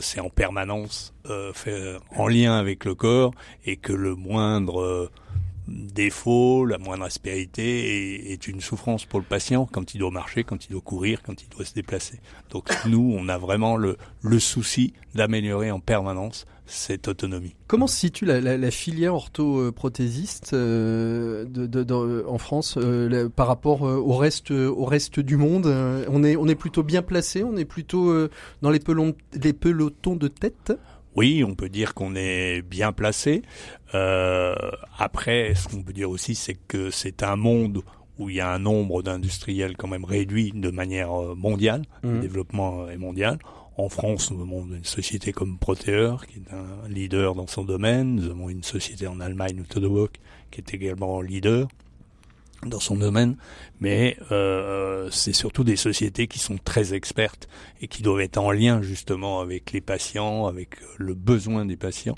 c'est 0.00 0.20
en 0.20 0.30
permanence 0.30 1.14
euh, 1.26 1.52
fait 1.52 1.96
en 2.16 2.26
lien 2.26 2.58
avec 2.58 2.84
le 2.84 2.94
corps 2.94 3.32
et 3.64 3.76
que 3.76 3.92
le 3.92 4.16
moindre 4.16 4.80
euh, 4.80 5.10
défaut, 5.68 6.64
la 6.64 6.78
moindre 6.78 7.04
aspérité 7.04 8.26
est, 8.26 8.32
est, 8.32 8.48
une 8.48 8.60
souffrance 8.60 9.04
pour 9.04 9.20
le 9.20 9.26
patient 9.26 9.68
quand 9.70 9.94
il 9.94 9.98
doit 9.98 10.10
marcher, 10.10 10.44
quand 10.44 10.66
il 10.66 10.72
doit 10.72 10.80
courir, 10.80 11.22
quand 11.22 11.40
il 11.42 11.48
doit 11.48 11.64
se 11.64 11.74
déplacer. 11.74 12.20
Donc 12.50 12.68
nous, 12.86 13.14
on 13.16 13.28
a 13.28 13.38
vraiment 13.38 13.76
le, 13.76 13.96
le 14.22 14.38
souci 14.38 14.92
d'améliorer 15.14 15.70
en 15.70 15.80
permanence 15.80 16.46
cette 16.66 17.08
autonomie. 17.08 17.54
Comment 17.68 17.86
se 17.86 17.96
situe 17.96 18.24
la, 18.24 18.40
la, 18.40 18.56
la 18.58 18.70
filière 18.70 19.14
orthoprothésiste 19.14 20.52
euh, 20.52 21.44
de, 21.44 21.66
de, 21.66 21.84
de, 21.84 22.24
en 22.26 22.38
France 22.38 22.76
euh, 22.76 23.28
par 23.28 23.46
rapport 23.46 23.86
euh, 23.86 23.96
au 23.96 24.16
reste 24.16 24.50
au 24.50 24.84
reste 24.84 25.20
du 25.20 25.36
monde 25.36 25.66
On 26.08 26.24
est 26.24 26.36
on 26.36 26.48
est 26.48 26.54
plutôt 26.56 26.82
bien 26.82 27.02
placé, 27.02 27.44
on 27.44 27.56
est 27.56 27.64
plutôt 27.64 28.10
euh, 28.10 28.30
dans 28.62 28.70
les, 28.70 28.80
pelons, 28.80 29.14
les 29.42 29.52
pelotons 29.52 30.16
de 30.16 30.28
tête? 30.28 30.72
Oui, 31.14 31.44
on 31.44 31.54
peut 31.54 31.68
dire 31.68 31.94
qu'on 31.94 32.14
est 32.14 32.62
bien 32.62 32.92
placé. 32.92 33.42
Après, 34.98 35.54
ce 35.54 35.68
qu'on 35.68 35.82
peut 35.82 35.94
dire 35.94 36.10
aussi, 36.10 36.34
c'est 36.34 36.58
que 36.68 36.90
c'est 36.90 37.22
un 37.22 37.36
monde 37.36 37.80
où 38.18 38.28
il 38.28 38.36
y 38.36 38.40
a 38.40 38.52
un 38.52 38.58
nombre 38.58 39.02
d'industriels 39.02 39.76
quand 39.78 39.88
même 39.88 40.04
réduit 40.04 40.52
de 40.54 40.70
manière 40.70 41.10
mondiale. 41.34 41.82
Mmh. 42.02 42.12
Le 42.12 42.20
développement 42.20 42.88
est 42.90 42.98
mondial. 42.98 43.38
En 43.78 43.90
France, 43.90 44.30
nous 44.30 44.40
avons 44.40 44.64
une 44.66 44.84
société 44.84 45.32
comme 45.32 45.58
Proteor, 45.58 46.26
qui 46.26 46.38
est 46.38 46.54
un 46.54 46.88
leader 46.88 47.34
dans 47.34 47.46
son 47.46 47.62
domaine. 47.62 48.14
Nous 48.14 48.30
avons 48.30 48.48
une 48.48 48.62
société 48.62 49.06
en 49.06 49.20
Allemagne, 49.20 49.64
Todowok, 49.68 50.12
qui 50.50 50.60
est 50.60 50.74
également 50.74 51.20
leader 51.20 51.68
dans 52.64 52.80
son 52.80 52.96
domaine, 52.96 53.36
mais 53.80 54.16
euh, 54.32 55.10
c'est 55.10 55.34
surtout 55.34 55.62
des 55.62 55.76
sociétés 55.76 56.26
qui 56.26 56.38
sont 56.38 56.56
très 56.56 56.94
expertes 56.94 57.48
et 57.82 57.86
qui 57.86 58.02
doivent 58.02 58.20
être 58.20 58.38
en 58.38 58.50
lien 58.50 58.80
justement 58.80 59.40
avec 59.40 59.72
les 59.72 59.82
patients, 59.82 60.46
avec 60.46 60.70
le 60.96 61.14
besoin 61.14 61.66
des 61.66 61.76
patients 61.76 62.16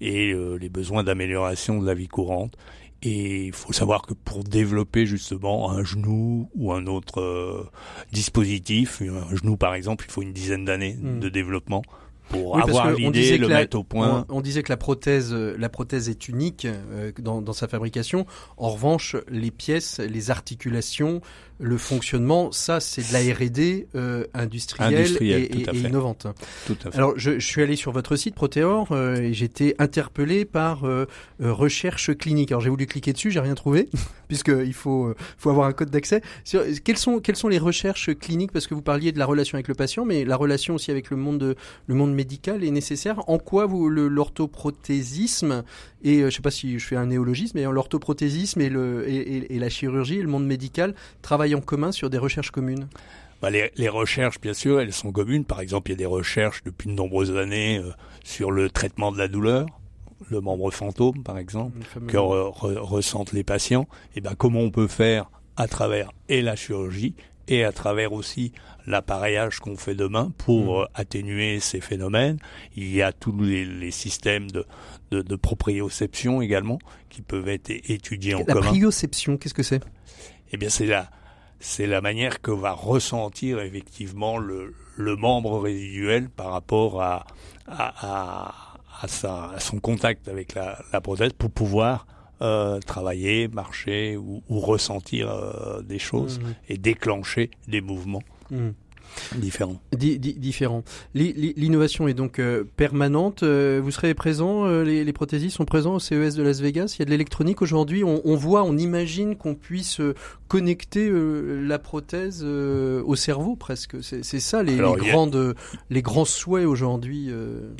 et 0.00 0.32
euh, 0.32 0.56
les 0.56 0.68
besoins 0.68 1.04
d'amélioration 1.04 1.80
de 1.80 1.86
la 1.86 1.94
vie 1.94 2.08
courante. 2.08 2.56
Et 3.02 3.46
il 3.46 3.52
faut 3.52 3.72
savoir 3.72 4.02
que 4.02 4.12
pour 4.12 4.42
développer 4.42 5.06
justement 5.06 5.70
un 5.70 5.84
genou 5.84 6.50
ou 6.54 6.72
un 6.72 6.86
autre 6.86 7.20
euh, 7.20 7.70
dispositif, 8.12 9.02
un 9.02 9.36
genou 9.36 9.56
par 9.56 9.74
exemple, 9.74 10.04
il 10.08 10.10
faut 10.10 10.22
une 10.22 10.32
dizaine 10.32 10.64
d'années 10.64 10.96
mmh. 11.00 11.20
de 11.20 11.28
développement 11.28 11.82
pour 12.28 12.54
oui, 12.54 12.62
avoir 12.62 12.92
l'idée, 12.92 13.38
le 13.38 13.48
la, 13.48 13.58
mettre 13.58 13.78
au 13.78 13.84
point. 13.84 14.26
On, 14.28 14.38
on, 14.38 14.40
disait 14.40 14.62
que 14.62 14.70
la 14.70 14.76
prothèse, 14.76 15.32
euh, 15.32 15.56
la 15.58 15.68
prothèse 15.68 16.08
est 16.08 16.28
unique 16.28 16.66
euh, 16.66 17.12
dans, 17.18 17.40
dans, 17.40 17.52
sa 17.52 17.68
fabrication. 17.68 18.26
En 18.56 18.70
revanche, 18.70 19.16
les 19.28 19.50
pièces, 19.50 19.98
les 19.98 20.30
articulations, 20.30 21.20
le 21.60 21.76
fonctionnement, 21.76 22.52
ça, 22.52 22.80
c'est 22.80 23.08
de 23.08 23.12
la 23.12 23.34
R&D 23.34 23.88
euh, 23.94 24.24
industrielle, 24.32 24.94
industrielle, 24.94 25.42
et, 25.42 25.60
et, 25.60 25.76
et 25.76 25.88
innovante. 25.88 26.26
Tout 26.66 26.76
à 26.84 26.90
fait. 26.90 26.96
Alors, 26.96 27.14
je, 27.16 27.38
je, 27.38 27.46
suis 27.46 27.62
allé 27.62 27.74
sur 27.74 27.90
votre 27.90 28.14
site 28.16 28.34
Proteor 28.34 28.92
euh, 28.92 29.16
et 29.16 29.32
j'étais 29.34 29.74
interpellé 29.78 30.44
par 30.44 30.84
euh, 30.84 31.06
euh, 31.40 31.52
recherche 31.52 32.16
clinique. 32.16 32.52
Alors, 32.52 32.60
j'ai 32.60 32.70
voulu 32.70 32.86
cliquer 32.86 33.12
dessus, 33.12 33.30
j'ai 33.30 33.40
rien 33.40 33.56
trouvé 33.56 33.88
puisqu'il 34.28 34.74
faut 34.74 35.14
faut 35.36 35.50
avoir 35.50 35.66
un 35.66 35.72
code 35.72 35.90
d'accès. 35.90 36.22
Quelles 36.84 36.98
sont 36.98 37.18
quelles 37.18 37.36
sont 37.36 37.48
les 37.48 37.58
recherches 37.58 38.14
cliniques? 38.14 38.52
Parce 38.52 38.66
que 38.66 38.74
vous 38.74 38.82
parliez 38.82 39.10
de 39.10 39.18
la 39.18 39.26
relation 39.26 39.56
avec 39.56 39.68
le 39.68 39.74
patient, 39.74 40.04
mais 40.04 40.24
la 40.24 40.36
relation 40.36 40.74
aussi 40.74 40.90
avec 40.90 41.10
le 41.10 41.16
monde 41.16 41.38
de, 41.38 41.56
le 41.86 41.94
monde 41.94 42.14
médical 42.18 42.64
est 42.64 42.70
nécessaire. 42.70 43.28
En 43.28 43.38
quoi 43.38 43.66
vous 43.66 43.88
l'orthoprothésisme 43.88 45.62
et 46.02 46.22
je 46.22 46.30
sais 46.30 46.42
pas 46.42 46.50
si 46.50 46.78
je 46.78 46.86
fais 46.86 46.96
un 46.96 47.06
néologisme, 47.06 47.58
mais 47.58 47.64
l'orthoprothésisme 47.64 48.60
et 48.60 48.68
le 48.68 49.08
et, 49.08 49.54
et 49.54 49.58
la 49.58 49.68
chirurgie, 49.68 50.20
le 50.20 50.28
monde 50.28 50.46
médical 50.46 50.94
travaillent 51.22 51.54
en 51.54 51.60
commun 51.60 51.92
sur 51.92 52.10
des 52.10 52.18
recherches 52.18 52.50
communes? 52.50 52.88
Bah 53.40 53.50
les, 53.50 53.70
les, 53.76 53.88
recherches, 53.88 54.40
bien 54.40 54.52
sûr, 54.52 54.80
elles 54.80 54.92
sont 54.92 55.12
communes. 55.12 55.44
Par 55.44 55.60
exemple, 55.60 55.90
il 55.90 55.92
y 55.92 55.94
a 55.94 55.98
des 55.98 56.06
recherches 56.06 56.64
depuis 56.64 56.88
de 56.88 56.94
nombreuses 56.94 57.36
années 57.36 57.78
euh, 57.78 57.92
sur 58.24 58.50
le 58.50 58.68
traitement 58.68 59.12
de 59.12 59.18
la 59.18 59.28
douleur, 59.28 59.66
le 60.28 60.40
membre 60.40 60.72
fantôme, 60.72 61.22
par 61.22 61.38
exemple, 61.38 61.78
que 62.08 62.16
re, 62.16 62.50
re, 62.50 62.82
ressentent 62.82 63.32
les 63.32 63.44
patients. 63.44 63.86
Et 64.16 64.20
ben, 64.20 64.34
comment 64.36 64.60
on 64.60 64.72
peut 64.72 64.88
faire 64.88 65.30
à 65.56 65.68
travers 65.68 66.10
et 66.28 66.42
la 66.42 66.56
chirurgie 66.56 67.14
et 67.48 67.64
à 67.64 67.72
travers 67.72 68.12
aussi 68.12 68.52
l'appareillage 68.86 69.58
qu'on 69.58 69.76
fait 69.76 69.94
demain 69.94 70.32
pour 70.38 70.80
mmh. 70.80 70.86
atténuer 70.94 71.60
ces 71.60 71.80
phénomènes. 71.80 72.38
Il 72.76 72.94
y 72.94 73.02
a 73.02 73.12
tous 73.12 73.36
les, 73.40 73.64
les 73.64 73.90
systèmes 73.90 74.50
de, 74.50 74.64
de, 75.10 75.22
de, 75.22 75.36
proprioception 75.36 76.40
également 76.40 76.78
qui 77.10 77.22
peuvent 77.22 77.48
être 77.48 77.70
étudiés 77.70 78.34
en 78.34 78.38
la 78.38 78.44
commun. 78.44 78.60
La 78.60 78.62
proprioception, 78.62 79.36
qu'est-ce 79.36 79.54
que 79.54 79.62
c'est? 79.62 79.82
Eh 80.52 80.56
bien, 80.56 80.70
c'est 80.70 80.86
la 80.86 81.10
c'est 81.60 81.88
la 81.88 82.00
manière 82.00 82.40
que 82.40 82.52
va 82.52 82.70
ressentir 82.72 83.60
effectivement 83.60 84.38
le, 84.38 84.74
le 84.96 85.16
membre 85.16 85.58
résiduel 85.58 86.28
par 86.28 86.52
rapport 86.52 87.02
à, 87.02 87.26
à, 87.66 87.92
à, 88.06 88.54
à, 89.02 89.08
sa, 89.08 89.50
à 89.50 89.58
son 89.60 89.80
contact 89.80 90.28
avec 90.28 90.54
la, 90.54 90.78
la 90.92 91.00
prothèse 91.00 91.32
pour 91.32 91.50
pouvoir 91.50 92.06
euh, 92.40 92.78
travailler, 92.78 93.48
marcher 93.48 94.16
ou, 94.16 94.44
ou 94.48 94.60
ressentir 94.60 95.28
euh, 95.28 95.82
des 95.82 95.98
choses 95.98 96.38
mmh. 96.38 96.44
et 96.68 96.78
déclencher 96.78 97.50
des 97.66 97.80
mouvements. 97.80 98.22
Mmh. 98.52 98.68
Différent. 99.34 99.80
Di 99.90 100.20
di 100.20 100.34
différent. 100.34 100.84
L'innovation 101.14 102.06
est 102.06 102.14
donc 102.14 102.38
euh, 102.38 102.62
permanente. 102.76 103.42
Vous 103.42 103.90
serez 103.90 104.14
présent, 104.14 104.68
les, 104.82 105.02
les, 105.02 105.12
prothésistes 105.12 105.56
sont 105.56 105.64
présents 105.64 105.94
au 105.94 105.98
CES 105.98 106.36
de 106.36 106.42
Las 106.44 106.60
Vegas? 106.60 106.94
Il 106.96 107.00
y 107.00 107.02
a 107.02 107.06
de 107.06 107.10
l'électronique 107.10 107.60
aujourd'hui. 107.60 108.04
On, 108.04 108.20
on, 108.24 108.36
voit, 108.36 108.62
on 108.62 108.76
imagine 108.76 109.34
qu'on 109.34 109.56
puisse 109.56 110.00
connecter 110.46 111.10
la 111.10 111.80
prothèse 111.80 112.44
au 112.44 113.16
cerveau 113.16 113.56
presque. 113.56 113.96
C'est 114.02 114.22
ça 114.22 114.62
les, 114.62 114.78
Alors, 114.78 114.96
les 114.96 115.10
grandes, 115.10 115.54
a... 115.56 115.82
les 115.90 116.02
grands 116.02 116.26
souhaits 116.26 116.66
aujourd'hui. 116.66 117.30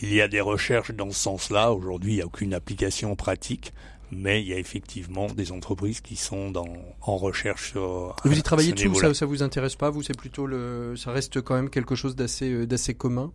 Il 0.03 0.13
y 0.13 0.21
a 0.21 0.27
des 0.27 0.41
recherches 0.41 0.93
dans 0.93 1.11
ce 1.11 1.21
sens-là. 1.21 1.73
Aujourd'hui, 1.73 2.13
il 2.13 2.17
n'y 2.17 2.23
a 2.23 2.27
aucune 2.27 2.55
application 2.55 3.15
pratique 3.15 3.73
mais 4.11 4.43
il 4.43 4.49
y 4.49 4.53
a 4.53 4.59
effectivement 4.59 5.27
des 5.27 5.53
entreprises 5.53 6.01
qui 6.01 6.17
sont 6.17 6.51
dans, 6.51 6.69
en 7.03 7.17
recherche 7.17 7.71
sur. 7.73 8.15
Vous 8.25 8.39
y 8.39 8.43
travaillez 8.43 8.73
dessus 8.73 8.95
ça, 8.95 9.13
ça 9.15 9.27
vous 9.27 9.43
intéresse 9.43 9.77
pas? 9.77 9.91
Vous, 9.91 10.03
c'est 10.03 10.17
plutôt 10.17 10.47
le, 10.47 10.95
ça 10.97 11.13
reste 11.13 11.41
quand 11.41 11.55
même 11.55 11.71
quelque 11.71 11.95
chose 11.95 12.17
d'assez, 12.17 12.51
euh, 12.51 12.67
d'assez 12.67 12.95
commun? 12.95 13.33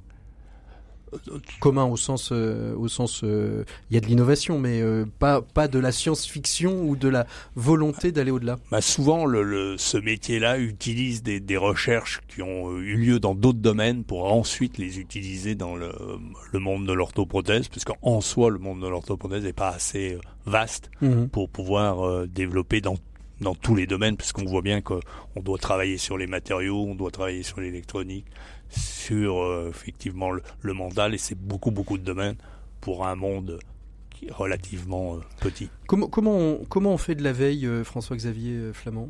Commun 1.59 1.85
au 1.85 1.97
sens 1.97 2.29
euh, 2.31 2.75
au 2.75 2.87
sens 2.87 3.21
euh, 3.23 3.63
il 3.89 3.93
y 3.95 3.97
a 3.97 4.01
de 4.01 4.05
l'innovation 4.07 4.59
mais 4.59 4.81
euh, 4.81 5.05
pas 5.19 5.41
pas 5.41 5.67
de 5.67 5.79
la 5.79 5.91
science-fiction 5.91 6.83
ou 6.83 6.95
de 6.95 7.07
la 7.07 7.25
volonté 7.55 8.11
d'aller 8.11 8.31
au-delà. 8.31 8.57
Bah 8.71 8.81
souvent 8.81 9.25
le, 9.25 9.43
le 9.43 9.77
ce 9.77 9.97
métier-là 9.97 10.59
utilise 10.59 11.23
des, 11.23 11.39
des 11.39 11.57
recherches 11.57 12.21
qui 12.27 12.41
ont 12.41 12.77
eu 12.77 12.95
lieu 12.95 13.19
dans 13.19 13.35
d'autres 13.35 13.59
domaines 13.59 14.03
pour 14.03 14.31
ensuite 14.31 14.77
les 14.77 14.99
utiliser 14.99 15.55
dans 15.55 15.75
le, 15.75 15.91
le 16.51 16.59
monde 16.59 16.85
de 16.85 16.93
l'orthoprothèse 16.93 17.67
parce 17.67 17.85
qu'en 17.85 18.21
soi 18.21 18.49
le 18.49 18.59
monde 18.59 18.81
de 18.81 18.87
l'orthoprothèse 18.87 19.43
n'est 19.43 19.53
pas 19.53 19.69
assez 19.69 20.17
vaste 20.45 20.89
mmh. 21.01 21.25
pour 21.27 21.49
pouvoir 21.49 22.27
développer 22.27 22.81
dans 22.81 22.95
dans 23.41 23.55
tous 23.55 23.75
les 23.75 23.85
domaines, 23.85 24.17
parce 24.17 24.31
qu'on 24.31 24.45
voit 24.45 24.61
bien 24.61 24.81
qu'on 24.81 25.01
doit 25.41 25.57
travailler 25.57 25.97
sur 25.97 26.17
les 26.17 26.27
matériaux, 26.27 26.85
on 26.87 26.95
doit 26.95 27.11
travailler 27.11 27.43
sur 27.43 27.59
l'électronique, 27.59 28.25
sur 28.75 29.41
euh, 29.41 29.69
effectivement 29.69 30.31
le, 30.31 30.41
le, 30.61 30.73
mental, 30.73 31.13
et 31.13 31.17
c'est 31.17 31.37
beaucoup, 31.37 31.71
beaucoup 31.71 31.97
de 31.97 32.03
domaines 32.03 32.35
pour 32.81 33.05
un 33.05 33.15
monde 33.15 33.59
qui 34.09 34.27
est 34.27 34.31
relativement 34.31 35.15
euh, 35.15 35.19
petit. 35.39 35.69
Comment, 35.87 36.07
comment, 36.07 36.37
on, 36.37 36.65
comment 36.65 36.93
on 36.93 36.97
fait 36.97 37.15
de 37.15 37.23
la 37.23 37.33
veille, 37.33 37.65
euh, 37.65 37.83
François-Xavier 37.83 38.71
Flamand? 38.73 39.09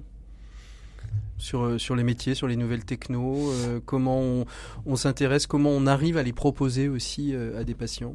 Sur, 1.38 1.80
sur 1.80 1.96
les 1.96 2.04
métiers, 2.04 2.36
sur 2.36 2.48
les 2.48 2.56
nouvelles 2.56 2.86
technos, 2.86 3.52
comment 3.86 4.46
on 4.86 4.96
s'intéresse, 4.96 5.46
comment 5.46 5.72
on 5.72 5.86
arrive 5.88 6.16
à 6.16 6.24
les 6.24 6.32
proposer 6.32 6.88
aussi 6.88 7.36
à 7.36 7.66
des 7.66 7.74
patients? 7.74 8.14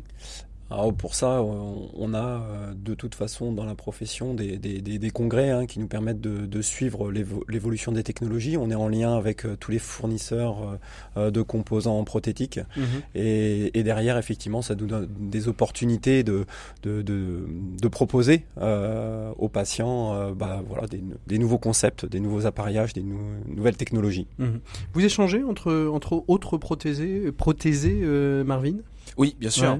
Alors 0.70 0.92
pour 0.92 1.14
ça, 1.14 1.42
on 1.42 2.12
a 2.12 2.18
euh, 2.18 2.74
de 2.74 2.94
toute 2.94 3.14
façon 3.14 3.52
dans 3.52 3.64
la 3.64 3.74
profession 3.74 4.34
des, 4.34 4.58
des, 4.58 4.80
des, 4.80 5.10
congrès 5.10 5.50
hein, 5.50 5.66
qui 5.66 5.80
nous 5.80 5.86
permettent 5.86 6.20
de, 6.20 6.44
de 6.46 6.62
suivre 6.62 7.10
l'évolution 7.10 7.92
des 7.92 8.02
technologies. 8.02 8.56
On 8.58 8.70
est 8.70 8.74
en 8.74 8.88
lien 8.88 9.16
avec 9.16 9.46
euh, 9.46 9.56
tous 9.58 9.70
les 9.70 9.78
fournisseurs 9.78 10.78
euh, 11.16 11.30
de 11.30 11.40
composants 11.40 12.02
prothétiques 12.04 12.60
mhm. 12.76 12.84
et, 13.14 13.78
et, 13.78 13.82
derrière, 13.82 14.18
effectivement, 14.18 14.60
ça 14.60 14.74
nous 14.74 14.86
donne 14.86 15.08
des 15.18 15.48
opportunités 15.48 16.22
de, 16.22 16.44
de, 16.82 17.00
de, 17.00 17.46
de 17.80 17.88
proposer 17.88 18.44
euh, 18.60 19.32
aux 19.38 19.48
patients 19.48 20.32
bah, 20.32 20.62
voilà, 20.68 20.86
des, 20.86 21.02
des, 21.26 21.38
nouveaux 21.38 21.58
concepts, 21.58 22.04
des 22.04 22.20
nouveaux 22.20 22.46
appareillages, 22.46 22.92
des 22.92 23.02
nouvelles 23.02 23.76
technologies. 23.76 24.26
Mhm. 24.38 24.60
Vous 24.92 25.04
échangez 25.04 25.42
entre, 25.42 25.88
entre 25.92 26.24
autres 26.28 26.58
prothésés, 26.58 27.32
prothésés 27.32 28.02
Marvin? 28.44 28.76
Oui, 29.16 29.34
bien 29.40 29.50
sûr. 29.50 29.78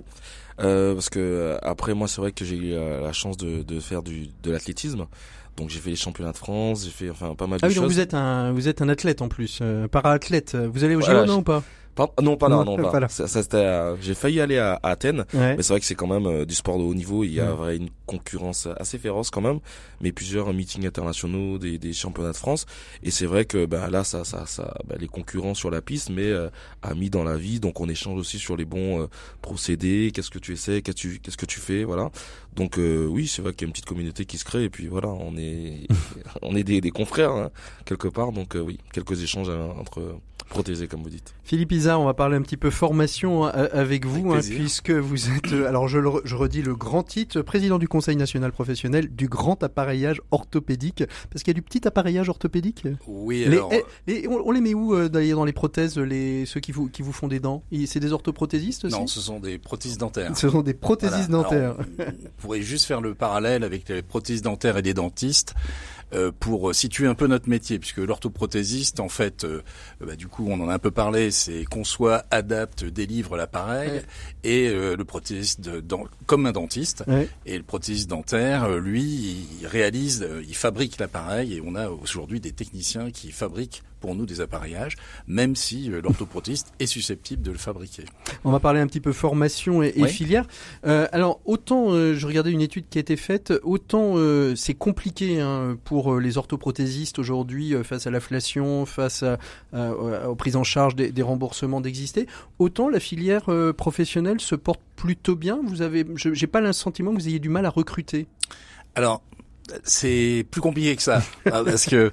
Euh, 0.60 0.94
parce 0.94 1.08
que 1.08 1.18
euh, 1.20 1.58
après 1.62 1.94
moi 1.94 2.08
c'est 2.08 2.20
vrai 2.20 2.32
que 2.32 2.44
j'ai 2.44 2.56
eu 2.56 2.72
euh, 2.72 3.00
la 3.00 3.12
chance 3.12 3.36
de, 3.36 3.62
de 3.62 3.80
faire 3.80 4.02
du 4.02 4.28
de 4.42 4.50
l'athlétisme. 4.50 5.06
Donc 5.56 5.70
j'ai 5.70 5.80
fait 5.80 5.90
les 5.90 5.96
championnats 5.96 6.32
de 6.32 6.36
France, 6.36 6.84
j'ai 6.84 6.90
fait 6.90 7.10
enfin 7.10 7.34
pas 7.34 7.46
mal 7.46 7.60
de 7.60 7.64
ah 7.64 7.68
oui, 7.68 7.74
Donc 7.74 7.86
vous 7.86 8.00
êtes 8.00 8.14
un 8.14 8.52
vous 8.52 8.68
êtes 8.68 8.80
un 8.80 8.88
athlète 8.88 9.22
en 9.22 9.28
plus, 9.28 9.58
euh, 9.62 9.88
para-athlète. 9.88 10.56
Vous 10.56 10.84
allez 10.84 10.94
au 10.94 11.00
voilà, 11.00 11.24
non 11.26 11.38
ou 11.38 11.42
pas? 11.42 11.62
Non, 12.22 12.36
pas 12.36 12.48
là, 12.48 12.64
non, 12.64 12.76
pas. 12.76 13.08
Ça, 13.08 13.26
ça 13.26 13.42
c'était, 13.42 13.94
j'ai 14.00 14.14
failli 14.14 14.40
aller 14.40 14.58
à, 14.58 14.78
Athènes, 14.82 15.24
mais 15.34 15.62
c'est 15.62 15.72
vrai 15.72 15.80
que 15.80 15.86
c'est 15.86 15.94
quand 15.94 16.06
même 16.06 16.26
euh, 16.26 16.44
du 16.44 16.54
sport 16.54 16.78
de 16.78 16.84
haut 16.84 16.94
niveau. 16.94 17.24
Il 17.24 17.32
y 17.32 17.40
a 17.40 17.54
ouais. 17.54 17.76
une 17.76 17.88
concurrence 18.06 18.68
assez 18.78 18.98
féroce 18.98 19.30
quand 19.30 19.40
même, 19.40 19.60
mais 20.00 20.12
plusieurs 20.12 20.52
meetings 20.52 20.86
internationaux, 20.86 21.58
des, 21.58 21.78
des 21.78 21.92
championnats 21.92 22.32
de 22.32 22.36
France. 22.36 22.66
Et 23.02 23.10
c'est 23.10 23.26
vrai 23.26 23.44
que 23.44 23.66
bah, 23.66 23.88
là, 23.90 24.04
ça, 24.04 24.24
ça, 24.24 24.46
ça, 24.46 24.74
bah, 24.86 24.96
les 24.98 25.06
concurrents 25.06 25.54
sur 25.54 25.70
la 25.70 25.82
piste, 25.82 26.10
mais 26.10 26.26
euh, 26.26 26.48
amis 26.82 27.10
dans 27.10 27.24
la 27.24 27.36
vie. 27.36 27.60
Donc 27.60 27.80
on 27.80 27.88
échange 27.88 28.18
aussi 28.18 28.38
sur 28.38 28.56
les 28.56 28.64
bons 28.64 29.02
euh, 29.02 29.06
procédés. 29.42 30.10
Qu'est-ce 30.12 30.30
que 30.30 30.38
tu 30.38 30.52
essaies, 30.52 30.82
qu'est-ce 30.82 31.36
que 31.36 31.46
tu, 31.46 31.60
fais, 31.60 31.84
voilà. 31.84 32.10
Donc 32.54 32.78
euh, 32.78 33.06
oui, 33.06 33.28
c'est 33.28 33.42
vrai 33.42 33.52
qu'il 33.52 33.62
y 33.62 33.66
a 33.66 33.68
une 33.68 33.72
petite 33.72 33.86
communauté 33.86 34.24
qui 34.24 34.38
se 34.38 34.44
crée. 34.44 34.64
Et 34.64 34.70
puis 34.70 34.88
voilà, 34.88 35.08
on 35.08 35.36
est, 35.36 35.86
on 36.42 36.56
est 36.56 36.64
des, 36.64 36.80
des 36.80 36.90
confrères 36.90 37.32
hein, 37.32 37.50
quelque 37.84 38.08
part. 38.08 38.32
Donc 38.32 38.56
oui, 38.60 38.78
quelques 38.92 39.22
échanges 39.22 39.50
entre 39.50 40.18
protégé, 40.48 40.88
comme 40.88 41.02
vous 41.02 41.10
dites. 41.10 41.34
Philippe 41.44 41.72
Isa, 41.72 41.98
on 41.98 42.04
va 42.04 42.14
parler 42.14 42.36
un 42.36 42.42
petit 42.42 42.56
peu 42.56 42.70
formation 42.70 43.46
hein, 43.46 43.68
avec 43.72 44.06
vous, 44.06 44.32
hein, 44.32 44.40
puisque 44.40 44.90
vous 44.90 45.30
êtes, 45.30 45.52
euh, 45.52 45.68
alors 45.68 45.88
je, 45.88 45.98
le, 45.98 46.10
je 46.24 46.34
redis 46.34 46.62
le 46.62 46.74
grand 46.74 47.02
titre, 47.02 47.42
président 47.42 47.78
du 47.78 47.88
Conseil 47.88 48.16
national 48.16 48.52
professionnel 48.52 49.08
du 49.14 49.28
grand 49.28 49.62
appareillage 49.62 50.20
orthopédique, 50.30 51.04
parce 51.30 51.42
qu'il 51.42 51.52
y 51.52 51.56
a 51.56 51.60
du 51.60 51.62
petit 51.62 51.86
appareillage 51.86 52.28
orthopédique? 52.28 52.86
Oui, 53.06 53.44
alors... 53.44 53.72
et 54.06 54.26
on, 54.28 54.50
les 54.50 54.60
met 54.60 54.74
où 54.74 54.94
euh, 54.94 55.08
dans 55.08 55.44
les 55.44 55.52
prothèses, 55.52 55.98
les, 55.98 56.46
ceux 56.46 56.60
qui 56.60 56.72
vous, 56.72 56.88
qui 56.88 57.02
vous 57.02 57.12
font 57.12 57.28
des 57.28 57.40
dents? 57.40 57.62
C'est 57.86 58.00
des 58.00 58.12
orthoprothésistes 58.12 58.86
aussi? 58.86 58.98
Non, 58.98 59.06
ce 59.06 59.20
sont 59.20 59.40
des 59.40 59.58
prothèses 59.58 59.98
dentaires. 59.98 60.36
Ce 60.36 60.48
sont 60.48 60.62
des 60.62 60.74
prothésistes 60.74 61.30
dentaires. 61.30 61.76
on 61.98 62.42
pourrait 62.42 62.62
juste 62.62 62.86
faire 62.86 63.00
le 63.00 63.14
parallèle 63.14 63.64
avec 63.64 63.88
les 63.88 64.02
prothèses 64.02 64.42
dentaires 64.42 64.76
et 64.76 64.82
des 64.82 64.94
dentistes. 64.94 65.54
Euh, 66.14 66.32
pour 66.38 66.74
situer 66.74 67.06
un 67.06 67.14
peu 67.14 67.26
notre 67.26 67.50
métier, 67.50 67.78
puisque 67.78 67.98
l'orthoprothésiste, 67.98 68.98
en 68.98 69.10
fait, 69.10 69.44
euh, 69.44 69.62
bah, 70.00 70.16
du 70.16 70.26
coup, 70.26 70.46
on 70.48 70.58
en 70.60 70.68
a 70.70 70.74
un 70.74 70.78
peu 70.78 70.90
parlé, 70.90 71.30
c'est 71.30 71.64
conçoit, 71.64 72.24
adapte, 72.30 72.84
délivre 72.84 73.36
l'appareil, 73.36 74.00
et 74.42 74.68
euh, 74.68 74.96
le 74.96 75.04
prothésiste, 75.04 75.60
de, 75.60 75.80
dans, 75.80 76.04
comme 76.24 76.46
un 76.46 76.52
dentiste, 76.52 77.04
et 77.44 77.58
le 77.58 77.62
prothésiste 77.62 78.08
dentaire, 78.08 78.78
lui, 78.78 79.46
il 79.60 79.66
réalise, 79.66 80.26
il 80.46 80.54
fabrique 80.54 80.98
l'appareil, 80.98 81.54
et 81.54 81.62
on 81.64 81.74
a 81.74 81.90
aujourd'hui 81.90 82.40
des 82.40 82.52
techniciens 82.52 83.10
qui 83.10 83.30
fabriquent 83.30 83.82
pour 84.00 84.14
nous 84.14 84.26
des 84.26 84.40
appareillages, 84.40 84.96
même 85.26 85.56
si 85.56 85.90
euh, 85.90 86.00
l'orthoprothiste 86.00 86.72
est 86.78 86.86
susceptible 86.86 87.42
de 87.42 87.50
le 87.50 87.58
fabriquer. 87.58 88.04
On 88.44 88.50
va 88.50 88.60
parler 88.60 88.80
un 88.80 88.86
petit 88.86 89.00
peu 89.00 89.12
formation 89.12 89.82
et, 89.82 89.92
filière. 90.08 90.46
Euh, 90.86 91.06
alors 91.12 91.40
autant 91.44 91.90
euh, 91.90 92.14
je 92.14 92.26
regardais 92.26 92.50
une 92.50 92.60
étude 92.60 92.86
qui 92.88 92.98
a 92.98 93.00
été 93.00 93.16
faite, 93.16 93.52
autant 93.62 94.14
euh, 94.16 94.54
c'est 94.56 94.74
compliqué 94.74 95.40
hein, 95.40 95.76
pour 95.84 96.18
les 96.18 96.38
orthoprothésistes 96.38 97.18
aujourd'hui 97.18 97.74
face 97.84 98.06
à 98.06 98.10
l'inflation, 98.10 98.86
face 98.86 99.22
à, 99.22 99.38
aux 100.26 100.34
prises 100.34 100.56
en 100.56 100.64
charge 100.64 100.96
des, 100.96 101.12
des 101.12 101.22
remboursements 101.22 101.80
d'exister, 101.80 102.26
autant 102.58 102.88
la 102.88 103.00
filière 103.00 103.46
professionnelle 103.76 104.40
se 104.40 104.54
porte 104.54 104.80
plutôt 104.96 105.36
bien. 105.36 105.60
Vous 105.64 105.82
avez, 105.82 106.06
j'ai 106.16 106.46
pas 106.46 106.60
le 106.60 106.72
sentiment 106.72 107.12
que 107.12 107.20
vous 107.20 107.28
ayez 107.28 107.38
du 107.38 107.48
mal 107.48 107.66
à 107.66 107.70
recruter. 107.70 108.26
Alors 108.94 109.22
c'est 109.84 110.46
plus 110.50 110.60
compliqué 110.60 110.96
que 110.96 111.02
ça, 111.02 111.22
hein, 111.46 111.64
parce 111.64 111.86
que 111.86 112.12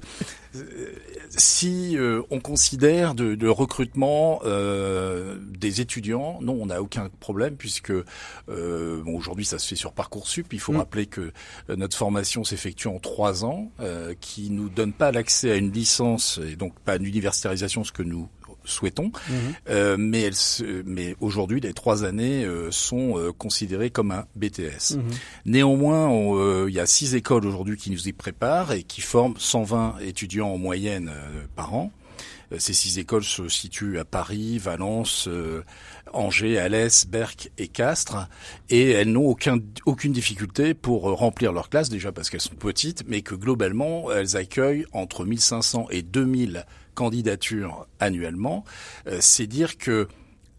si 1.38 1.97
euh, 1.97 2.21
on 2.29 2.39
considère 2.39 3.15
de, 3.15 3.36
de 3.36 3.47
recrutement 3.47 4.39
euh, 4.45 5.38
des 5.41 5.81
étudiants, 5.81 6.39
non, 6.41 6.57
on 6.61 6.67
n'a 6.67 6.81
aucun 6.81 7.09
problème 7.19 7.55
puisque 7.55 7.91
euh, 7.91 9.01
bon, 9.03 9.15
aujourd'hui 9.17 9.45
ça 9.45 9.59
se 9.59 9.67
fait 9.67 9.75
sur 9.75 9.93
parcoursup. 9.93 10.53
Il 10.53 10.59
faut 10.59 10.73
mm. 10.73 10.77
rappeler 10.77 11.05
que 11.05 11.31
notre 11.69 11.97
formation 11.97 12.43
s'effectue 12.43 12.88
en 12.88 12.99
trois 12.99 13.45
ans, 13.45 13.71
euh, 13.79 14.13
qui 14.19 14.49
nous 14.49 14.69
donne 14.69 14.93
pas 14.93 15.11
l'accès 15.11 15.51
à 15.51 15.55
une 15.55 15.71
licence 15.71 16.39
et 16.45 16.55
donc 16.55 16.77
pas 16.79 16.95
une 16.95 17.05
universitarisation, 17.05 17.83
ce 17.83 17.91
que 17.91 18.03
nous 18.03 18.29
souhaitons. 18.66 19.11
Mhm. 19.30 19.36
Euh, 19.70 19.95
mais 19.97 20.22
elle 20.22 20.36
mais 20.86 21.16
aujourd'hui, 21.20 21.59
les 21.59 21.74
trois 21.74 22.03
années 22.03 22.45
euh, 22.45 22.72
sont 22.72 23.18
euh, 23.18 23.32
considérées 23.32 23.89
comme 23.89 24.11
un 24.11 24.26
BTS. 24.36 24.95
Mhm. 24.95 25.03
Néanmoins, 25.45 26.11
euh, 26.11 26.66
il 26.70 26.76
y 26.76 26.80
a 26.80 26.86
six 26.86 27.16
écoles 27.16 27.45
aujourd'hui 27.45 27.78
qui 27.78 27.91
nous 27.91 28.07
y 28.07 28.13
préparent 28.13 28.72
et 28.72 28.84
qui 28.84 29.01
forment 29.01 29.36
120 29.38 29.99
étudiants 30.01 30.49
en 30.49 30.57
moyenne 30.57 31.11
par 31.55 31.74
an. 31.74 31.91
Ces 32.57 32.74
six 32.74 32.99
écoles 32.99 33.24
se 33.24 33.49
situent 33.49 33.97
à 33.97 34.05
Paris, 34.05 34.59
Valence, 34.59 35.28
Angers, 36.13 36.59
Alès, 36.59 37.07
Berck 37.07 37.51
et 37.57 37.68
Castres, 37.68 38.30
et 38.70 38.91
elles 38.91 39.11
n'ont 39.11 39.26
aucun, 39.26 39.57
aucune 39.86 40.13
difficulté 40.13 40.76
pour 40.76 41.03
remplir 41.18 41.51
leurs 41.51 41.70
classes, 41.70 41.89
déjà 41.89 42.11
parce 42.11 42.30
qu'elles 42.30 42.41
sont 42.41 42.55
petites, 42.55 43.03
mais 43.07 43.24
que 43.24 43.34
globalement, 43.34 44.11
elles 44.11 44.38
accueillent 44.38 44.86
entre 44.93 45.26
1500 45.26 45.88
et 45.89 46.03
2000 46.03 46.66
candidatures 46.95 47.87
annuellement, 47.99 48.63
euh, 49.07 49.17
c'est 49.21 49.45
dire 49.45 49.77
que, 49.77 50.07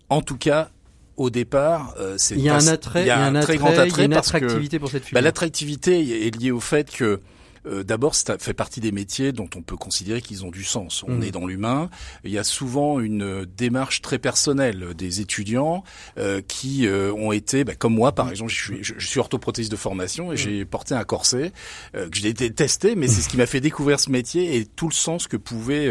en 0.09 0.23
tout 0.23 0.37
cas, 0.37 0.71
au 1.17 1.31
départ, 1.31 1.95
euh, 1.99 2.15
c'est 2.19 2.37
il 2.37 2.43
y 2.43 2.49
a 2.49 2.55
un 2.55 2.67
attrait, 2.69 3.03
il 3.03 3.07
y 3.07 3.11
a 3.11 3.25
un, 3.25 3.41
très 3.41 3.57
grand 3.57 3.71
attrait, 3.71 3.89
il 3.89 3.99
y 3.99 4.01
a 4.03 4.05
une 4.05 4.15
attractivité 4.15 4.79
pour 4.79 4.91
cette 4.91 5.03
bah, 5.03 5.09
filière. 5.09 5.23
L'attractivité 5.23 6.27
est 6.27 6.37
liée 6.37 6.53
au 6.53 6.61
fait 6.61 6.91
que 6.91 7.21
euh, 7.67 7.85
d'abord, 7.85 8.15
ça 8.15 8.39
fait 8.39 8.55
partie 8.55 8.81
des 8.81 8.93
métiers 8.93 9.33
dont 9.33 9.49
on 9.57 9.63
peut 9.63 9.77
considérer 9.77 10.21
qu'ils 10.21 10.45
ont 10.45 10.51
du 10.51 10.65
sens. 10.65 11.05
On 11.07 11.17
mm. 11.17 11.23
est 11.25 11.31
dans 11.31 11.47
l'humain. 11.47 11.91
Il 12.25 12.31
y 12.31 12.39
a 12.39 12.45
souvent 12.45 13.01
une 13.01 13.45
démarche 13.45 14.03
très 14.03 14.19
personnelle 14.19 14.95
des 14.95 15.21
étudiants 15.21 15.85
euh, 16.19 16.41
qui 16.47 16.87
euh, 16.87 17.13
ont 17.13 17.33
été, 17.33 17.65
bah, 17.65 17.75
comme 17.75 17.95
moi 17.95 18.13
par 18.13 18.27
mm. 18.27 18.31
exemple, 18.31 18.53
je 18.53 18.63
suis, 18.63 18.79
je, 18.83 19.07
suis 19.07 19.21
orthoprothésiste 19.21 19.73
de 19.73 19.77
formation 19.77 20.33
et 20.33 20.35
mm. 20.35 20.39
j'ai 20.39 20.65
porté 20.65 20.95
un 20.95 21.05
corset 21.05 21.53
que 21.93 22.17
j'ai 22.17 22.29
été 22.29 22.51
testé, 22.53 22.95
mais 22.95 23.09
c'est 23.09 23.21
ce 23.21 23.29
qui 23.29 23.37
m'a 23.37 23.47
fait 23.47 23.61
découvrir 23.61 24.01
ce 24.01 24.11
métier 24.11 24.57
et 24.57 24.67
tout 24.67 24.89
le 24.89 24.95
sens 24.95 25.27
que 25.27 25.37
pouvait 25.37 25.91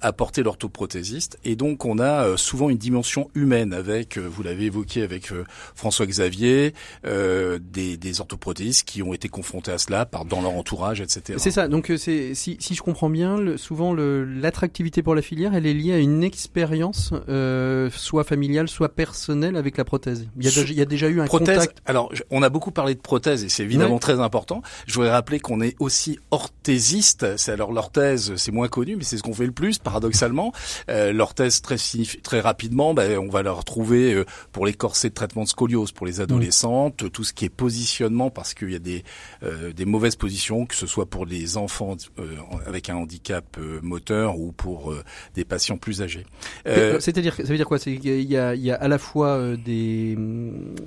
apporter 0.00 0.42
l'orthoprothésiste. 0.42 1.38
Et 1.44 1.56
donc, 1.56 1.84
on 1.84 1.98
a 1.98 2.36
souvent 2.36 2.70
une 2.70 2.78
dimension 2.78 3.30
humaine 3.34 3.72
avec, 3.72 4.18
vous 4.18 4.42
l'avez 4.42 4.66
évoqué 4.66 5.02
avec 5.02 5.30
François 5.74 6.06
Xavier, 6.06 6.74
des, 7.04 7.96
des 7.96 8.20
orthoprothésistes 8.20 8.88
qui 8.88 9.02
ont 9.02 9.12
été 9.12 9.28
confrontés 9.28 9.72
à 9.72 9.78
cela 9.78 10.06
par 10.06 10.24
dans 10.24 10.42
leur 10.42 10.52
entourage 10.52 10.95
c'est 11.06 11.50
ça. 11.50 11.68
Donc 11.68 11.90
euh, 11.90 11.96
c'est 11.96 12.34
si, 12.34 12.56
si 12.60 12.74
je 12.74 12.82
comprends 12.82 13.10
bien, 13.10 13.38
le, 13.38 13.56
souvent 13.56 13.94
l'attractivité 13.94 15.02
pour 15.02 15.14
la 15.14 15.22
filière, 15.22 15.54
elle 15.54 15.66
est 15.66 15.74
liée 15.74 15.92
à 15.92 15.98
une 15.98 16.24
expérience, 16.24 17.12
euh, 17.28 17.90
soit 17.90 18.24
familiale, 18.24 18.68
soit 18.68 18.88
personnelle 18.88 19.56
avec 19.56 19.76
la 19.76 19.84
prothèse. 19.84 20.26
Il 20.38 20.44
y 20.44 20.48
a, 20.48 20.62
il 20.62 20.74
y 20.74 20.80
a 20.80 20.84
déjà 20.84 21.08
eu 21.08 21.20
un 21.20 21.26
prothèse, 21.26 21.58
contact. 21.58 21.78
Alors 21.86 22.12
on 22.30 22.42
a 22.42 22.48
beaucoup 22.48 22.70
parlé 22.70 22.94
de 22.94 23.00
prothèse 23.00 23.44
et 23.44 23.48
c'est 23.48 23.62
évidemment 23.62 23.98
très 23.98 24.20
important. 24.20 24.62
Je 24.86 24.94
voudrais 24.94 25.10
rappeler 25.10 25.40
qu'on 25.40 25.60
est 25.60 25.76
aussi 25.78 26.18
orthésiste. 26.30 27.36
C'est 27.36 27.52
alors 27.52 27.72
l'orthèse, 27.72 28.34
c'est 28.36 28.52
moins 28.52 28.68
connu, 28.68 28.96
mais 28.96 29.04
c'est 29.04 29.16
ce 29.16 29.22
qu'on 29.22 29.34
fait 29.34 29.46
le 29.46 29.52
plus, 29.52 29.78
paradoxalement. 29.78 30.52
Euh, 30.90 31.12
l'orthèse 31.12 31.60
très 31.62 31.76
très 32.22 32.40
rapidement, 32.40 32.94
ben, 32.94 33.18
on 33.18 33.28
va 33.28 33.42
la 33.42 33.52
retrouver 33.52 34.14
euh, 34.14 34.24
pour 34.52 34.66
les 34.66 34.74
corsets 34.74 35.08
de 35.08 35.14
traitement 35.14 35.44
de 35.44 35.48
scoliose 35.48 35.92
pour 35.92 36.06
les 36.06 36.20
adolescentes, 36.20 37.10
tout 37.12 37.24
ce 37.24 37.32
qui 37.32 37.44
est 37.44 37.50
positionnement 37.50 38.30
parce 38.30 38.54
qu'il 38.54 38.70
y 38.70 38.74
a 38.74 38.78
des 38.78 39.04
euh, 39.42 39.72
des 39.72 39.84
mauvaises 39.84 40.16
positions 40.16 40.66
que 40.66 40.74
ce 40.74 40.85
soit 40.86 41.06
pour 41.06 41.26
les 41.26 41.56
enfants 41.56 41.96
euh, 42.18 42.36
avec 42.66 42.90
un 42.90 42.96
handicap 42.96 43.44
euh, 43.58 43.80
moteur 43.82 44.38
ou 44.38 44.52
pour 44.52 44.92
euh, 44.92 45.02
des 45.34 45.44
patients 45.44 45.76
plus 45.76 46.02
âgés. 46.02 46.26
C'est-à-dire, 46.64 47.34
ça 47.34 47.42
veut 47.44 47.56
dire 47.56 47.66
quoi? 47.66 47.78
Il 47.86 48.04
y 48.04 48.36
a, 48.36 48.54
il 48.54 48.62
y 48.62 48.70
a 48.70 48.74
à 48.76 48.88
la 48.88 48.98
fois 48.98 49.56
des 49.56 50.16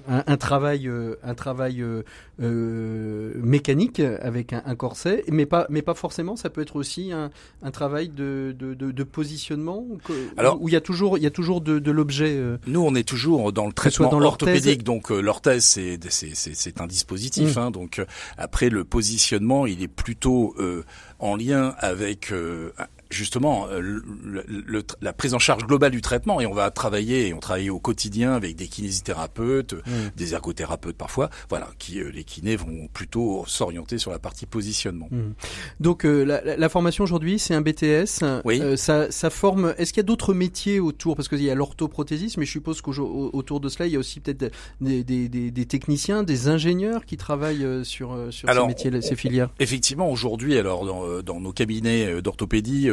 un, 0.08 0.24
un 0.26 0.38
travail, 0.38 0.90
un 1.24 1.34
travail 1.34 1.84
mécanique 2.40 4.00
avec 4.00 4.54
un, 4.54 4.62
un, 4.66 4.76
corset, 4.76 5.24
mais 5.28 5.46
pas, 5.46 5.66
mais 5.70 5.82
pas 5.82 5.94
forcément. 5.94 6.36
Ça 6.36 6.50
peut 6.50 6.62
être 6.62 6.76
aussi 6.76 7.12
un, 7.12 7.30
un 7.62 7.72
travail 7.72 8.10
de, 8.10 8.56
de, 8.58 8.74
de, 8.74 8.92
de 8.92 9.04
positionnement. 9.04 9.86
Alors, 10.38 10.62
où 10.62 10.70
il 10.70 10.74
y 10.74 10.78
a 10.78 10.82
toujours, 10.82 11.18
il 11.18 11.24
y 11.24 11.28
a 11.28 11.32
toujours 11.32 11.62
de, 11.62 11.80
de 11.80 11.92
l'objet. 11.92 12.40
Nous, 12.68 12.82
on 12.82 12.96
est 12.96 13.08
toujours 13.08 13.52
dans 13.52 13.68
le 13.68 13.74
traitement 13.74 14.10
dans 14.10 14.22
orthopédique, 14.22 14.84
donc 14.84 15.10
l'orthèse 15.10 15.64
c'est 15.64 16.00
c'est 16.10 16.36
c'est 16.36 16.82
un 16.82 16.88
dispositif. 16.88 17.56
Mmh. 17.56 17.60
Hein, 17.60 17.72
donc 17.72 18.02
après 18.38 18.70
le 18.70 18.84
positionnement, 18.84 19.66
il 19.66 19.82
est 19.84 19.89
plutôt 19.96 20.56
en 21.20 21.36
lien 21.36 21.76
avec 21.80 22.32
justement 23.10 23.68
euh, 23.68 23.80
le, 23.82 24.84
la 25.02 25.14
prise 25.14 25.34
en 25.34 25.40
charge 25.40 25.66
globale 25.66 25.92
du 25.92 26.02
traitement 26.02 26.42
et 26.42 26.46
on 26.46 26.54
va 26.54 26.70
travailler 26.70 27.28
et 27.28 27.34
on 27.34 27.40
travaille 27.40 27.70
au 27.70 27.80
quotidien 27.80 28.34
avec 28.34 28.56
des 28.56 28.68
kinésithérapeutes, 28.68 29.74
mmh. 29.74 29.92
des 30.16 30.34
ergothérapeutes 30.34 30.96
parfois, 30.96 31.30
voilà, 31.50 31.70
qui 31.80 32.00
euh, 32.00 32.12
les 32.12 32.24
kinés 32.24 32.56
vont 32.56 32.88
plutôt 32.94 33.44
s'orienter 33.48 33.98
sur 33.98 34.12
la 34.12 34.20
partie 34.20 34.46
positionnement. 34.46 35.08
Mmh. 35.10 35.32
Donc 35.80 36.06
euh, 36.06 36.24
la, 36.24 36.56
la, 36.56 36.70
formation 36.70 37.04
aujourd'hui, 37.04 37.40
c'est 37.40 37.56
un 37.56 37.62
BTS. 37.62 38.24
Oui. 38.46 38.62
ça, 38.78 39.12
ça 39.12 39.30
forme. 39.30 39.74
Est-ce 39.78 39.92
qu'il 39.92 40.02
y 40.02 40.06
a 40.06 40.08
d'autres 40.08 40.36
métiers 40.36 40.80
autour? 40.80 41.16
Parce 41.16 41.28
qu'il 41.28 41.42
y 41.42 41.50
a 41.50 41.56
l'orthoprothésisme, 41.56 42.40
mais 42.40 42.46
je 42.46 42.52
suppose 42.52 42.82
qu'autour 42.82 43.60
de 43.60 43.70
cela, 43.70 43.88
il 43.88 43.94
y 43.94 43.96
a 43.96 44.00
aussi 44.00 44.20
peut-être 44.20 44.52
des, 44.82 45.04
des, 45.04 45.30
des, 45.30 45.50
des, 45.52 45.66
techniciens, 45.66 46.22
des 46.22 46.48
ingénieurs 46.48 47.06
qui 47.06 47.18
travaillent 47.18 47.84
sur 47.84 48.16
sur 48.30 48.50
ces 48.50 48.68
métiers, 48.68 49.02
ces 49.02 49.16
filières. 49.16 49.50
Effectivement, 49.60 50.12
aujourd'hui, 50.12 50.58
alors 50.58 50.86
dans, 50.86 51.22
dans 51.24 51.40
nos 51.40 51.52
cabinets 51.52 52.22
d'orthopédie 52.22 52.90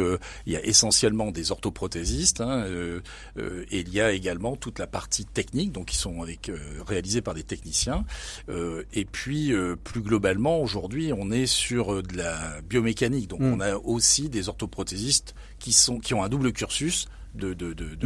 il 0.46 0.52
y 0.52 0.56
a 0.56 0.64
essentiellement 0.64 1.30
des 1.30 1.52
orthoprothésistes 1.52 2.40
hein, 2.40 2.64
euh, 2.66 3.00
euh, 3.38 3.64
et 3.70 3.80
il 3.80 3.92
y 3.92 4.00
a 4.00 4.12
également 4.12 4.56
toute 4.56 4.78
la 4.78 4.86
partie 4.86 5.24
technique, 5.24 5.72
donc 5.72 5.86
qui 5.86 5.96
sont 5.96 6.22
avec 6.22 6.48
euh, 6.48 6.58
réalisés 6.86 7.20
par 7.20 7.34
des 7.34 7.42
techniciens. 7.42 8.04
et 8.48 9.04
puis 9.04 9.52
plus 9.84 10.00
globalement, 10.00 10.60
aujourd'hui, 10.60 11.12
on 11.16 11.30
est 11.30 11.46
sur 11.46 12.02
de 12.02 12.16
la 12.16 12.60
biomécanique, 12.62 13.28
donc 13.28 13.40
hmm. 13.40 13.52
on 13.54 13.60
a 13.60 13.76
aussi 13.76 14.28
des 14.28 14.48
orthoprothésistes 14.48 15.34
qui 15.58 15.72
sont 15.72 15.98
qui 15.98 16.14
ont 16.14 16.22
un 16.22 16.28
double 16.28 16.52
cursus 16.52 17.08
de 17.36 17.54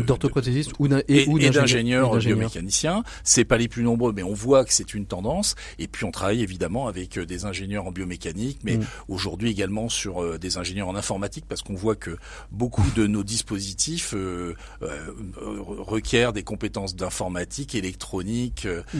d'orthoprothésistes 0.03 0.72
ou 0.78 0.89
et, 1.09 1.26
et 1.28 1.51
d'ingénieurs 1.51 2.16
biomécaniciens. 2.18 3.03
C'est 3.24 3.45
pas 3.45 3.59
les 3.59 3.68
plus 3.68 3.83
nombreux, 3.83 4.12
mais 4.12 4.22
on 4.22 4.35
voit 4.35 4.64
que 4.64 4.72
c'est 4.72 4.95
une 4.95 5.07
tendance. 5.07 5.55
Et 5.78 5.89
puis 5.89 6.05
on 6.05 6.11
travaille 6.11 6.43
évidemment 6.43 6.89
avec 6.89 7.18
euh, 7.18 7.26
des 7.26 7.45
ingénieurs 7.45 7.87
en 7.87 7.93
biomécanique, 7.93 8.61
mais 8.64 8.76
mm. 8.78 8.87
aujourd'hui 9.09 9.51
également 9.51 9.89
sur 9.89 10.22
euh, 10.22 10.39
des 10.39 10.59
ingénieurs 10.59 10.89
en 10.89 10.97
informatique, 10.97 11.45
parce 11.49 11.62
qu'on 11.62 11.74
voit 11.74 11.97
que 11.97 12.16
beaucoup 12.51 12.87
de 12.97 13.07
nos 13.07 13.22
dispositifs 13.22 14.14
euh, 14.14 14.55
requièrent 14.81 16.33
des 16.33 16.43
compétences 16.43 16.97
d'informatique, 16.97 17.74
électronique 17.74 18.66
mm. 18.95 18.99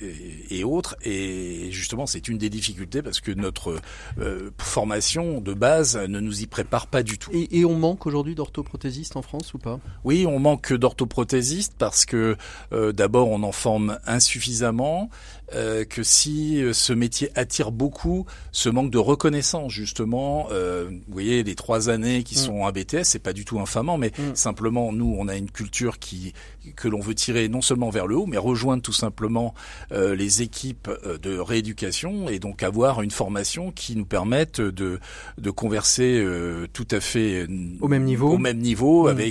et, 0.00 0.58
et, 0.58 0.64
autres. 0.64 0.96
Et 1.02 1.68
justement, 1.70 2.06
c'est 2.06 2.28
une 2.28 2.38
des 2.38 2.50
difficultés 2.50 3.02
parce 3.02 3.20
que 3.20 3.32
notre 3.32 3.80
formation 4.58 5.40
de 5.40 5.54
base 5.54 5.96
ne 5.96 6.20
nous 6.20 6.42
y 6.42 6.46
prépare 6.46 6.86
pas 6.86 7.02
du 7.02 7.18
tout. 7.18 7.30
Et, 7.32 7.58
et 7.58 7.64
on 7.64 7.76
manque 7.78 8.06
aujourd'hui 8.06 8.34
d'orthoprothésistes 8.34 9.16
en 9.16 9.22
France? 9.22 9.33
Ou 9.54 9.58
pas? 9.58 9.80
Oui, 10.04 10.26
on 10.26 10.38
manque 10.38 10.72
d'orthoprothésistes 10.72 11.74
parce 11.78 12.04
que 12.04 12.36
euh, 12.72 12.92
d'abord 12.92 13.28
on 13.28 13.42
en 13.42 13.52
forme 13.52 13.98
insuffisamment 14.06 15.10
euh, 15.52 15.84
que 15.84 16.02
si 16.02 16.62
euh, 16.62 16.72
ce 16.72 16.92
métier 16.92 17.30
attire 17.34 17.70
beaucoup, 17.70 18.24
ce 18.50 18.70
manque 18.70 18.90
de 18.90 18.98
reconnaissance 18.98 19.70
justement, 19.70 20.48
euh, 20.50 20.88
vous 20.88 21.12
voyez 21.12 21.42
les 21.42 21.54
trois 21.54 21.90
années 21.90 22.22
qui 22.22 22.34
mm. 22.34 22.38
sont 22.38 22.66
un 22.66 22.72
BTS, 22.72 23.04
c'est 23.04 23.18
pas 23.18 23.34
du 23.34 23.44
tout 23.44 23.60
infamant, 23.60 23.98
mais 23.98 24.12
mm. 24.18 24.34
simplement 24.34 24.90
nous 24.90 25.14
on 25.18 25.28
a 25.28 25.36
une 25.36 25.50
culture 25.50 25.98
qui 25.98 26.32
que 26.76 26.88
l'on 26.88 27.00
veut 27.00 27.14
tirer 27.14 27.48
non 27.48 27.60
seulement 27.60 27.90
vers 27.90 28.06
le 28.06 28.16
haut, 28.16 28.26
mais 28.26 28.38
rejoindre 28.38 28.82
tout 28.82 28.94
simplement 28.94 29.54
euh, 29.92 30.14
les 30.14 30.40
équipes 30.40 30.90
de 31.22 31.38
rééducation 31.38 32.28
et 32.30 32.38
donc 32.38 32.62
avoir 32.62 33.02
une 33.02 33.10
formation 33.10 33.70
qui 33.70 33.96
nous 33.96 34.06
permette 34.06 34.62
de 34.62 34.98
de 35.36 35.50
converser 35.50 36.24
tout 36.72 36.88
à 36.90 37.00
fait 37.00 37.46
au 37.80 37.88
même 37.88 38.04
niveau, 38.04 38.32
au 38.32 38.38
même 38.38 38.58
niveau 38.58 39.04
mm. 39.04 39.08
avec 39.08 39.23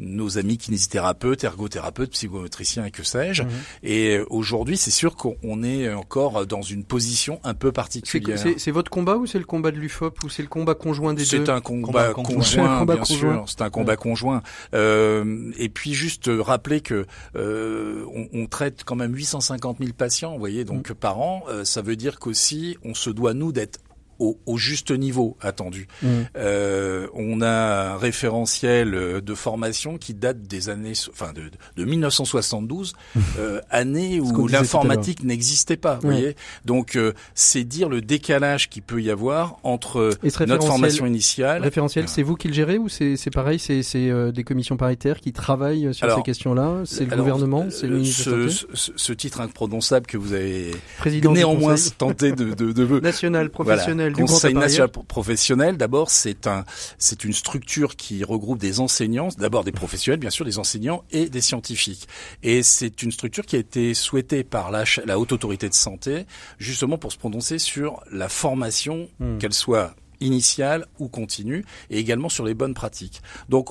nos 0.00 0.38
amis 0.38 0.58
kinésithérapeutes, 0.58 1.44
ergothérapeutes, 1.44 2.10
psychomotriciens 2.10 2.84
et 2.84 2.90
que 2.90 3.02
sais-je. 3.02 3.42
Et 3.82 4.20
aujourd'hui, 4.30 4.76
c'est 4.76 4.90
sûr 4.90 5.16
qu'on 5.16 5.36
on 5.42 5.62
est 5.62 5.92
encore 5.92 6.46
dans 6.46 6.62
une 6.62 6.84
position 6.84 7.40
un 7.44 7.54
peu 7.54 7.72
particulière. 7.72 8.38
C'est 8.56 8.70
votre 8.70 8.90
combat 8.90 9.16
ou 9.16 9.26
c'est 9.26 9.38
le 9.38 9.44
combat 9.44 9.70
de 9.70 9.76
l'UFOP 9.76 10.22
ou 10.24 10.28
c'est 10.28 10.42
le 10.42 10.48
combat 10.48 10.74
conjoint 10.74 11.14
des 11.14 11.22
deux 11.22 11.44
C'est 11.44 11.48
un 11.48 11.60
combat, 11.60 12.12
conjoint, 12.12 12.84
bien 12.84 13.04
sûr. 13.04 13.44
C'est 13.46 13.62
un 13.62 13.70
combat 13.70 13.96
conjoint. 13.96 14.42
Euh, 14.74 15.50
et 15.58 15.68
puis 15.68 15.94
juste 15.94 16.30
rappeler 16.38 16.80
que 16.80 17.06
euh, 17.36 18.04
on, 18.14 18.28
on, 18.32 18.46
traite 18.46 18.84
quand 18.84 18.96
même 18.96 19.14
850 19.14 19.78
000 19.78 19.92
patients, 19.96 20.32
vous 20.32 20.38
voyez, 20.38 20.64
donc 20.64 20.90
mm. 20.90 20.94
par 20.94 21.20
an. 21.20 21.44
Euh, 21.48 21.64
ça 21.64 21.82
veut 21.82 21.96
dire 21.96 22.18
qu'aussi 22.18 22.76
on 22.84 22.94
se 22.94 23.10
doit 23.10 23.34
nous 23.34 23.52
d'être 23.52 23.80
au, 24.18 24.38
au, 24.46 24.56
juste 24.56 24.90
niveau 24.90 25.36
attendu. 25.40 25.88
Mmh. 26.02 26.08
Euh, 26.36 27.06
on 27.14 27.40
a 27.40 27.92
un 27.92 27.96
référentiel 27.96 28.94
euh, 28.94 29.20
de 29.20 29.34
formation 29.34 29.98
qui 29.98 30.14
date 30.14 30.42
des 30.42 30.68
années, 30.68 30.92
enfin 31.10 31.32
de, 31.32 31.50
de 31.76 31.84
1972, 31.84 32.92
mmh. 32.92 33.20
euh, 33.38 33.60
année 33.70 34.20
où 34.20 34.46
l'informatique 34.48 35.22
n'existait 35.24 35.76
pas. 35.76 35.96
Vous 35.96 36.10
voyez, 36.10 36.36
donc 36.64 36.96
euh, 36.96 37.12
c'est 37.34 37.64
dire 37.64 37.88
le 37.88 38.00
décalage 38.00 38.68
qui 38.68 38.80
peut 38.80 39.00
y 39.00 39.10
avoir 39.10 39.56
entre 39.62 40.10
notre 40.46 40.66
formation 40.66 41.06
initiale. 41.06 41.62
Référentiel, 41.62 42.08
c'est 42.08 42.22
vous 42.22 42.36
qui 42.36 42.48
le 42.48 42.54
gérez 42.54 42.78
ou 42.78 42.88
c'est 42.88 43.30
pareil, 43.32 43.58
c'est 43.58 43.82
euh, 43.94 44.32
des 44.32 44.44
commissions 44.44 44.76
paritaires 44.76 45.20
qui 45.20 45.32
travaillent 45.32 45.94
sur 45.94 46.14
ces 46.14 46.22
questions-là, 46.22 46.82
c'est 46.84 47.04
le 47.04 47.16
gouvernement, 47.16 47.66
c'est 47.70 47.86
le 47.86 48.04
ce, 48.04 48.48
ce, 48.48 48.92
ce, 48.96 49.12
titre 49.12 49.40
imprononçable 49.40 50.06
que 50.06 50.16
vous 50.16 50.32
avez 50.32 50.70
Président 50.98 51.32
néanmoins 51.32 51.74
tenté 51.96 52.32
de, 52.32 52.54
de, 52.54 52.72
de, 52.72 53.00
national 53.00 53.50
professionnel. 53.50 54.07
Conseil 54.12 54.54
national 54.54 54.90
professionnel, 54.90 55.76
d'abord, 55.76 56.10
c'est 56.10 56.46
un, 56.46 56.64
c'est 56.98 57.24
une 57.24 57.32
structure 57.32 57.96
qui 57.96 58.24
regroupe 58.24 58.58
des 58.58 58.80
enseignants, 58.80 59.28
d'abord 59.38 59.64
des 59.64 59.72
professionnels, 59.72 60.20
bien 60.20 60.30
sûr, 60.30 60.44
des 60.44 60.58
enseignants 60.58 61.04
et 61.10 61.28
des 61.28 61.40
scientifiques. 61.40 62.08
Et 62.42 62.62
c'est 62.62 63.02
une 63.02 63.12
structure 63.12 63.46
qui 63.46 63.56
a 63.56 63.58
été 63.58 63.94
souhaitée 63.94 64.44
par 64.44 64.70
la, 64.70 64.84
la 65.04 65.18
haute 65.18 65.32
autorité 65.32 65.68
de 65.68 65.74
santé, 65.74 66.26
justement 66.58 66.98
pour 66.98 67.12
se 67.12 67.18
prononcer 67.18 67.58
sur 67.58 68.02
la 68.10 68.28
formation, 68.28 69.08
hmm. 69.20 69.38
qu'elle 69.38 69.54
soit 69.54 69.94
initiale 70.20 70.86
ou 70.98 71.08
continue, 71.08 71.64
et 71.90 71.98
également 71.98 72.28
sur 72.28 72.44
les 72.44 72.54
bonnes 72.54 72.74
pratiques. 72.74 73.22
Donc, 73.48 73.70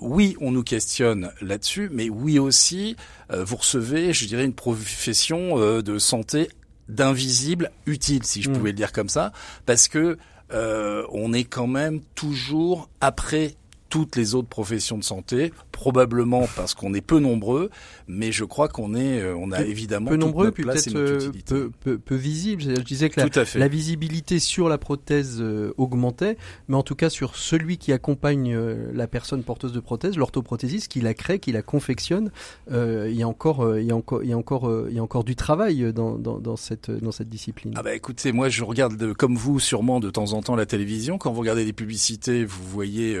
oui, 0.00 0.36
on 0.40 0.50
nous 0.50 0.62
questionne 0.62 1.30
là-dessus, 1.40 1.88
mais 1.92 2.08
oui 2.10 2.38
aussi, 2.38 2.96
euh, 3.30 3.44
vous 3.44 3.56
recevez, 3.56 4.12
je 4.12 4.26
dirais, 4.26 4.44
une 4.44 4.54
profession 4.54 5.58
euh, 5.58 5.82
de 5.82 5.98
santé 5.98 6.48
d'invisible 6.88 7.70
utile, 7.86 8.24
si 8.24 8.42
je 8.42 8.50
mm. 8.50 8.52
pouvais 8.52 8.70
le 8.70 8.76
dire 8.76 8.92
comme 8.92 9.08
ça, 9.08 9.32
parce 9.66 9.88
que 9.88 10.18
euh, 10.52 11.06
on 11.10 11.32
est 11.32 11.44
quand 11.44 11.66
même 11.66 12.00
toujours 12.14 12.88
après 13.00 13.54
toutes 13.88 14.16
les 14.16 14.34
autres 14.34 14.48
professions 14.48 14.98
de 14.98 15.04
santé, 15.04 15.52
probablement 15.74 16.46
parce 16.54 16.72
qu'on 16.72 16.94
est 16.94 17.00
peu 17.00 17.18
nombreux, 17.18 17.68
mais 18.06 18.30
je 18.30 18.44
crois 18.44 18.68
qu'on 18.68 18.94
est, 18.94 19.20
euh, 19.20 19.34
on 19.36 19.50
a 19.50 19.62
évidemment 19.62 20.08
peu 20.08 20.16
nombreux, 20.16 20.52
puis 20.52 20.62
peut-être 20.62 20.94
euh, 20.94 21.32
peu, 21.44 21.70
peu, 21.80 21.98
peu, 21.98 22.14
visible. 22.14 22.62
Je 22.62 22.80
disais 22.80 23.10
que 23.10 23.20
la, 23.20 23.28
la, 23.56 23.68
visibilité 23.68 24.38
sur 24.38 24.68
la 24.68 24.78
prothèse 24.78 25.38
euh, 25.40 25.74
augmentait, 25.76 26.38
mais 26.68 26.76
en 26.76 26.84
tout 26.84 26.94
cas 26.94 27.10
sur 27.10 27.34
celui 27.34 27.76
qui 27.76 27.92
accompagne 27.92 28.56
la 28.94 29.08
personne 29.08 29.42
porteuse 29.42 29.72
de 29.72 29.80
prothèse, 29.80 30.16
l'orthoprothésiste, 30.16 30.86
qui 30.86 31.00
la 31.00 31.12
crée, 31.12 31.40
qui 31.40 31.50
la 31.50 31.62
confectionne, 31.62 32.30
il 32.70 33.12
y 33.12 33.22
a 33.24 33.28
encore, 33.28 33.76
il 33.76 33.84
y 33.84 33.90
a 33.90 33.96
encore, 33.96 34.22
il 34.22 34.30
y 34.30 34.32
a 34.32 34.38
encore, 34.38 34.72
il 34.88 34.94
y 34.94 35.00
a 35.00 35.02
encore 35.02 35.24
du 35.24 35.34
travail 35.34 35.92
dans, 35.92 36.16
dans, 36.16 36.38
dans 36.38 36.56
cette 36.56 36.90
dans 36.90 37.12
cette 37.12 37.28
discipline. 37.28 37.74
Ah 37.76 37.82
bah 37.82 37.94
écoutez, 37.94 38.30
moi 38.30 38.48
je 38.48 38.62
regarde 38.62 39.12
comme 39.14 39.36
vous 39.36 39.58
sûrement 39.58 39.98
de 39.98 40.10
temps 40.10 40.34
en 40.34 40.42
temps 40.42 40.54
la 40.54 40.66
télévision. 40.66 41.18
Quand 41.18 41.32
vous 41.32 41.40
regardez 41.40 41.64
les 41.64 41.72
publicités, 41.72 42.44
vous 42.44 42.62
voyez 42.64 43.18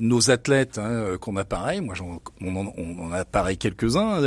nos 0.00 0.32
athlètes 0.32 0.78
hein, 0.78 1.16
qu'on 1.20 1.36
a 1.36 1.44
pareil, 1.44 1.80
moi 1.84 1.94
on, 2.40 2.56
en, 2.56 2.72
on 2.76 3.12
a 3.12 3.24
pareil 3.24 3.56
quelques-uns, 3.56 4.20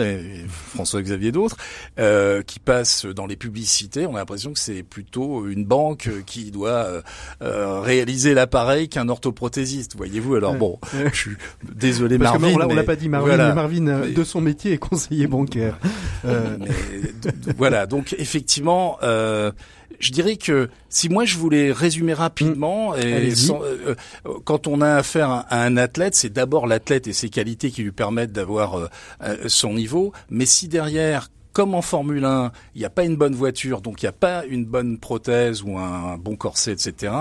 François-Xavier 0.47 1.31
d'autres, 1.31 1.57
euh, 1.99 2.41
qui 2.41 2.59
passent 2.59 3.05
dans 3.05 3.25
les 3.25 3.35
publicités. 3.35 4.05
On 4.05 4.15
a 4.15 4.19
l'impression 4.19 4.53
que 4.53 4.59
c'est 4.59 4.83
plutôt 4.83 5.47
une 5.47 5.65
banque 5.65 6.09
qui 6.25 6.51
doit 6.51 7.01
euh, 7.41 7.79
réaliser 7.81 8.33
l'appareil 8.33 8.89
qu'un 8.89 9.09
orthoprothésiste. 9.09 9.95
Voyez-vous 9.95 10.35
Alors 10.35 10.55
bon, 10.55 10.79
je 11.11 11.17
suis 11.17 11.37
désolé 11.75 12.17
Marvin. 12.17 12.53
on 12.53 12.73
l'a 12.73 12.83
pas 12.83 12.95
dit 12.95 13.09
Marvin. 13.09 13.53
Marvin 13.53 14.07
de 14.07 14.23
son 14.23 14.41
métier 14.41 14.73
est 14.73 14.77
conseiller 14.77 15.27
bancaire. 15.27 15.79
voilà, 17.57 17.85
donc 17.85 18.15
effectivement. 18.17 18.97
Euh, 19.03 19.51
je 19.99 20.11
dirais 20.11 20.37
que 20.37 20.69
si 20.89 21.09
moi 21.09 21.25
je 21.25 21.37
voulais 21.37 21.71
résumer 21.71 22.13
rapidement, 22.13 22.91
mmh. 22.91 22.99
et 22.99 23.33
euh, 23.49 23.65
euh, 23.87 23.95
quand 24.43 24.67
on 24.67 24.81
a 24.81 24.95
affaire 24.95 25.29
à, 25.29 25.63
un 25.63 25.77
athlète, 25.77 26.15
c'est 26.15 26.31
d'abord 26.31 26.67
l'athlète 26.67 27.07
et 27.07 27.13
ses 27.13 27.29
qualités 27.29 27.71
qui 27.71 27.83
lui 27.83 27.91
permettent 27.91 28.31
d'avoir 28.31 28.75
euh, 28.75 29.35
son 29.47 29.73
niveau. 29.73 30.13
Mais 30.29 30.45
si 30.45 30.67
derrière, 30.67 31.29
comme 31.53 31.73
en 31.73 31.81
Formule 31.81 32.25
1, 32.25 32.51
il 32.75 32.79
n'y 32.79 32.85
a 32.85 32.89
pas 32.89 33.03
une 33.03 33.15
bonne 33.15 33.35
voiture, 33.35 33.81
donc 33.81 34.01
il 34.01 34.05
n'y 34.05 34.09
a 34.09 34.13
pas 34.13 34.45
une 34.45 34.65
bonne 34.65 34.97
prothèse 34.97 35.63
ou 35.63 35.77
un, 35.77 36.17
bon 36.17 36.35
corset, 36.35 36.73
etc 36.73 37.13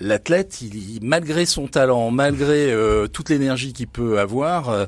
l'athlète, 0.00 0.62
il, 0.62 1.00
malgré 1.02 1.44
son 1.44 1.66
talent, 1.66 2.12
malgré 2.12 2.72
toute 3.12 3.30
l'énergie 3.30 3.72
qu'il 3.72 3.88
peut 3.88 4.20
avoir, 4.20 4.86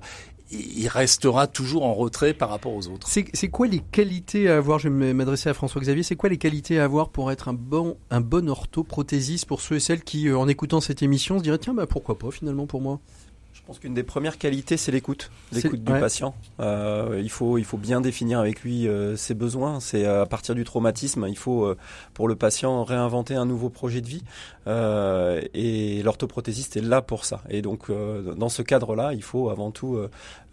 il 0.50 0.88
restera 0.88 1.46
toujours 1.46 1.84
en 1.84 1.94
retrait 1.94 2.34
par 2.34 2.50
rapport 2.50 2.74
aux 2.74 2.88
autres. 2.88 3.08
C'est 3.08 3.48
quoi 3.48 3.66
les 3.66 3.78
qualités 3.80 4.48
à 4.48 4.56
avoir? 4.56 4.78
Je 4.78 4.88
vais 4.88 5.14
m'adresser 5.14 5.48
à 5.48 5.54
François 5.54 5.80
Xavier. 5.80 6.02
C'est 6.02 6.16
quoi 6.16 6.28
les 6.28 6.38
qualités 6.38 6.78
à 6.78 6.84
avoir 6.84 7.10
pour 7.10 7.30
être 7.30 7.48
un 7.48 7.54
bon 7.54 7.96
un 8.10 8.20
bon 8.20 8.48
orthoprothésiste 8.48 9.46
pour 9.46 9.60
ceux 9.60 9.76
et 9.76 9.80
celles 9.80 10.02
qui, 10.02 10.28
euh, 10.28 10.38
en 10.38 10.48
écoutant 10.48 10.80
cette 10.80 11.02
émission, 11.02 11.38
se 11.38 11.42
diraient 11.42 11.58
tiens 11.58 11.74
bah 11.74 11.86
pourquoi 11.86 12.18
pas 12.18 12.30
finalement 12.30 12.66
pour 12.66 12.80
moi? 12.80 13.00
Je 13.52 13.62
pense 13.66 13.78
qu'une 13.78 13.94
des 13.94 14.02
premières 14.02 14.38
qualités, 14.38 14.76
c'est 14.76 14.90
l'écoute, 14.90 15.30
l'écoute 15.52 15.84
du 15.84 15.92
patient. 15.92 16.34
Euh, 16.58 17.20
il 17.22 17.30
faut, 17.30 17.58
il 17.58 17.64
faut 17.64 17.76
bien 17.76 18.00
définir 18.00 18.40
avec 18.40 18.62
lui 18.62 18.88
euh, 18.88 19.16
ses 19.16 19.34
besoins. 19.34 19.78
C'est 19.80 20.06
à 20.06 20.26
partir 20.26 20.54
du 20.54 20.64
traumatisme, 20.64 21.26
il 21.28 21.36
faut 21.36 21.64
euh, 21.64 21.76
pour 22.14 22.26
le 22.26 22.36
patient 22.36 22.82
réinventer 22.82 23.34
un 23.34 23.46
nouveau 23.46 23.68
projet 23.68 24.00
de 24.00 24.08
vie. 24.08 24.24
Euh, 24.66 25.40
et 25.54 26.02
l'orthoprothésiste 26.02 26.76
est 26.76 26.82
là 26.82 27.02
pour 27.02 27.24
ça. 27.24 27.42
Et 27.48 27.62
donc, 27.62 27.90
euh, 27.90 28.34
dans 28.34 28.48
ce 28.48 28.62
cadre-là, 28.62 29.14
il 29.14 29.22
faut 29.22 29.50
avant 29.50 29.70
tout, 29.70 29.98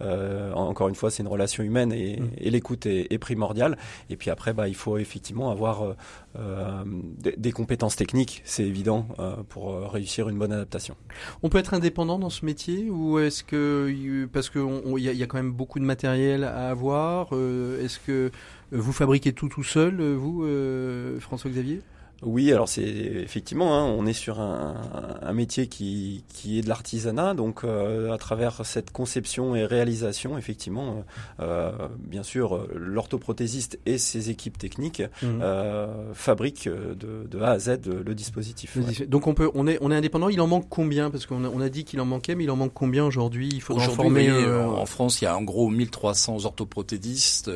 encore 0.01 0.89
une 0.89 0.95
fois, 0.95 1.12
c'est 1.12 1.24
une 1.24 1.30
relation 1.30 1.64
humaine 1.64 1.91
et, 1.91 2.20
mm. 2.20 2.30
et 2.38 2.49
l'écoute 2.49 2.86
est, 2.86 3.12
est, 3.12 3.18
primordiale. 3.18 3.78
Et 4.10 4.16
puis 4.16 4.30
après, 4.30 4.53
bah, 4.53 4.68
il 4.68 4.76
faut 4.76 4.97
effectivement 4.97 5.51
avoir 5.51 5.95
des, 6.36 7.36
des, 7.36 7.51
compétences 7.51 7.95
techniques, 7.95 8.41
c'est 8.45 8.64
évident, 8.64 9.08
pour 9.49 9.91
réussir 9.91 10.30
une 10.30 10.38
bonne 10.38 10.51
adaptation. 10.51 10.95
On 11.41 11.49
peut 11.49 11.58
être 11.58 11.74
indépendant 11.74 12.20
dans 12.20 12.30
ce 12.30 12.45
métier 12.45 12.89
ou 12.89 13.20
est-ce 13.20 13.43
que 13.43 14.28
parce 14.32 14.49
qu'il 14.49 14.62
y, 14.97 15.01
y, 15.01 15.24
a 15.24 15.26
quand 15.26 15.38
même 15.38 15.51
beaucoup 15.51 15.80
de 15.80 15.86
matériel 15.86 16.43
à 16.43 16.70
avoir, 16.70 17.30
euh, 17.32 17.84
est-ce 17.84 17.99
que 17.99 18.32
vous 18.72 18.93
fabriquez 18.93 19.34
tout 19.34 19.49
tout 19.49 19.64
seul, 19.64 20.01
vous, 20.14 20.43
euh, 20.43 21.20
François 21.20 21.51
Xavier 21.51 21.82
oui, 22.24 22.51
alors 22.51 22.68
c'est 22.68 22.82
effectivement, 22.82 23.78
hein, 23.78 23.84
on 23.84 24.07
est 24.07 24.13
sur 24.13 24.39
un, 24.39 24.76
un, 25.22 25.34
métier 25.34 25.68
qui, 25.68 26.24
qui 26.34 26.57
est 26.57 26.61
de 26.63 26.68
l'artisanat, 26.68 27.36
donc 27.36 27.63
euh, 27.63 28.11
à 28.11 28.18
travers 28.18 28.65
cette 28.65 28.89
conception 28.91 29.55
et 29.55 29.65
réalisation, 29.65 30.36
effectivement, 30.36 31.03
euh, 31.39 31.72
bien 31.99 32.24
sûr, 32.24 32.68
l'orthoprothésiste 32.74 33.80
et 33.86 33.99
ses 33.99 34.32
équipes 34.32 34.57
techniques 34.57 35.03
mmh. 35.22 35.26
euh, 35.41 36.13
fabriquent 36.15 36.68
de, 36.68 37.28
de, 37.30 37.39
A 37.39 37.51
à 37.51 37.59
Z 37.59 37.82
le, 37.86 38.15
dispositif. 38.15 38.78
Ouais. 38.78 39.05
Donc 39.05 39.28
on 39.28 39.36
peut, 39.36 39.51
on 39.53 39.68
est, 39.68 39.78
on 39.82 39.91
est 39.91 39.95
indépendant. 39.95 40.30
Il 40.30 40.41
en 40.41 40.47
manque 40.47 40.65
combien? 40.70 41.11
Parce 41.11 41.28
qu'on 41.28 41.45
a, 41.45 41.49
on 41.49 41.61
a 41.61 41.70
dit 41.70 41.84
qu'il 41.84 42.01
en 42.01 42.05
manquait, 42.05 42.34
mais 42.34 42.45
il 42.45 42.51
en 42.51 42.55
manque 42.55 42.74
combien 42.74 43.05
aujourd'hui? 43.05 43.49
Il 43.53 43.61
faut 43.61 43.78
former. 43.78 44.30
Euh, 44.30 44.65
en 44.65 44.88
France, 44.88 45.22
il 45.22 45.26
y 45.26 45.28
a 45.28 45.38
en 45.38 45.43
gros 45.43 45.70
1300 45.70 46.45
orthoprothésistes, 46.45 47.51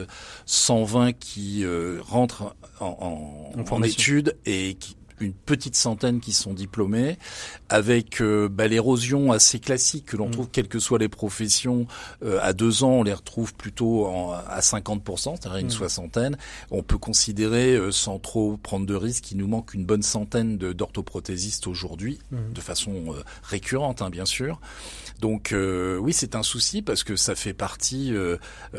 120 0.46 1.14
qui 1.14 1.66
rentrent 2.00 2.56
en, 2.80 3.52
en, 3.58 3.76
en 3.76 3.84
études 3.84 4.38
et 4.46 4.51
qui, 4.80 4.96
une 5.22 5.34
petite 5.34 5.76
centaine 5.76 6.20
qui 6.20 6.34
sont 6.34 6.54
diplômés, 6.54 7.18
avec 7.70 8.22
euh, 8.22 8.50
bah, 8.50 8.68
l'érosion 8.68 9.32
assez 9.32 9.60
classique 9.60 10.08
que 10.08 10.18
l'on 10.18 10.28
mm. 10.28 10.32
trouve 10.32 10.50
quelles 10.52 10.68
que 10.68 10.80
soient 10.80 11.00
les 11.00 11.10
professions. 11.10 11.88
Euh, 12.24 12.40
à 12.42 12.54
deux 12.54 12.84
ans, 12.84 12.92
on 12.92 13.04
les 13.04 13.14
retrouve 13.14 13.54
plutôt 13.54 14.06
en, 14.08 14.32
à 14.32 14.60
50%, 14.60 15.38
c'est-à-dire 15.40 15.58
une 15.58 15.68
mm. 15.68 15.72
soixantaine. 15.72 16.38
On 16.72 16.84
peut 16.84 16.98
considérer, 16.98 17.76
euh, 17.76 17.92
sans 17.92 18.20
trop 18.20 18.58
prendre 18.58 18.86
de 18.86 18.96
risques, 18.96 19.24
qu'il 19.26 19.38
nous 19.38 19.48
manque 19.48 19.74
une 19.74 19.86
bonne 19.86 20.04
centaine 20.04 20.58
d'orthoprothésistes 20.58 21.68
aujourd'hui, 21.68 22.20
mm. 22.32 22.54
de 22.54 22.62
façon 22.62 23.16
récurrente, 23.44 24.02
hein, 24.02 24.10
bien 24.10 24.26
sûr. 24.26 24.60
Donc 25.20 25.54
oui, 25.54 26.14
c'est 26.14 26.36
un 26.36 26.42
souci 26.42 26.82
parce 26.82 27.04
que 27.04 27.16
ça 27.16 27.36
fait 27.36 27.54
partie 27.54 28.12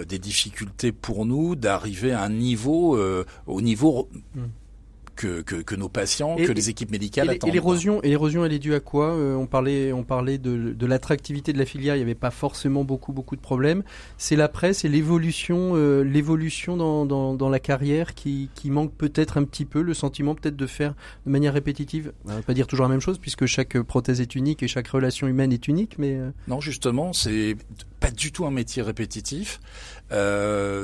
des 0.07 0.19
difficultés 0.19 0.91
pour 0.91 1.25
nous 1.25 1.55
d'arriver 1.55 2.13
à 2.13 2.23
un 2.23 2.31
niveau, 2.31 2.99
au 3.47 3.61
niveau 3.61 4.09
que, 5.17 5.43
que, 5.43 5.57
que, 5.57 5.75
nos 5.75 5.89
patients, 5.89 6.37
et, 6.37 6.45
que 6.45 6.53
les 6.53 6.71
équipes 6.71 6.91
médicales 6.91 7.29
et, 7.29 7.37
attendent. 7.37 7.51
Et 7.51 8.09
l'érosion, 8.09 8.45
elle 8.45 8.53
est 8.53 8.59
due 8.59 8.75
à 8.75 8.81
quoi 8.81 9.15
euh, 9.15 9.35
On 9.35 9.47
parlait, 9.47 9.93
on 9.93 10.05
parlait 10.05 10.39
de, 10.39 10.73
de 10.73 10.87
l'attractivité 10.87 11.53
de 11.53 11.59
la 11.59 11.67
filière. 11.67 11.97
Il 11.97 11.99
n'y 11.99 12.05
avait 12.05 12.15
pas 12.15 12.31
forcément 12.31 12.85
beaucoup, 12.85 13.13
beaucoup 13.13 13.37
de 13.37 13.41
problèmes. 13.41 13.83
C'est 14.19 14.37
l'après, 14.37 14.73
c'est 14.73 14.89
l'évolution, 14.89 15.73
euh, 15.75 16.03
l'évolution 16.03 16.77
dans, 16.77 17.05
dans, 17.07 17.35
dans, 17.35 17.49
la 17.49 17.61
carrière 17.61 18.15
qui, 18.15 18.51
qui 18.55 18.71
manque 18.71 18.95
peut-être 18.95 19.37
un 19.37 19.45
petit 19.45 19.65
peu, 19.65 19.83
le 19.83 19.95
sentiment 19.95 20.35
peut-être 20.35 20.57
de 20.57 20.67
faire 20.67 20.95
de 21.27 21.31
manière 21.31 21.53
répétitive. 21.53 22.13
On 22.25 22.35
va 22.35 22.43
pas 22.43 22.55
dire 22.55 22.67
toujours 22.67 22.85
la 22.87 22.91
même 22.91 23.01
chose 23.01 23.19
puisque 23.19 23.47
chaque 23.47 23.81
prothèse 23.83 24.21
est 24.21 24.35
unique 24.35 24.63
et 24.63 24.69
chaque 24.69 24.89
relation 24.89 25.27
humaine 25.27 25.53
est 25.53 25.69
unique, 25.69 25.99
mais 25.99 26.17
euh... 26.17 26.31
non, 26.49 26.61
justement, 26.61 27.13
c'est 27.13 27.57
pas 28.01 28.11
du 28.11 28.33
tout 28.33 28.47
un 28.47 28.51
métier 28.51 28.83
répétitif. 28.83 29.61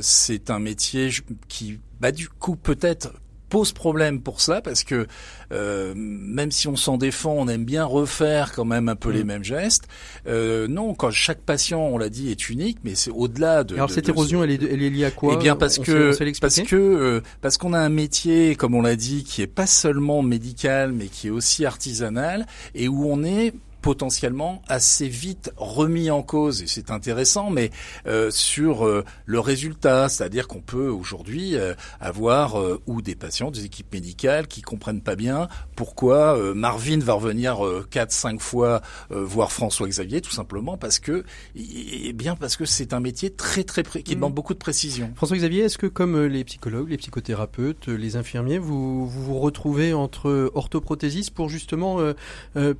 C'est 0.00 0.50
un 0.50 0.58
métier 0.58 1.10
qui, 1.48 1.80
bah, 2.00 2.12
du 2.12 2.28
coup, 2.28 2.56
peut-être 2.56 3.12
pose 3.48 3.72
problème 3.72 4.20
pour 4.20 4.40
ça 4.40 4.60
parce 4.60 4.84
que 4.84 5.06
euh, 5.52 5.94
même 5.96 6.50
si 6.50 6.68
on 6.68 6.76
s'en 6.76 6.98
défend, 6.98 7.32
on 7.32 7.48
aime 7.48 7.64
bien 7.64 7.84
refaire 7.84 8.52
quand 8.52 8.64
même 8.64 8.88
un 8.88 8.96
peu 8.96 9.10
mmh. 9.10 9.14
les 9.14 9.24
mêmes 9.24 9.44
gestes. 9.44 9.88
Euh, 10.26 10.68
non, 10.68 10.94
quand 10.94 11.10
chaque 11.10 11.40
patient, 11.40 11.80
on 11.80 11.98
l'a 11.98 12.08
dit, 12.08 12.30
est 12.30 12.48
unique, 12.50 12.78
mais 12.84 12.94
c'est 12.94 13.10
au-delà 13.10 13.64
de. 13.64 13.74
Alors 13.74 13.88
de, 13.88 13.92
cette 13.92 14.06
de 14.06 14.10
érosion, 14.10 14.44
elle 14.44 14.50
est, 14.50 14.62
elle 14.62 14.82
est 14.82 14.90
liée 14.90 15.06
à 15.06 15.10
quoi 15.10 15.34
Eh 15.34 15.42
bien 15.42 15.56
parce 15.56 15.78
on 15.78 15.82
que 15.82 16.12
sait, 16.12 16.32
parce 16.40 16.60
que 16.60 16.76
euh, 16.76 17.20
parce 17.40 17.56
qu'on 17.56 17.72
a 17.72 17.78
un 17.78 17.88
métier, 17.88 18.56
comme 18.56 18.74
on 18.74 18.82
l'a 18.82 18.96
dit, 18.96 19.24
qui 19.24 19.42
est 19.42 19.46
pas 19.46 19.66
seulement 19.66 20.22
médical, 20.22 20.92
mais 20.92 21.06
qui 21.06 21.28
est 21.28 21.30
aussi 21.30 21.64
artisanal 21.64 22.46
et 22.74 22.88
où 22.88 23.10
on 23.10 23.24
est 23.24 23.54
potentiellement 23.80 24.62
assez 24.68 25.08
vite 25.08 25.52
remis 25.56 26.10
en 26.10 26.22
cause, 26.22 26.62
et 26.62 26.66
c'est 26.66 26.90
intéressant, 26.90 27.50
mais 27.50 27.70
euh, 28.06 28.30
sur 28.30 28.86
euh, 28.86 29.04
le 29.26 29.40
résultat, 29.40 30.08
c'est-à-dire 30.08 30.48
qu'on 30.48 30.60
peut 30.60 30.88
aujourd'hui 30.88 31.56
euh, 31.56 31.74
avoir 32.00 32.60
euh, 32.60 32.80
ou 32.86 33.02
des 33.02 33.14
patients, 33.14 33.50
des 33.50 33.64
équipes 33.64 33.92
médicales 33.92 34.48
qui 34.48 34.62
comprennent 34.62 35.00
pas 35.00 35.16
bien 35.16 35.48
pourquoi 35.76 36.36
euh, 36.36 36.54
Marvin 36.54 36.98
va 36.98 37.12
revenir 37.14 37.60
quatre, 37.90 38.12
cinq 38.12 38.40
fois 38.40 38.82
voir 39.10 39.52
François 39.52 39.88
Xavier, 39.88 40.20
tout 40.20 40.30
simplement 40.30 40.76
parce 40.76 40.98
que, 40.98 41.24
et 41.56 42.12
bien 42.12 42.36
parce 42.36 42.56
que 42.56 42.64
c'est 42.64 42.92
un 42.92 43.00
métier 43.00 43.30
très 43.30 43.64
très 43.64 43.82
pré 43.82 44.02
qui 44.02 44.14
demande 44.14 44.32
mmh. 44.32 44.34
beaucoup 44.34 44.54
de 44.54 44.58
précision. 44.58 45.12
François 45.14 45.36
Xavier, 45.36 45.64
est-ce 45.64 45.78
que 45.78 45.86
comme 45.86 46.24
les 46.24 46.44
psychologues, 46.44 46.90
les 46.90 46.96
psychothérapeutes, 46.96 47.88
les 47.88 48.16
infirmiers, 48.16 48.58
vous 48.58 49.06
vous, 49.06 49.24
vous 49.24 49.38
retrouvez 49.38 49.92
entre 49.92 50.50
orthoprothésistes 50.54 51.32
pour 51.32 51.48
justement 51.48 51.98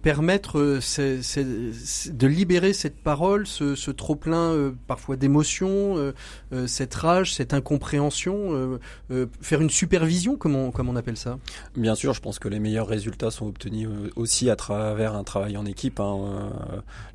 permettre 0.03 0.79
c'est, 0.89 1.45
de 1.45 2.27
libérer 2.27 2.73
cette 2.73 2.97
parole, 2.97 3.47
ce, 3.47 3.75
ce 3.75 3.91
trop 3.91 4.17
plein 4.17 4.53
euh, 4.53 4.73
parfois 4.87 5.17
d'émotions, 5.17 5.97
euh, 5.97 6.15
euh, 6.53 6.67
cette 6.67 6.95
rage, 6.95 7.35
cette 7.35 7.55
incompréhension, 7.55 8.79
faire 9.41 9.61
une 9.61 9.71
supervision, 9.71 10.37
comme 10.37 10.57
on, 10.57 10.71
comme 10.71 10.89
on 10.89 10.97
appelle 10.97 11.17
ça. 11.17 11.39
Bien 11.77 11.95
sûr, 11.95 12.15
je 12.15 12.21
pense 12.21 12.39
que 12.39 12.49
les 12.49 12.59
meilleurs 12.59 12.89
résultats 12.89 13.31
sont 13.31 13.47
obtenus 13.47 13.89
aussi 14.17 14.51
à 14.51 14.57
travers 14.57 15.15
un 15.15 15.25
travail 15.25 15.57
en 15.57 15.67
équipe. 15.67 16.01
Hein. 16.01 16.51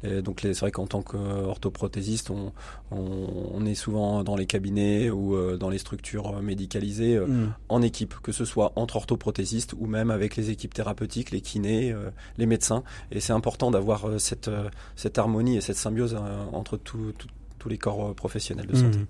Et 0.04 0.22
donc 0.22 0.42
c'est 0.42 0.60
vrai 0.60 0.72
qu'en 0.72 0.88
tant 0.88 1.02
qu'orthoprothésiste, 1.02 2.30
on, 2.30 2.52
on, 2.92 3.52
on, 3.54 3.66
est 3.66 3.76
souvent 3.76 4.24
dans 4.24 4.36
les 4.36 4.46
cabinets 4.46 5.10
ou 5.10 5.36
dans 5.58 5.70
les 5.70 5.78
structures 5.78 6.42
médicalisées 6.42 7.20
mm. 7.20 7.54
en 7.70 7.82
équipe, 7.82 8.16
que 8.22 8.32
ce 8.32 8.46
soit 8.46 8.74
entre 8.76 8.98
orthoprothésistes 8.98 9.74
ou 9.78 9.88
même 9.88 10.12
avec 10.12 10.36
les 10.36 10.50
équipes 10.50 10.74
thérapeutiques, 10.74 11.32
les 11.32 11.42
kinés, 11.42 11.96
les 12.38 12.46
médecins. 12.46 12.84
Et 13.12 13.20
c'est 13.20 13.34
important 13.34 13.63
d'avoir 13.72 14.08
euh, 14.08 14.18
cette, 14.20 14.48
euh, 14.48 14.70
cette 14.96 15.18
harmonie 15.18 15.58
et 15.58 15.62
cette 15.62 15.78
symbiose 15.78 16.16
euh, 16.16 16.46
entre 16.52 16.78
tout, 16.78 17.14
tout 17.18 17.28
tous 17.64 17.70
les 17.70 17.78
corps 17.78 18.14
professionnels 18.14 18.68
de 18.68 18.76
santé. 18.76 18.98
Mmh. 18.98 19.06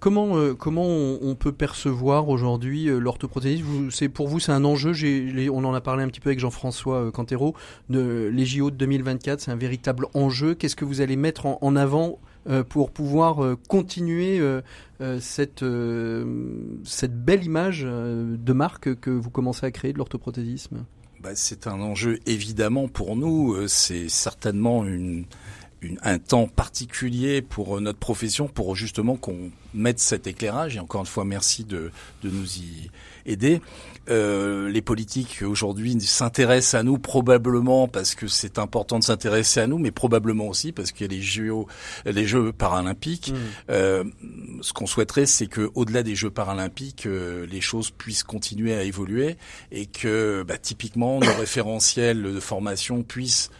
Comment 0.00 0.38
euh, 0.38 0.54
comment 0.54 0.86
on, 0.86 1.18
on, 1.20 1.34
peut 1.34 1.52
percevoir 1.52 2.30
aujourd'hui 2.30 2.88
euh, 2.88 2.98
l'orthoprothésisme 2.98 3.90
C'est 3.90 4.08
pour 4.08 4.28
vous 4.28 4.40
c'est 4.40 4.52
un 4.52 4.64
enjeu. 4.64 4.92
Les, 4.92 5.50
on 5.50 5.58
en 5.58 5.74
a 5.74 5.82
parlé 5.82 6.04
un 6.04 6.08
petit 6.08 6.20
peu 6.20 6.30
avec 6.30 6.38
Jean-François 6.38 7.04
euh, 7.04 7.10
Cantero. 7.10 7.54
De, 7.90 8.30
les 8.32 8.46
JO 8.46 8.70
de 8.70 8.76
2024, 8.76 9.42
c'est 9.42 9.50
un 9.50 9.56
véritable 9.56 10.06
enjeu. 10.14 10.54
Qu'est-ce 10.54 10.74
que 10.74 10.86
vous 10.86 11.02
allez 11.02 11.16
mettre 11.16 11.44
en, 11.44 11.58
en 11.60 11.76
avant 11.76 12.18
pour 12.70 12.92
pouvoir 12.92 13.56
continuer 13.68 14.40
cette 15.20 15.62
cette 16.84 17.24
belle 17.24 17.44
image 17.44 17.82
de 17.82 18.52
marque 18.54 18.94
que 19.00 19.10
vous 19.10 19.28
commencez 19.28 19.66
à 19.66 19.70
créer 19.70 19.92
de 19.92 19.98
l'orthoprothésisme? 19.98 20.86
Bah, 21.20 21.30
c'est 21.34 21.66
un 21.66 21.80
enjeu 21.80 22.20
évidemment 22.26 22.88
pour 22.88 23.16
nous. 23.16 23.66
C'est 23.68 24.08
certainement 24.08 24.84
une 24.84 25.24
une, 25.82 25.98
un 26.02 26.18
temps 26.18 26.46
particulier 26.46 27.42
pour 27.42 27.76
euh, 27.76 27.80
notre 27.80 27.98
profession 27.98 28.48
pour 28.48 28.74
justement 28.74 29.16
qu'on 29.16 29.50
mette 29.74 30.00
cet 30.00 30.26
éclairage. 30.26 30.76
Et 30.76 30.80
encore 30.80 31.02
une 31.02 31.06
fois, 31.06 31.24
merci 31.24 31.64
de, 31.64 31.90
de 32.22 32.30
nous 32.30 32.58
y 32.58 32.90
aider. 33.26 33.60
Euh, 34.10 34.70
les 34.70 34.80
politiques 34.80 35.42
aujourd'hui 35.42 36.00
s'intéressent 36.00 36.80
à 36.80 36.82
nous 36.82 36.98
probablement 36.98 37.88
parce 37.88 38.14
que 38.14 38.26
c'est 38.26 38.58
important 38.58 38.98
de 38.98 39.04
s'intéresser 39.04 39.60
à 39.60 39.66
nous, 39.66 39.78
mais 39.78 39.90
probablement 39.90 40.48
aussi 40.48 40.72
parce 40.72 40.92
qu'il 40.92 41.06
y 41.06 41.10
a 41.10 41.14
les 41.14 41.22
Jeux, 41.22 41.52
les 42.06 42.26
Jeux 42.26 42.52
paralympiques. 42.52 43.32
Mmh. 43.32 43.36
Euh, 43.70 44.04
ce 44.62 44.72
qu'on 44.72 44.86
souhaiterait, 44.86 45.26
c'est 45.26 45.46
que 45.46 45.70
au-delà 45.74 46.02
des 46.02 46.14
Jeux 46.14 46.30
paralympiques, 46.30 47.06
euh, 47.06 47.46
les 47.46 47.60
choses 47.60 47.90
puissent 47.90 48.24
continuer 48.24 48.74
à 48.74 48.82
évoluer 48.82 49.36
et 49.72 49.86
que 49.86 50.42
bah, 50.46 50.56
typiquement 50.56 51.20
nos 51.20 51.32
référentiels 51.38 52.22
de 52.22 52.40
formation 52.40 53.02
puissent 53.02 53.50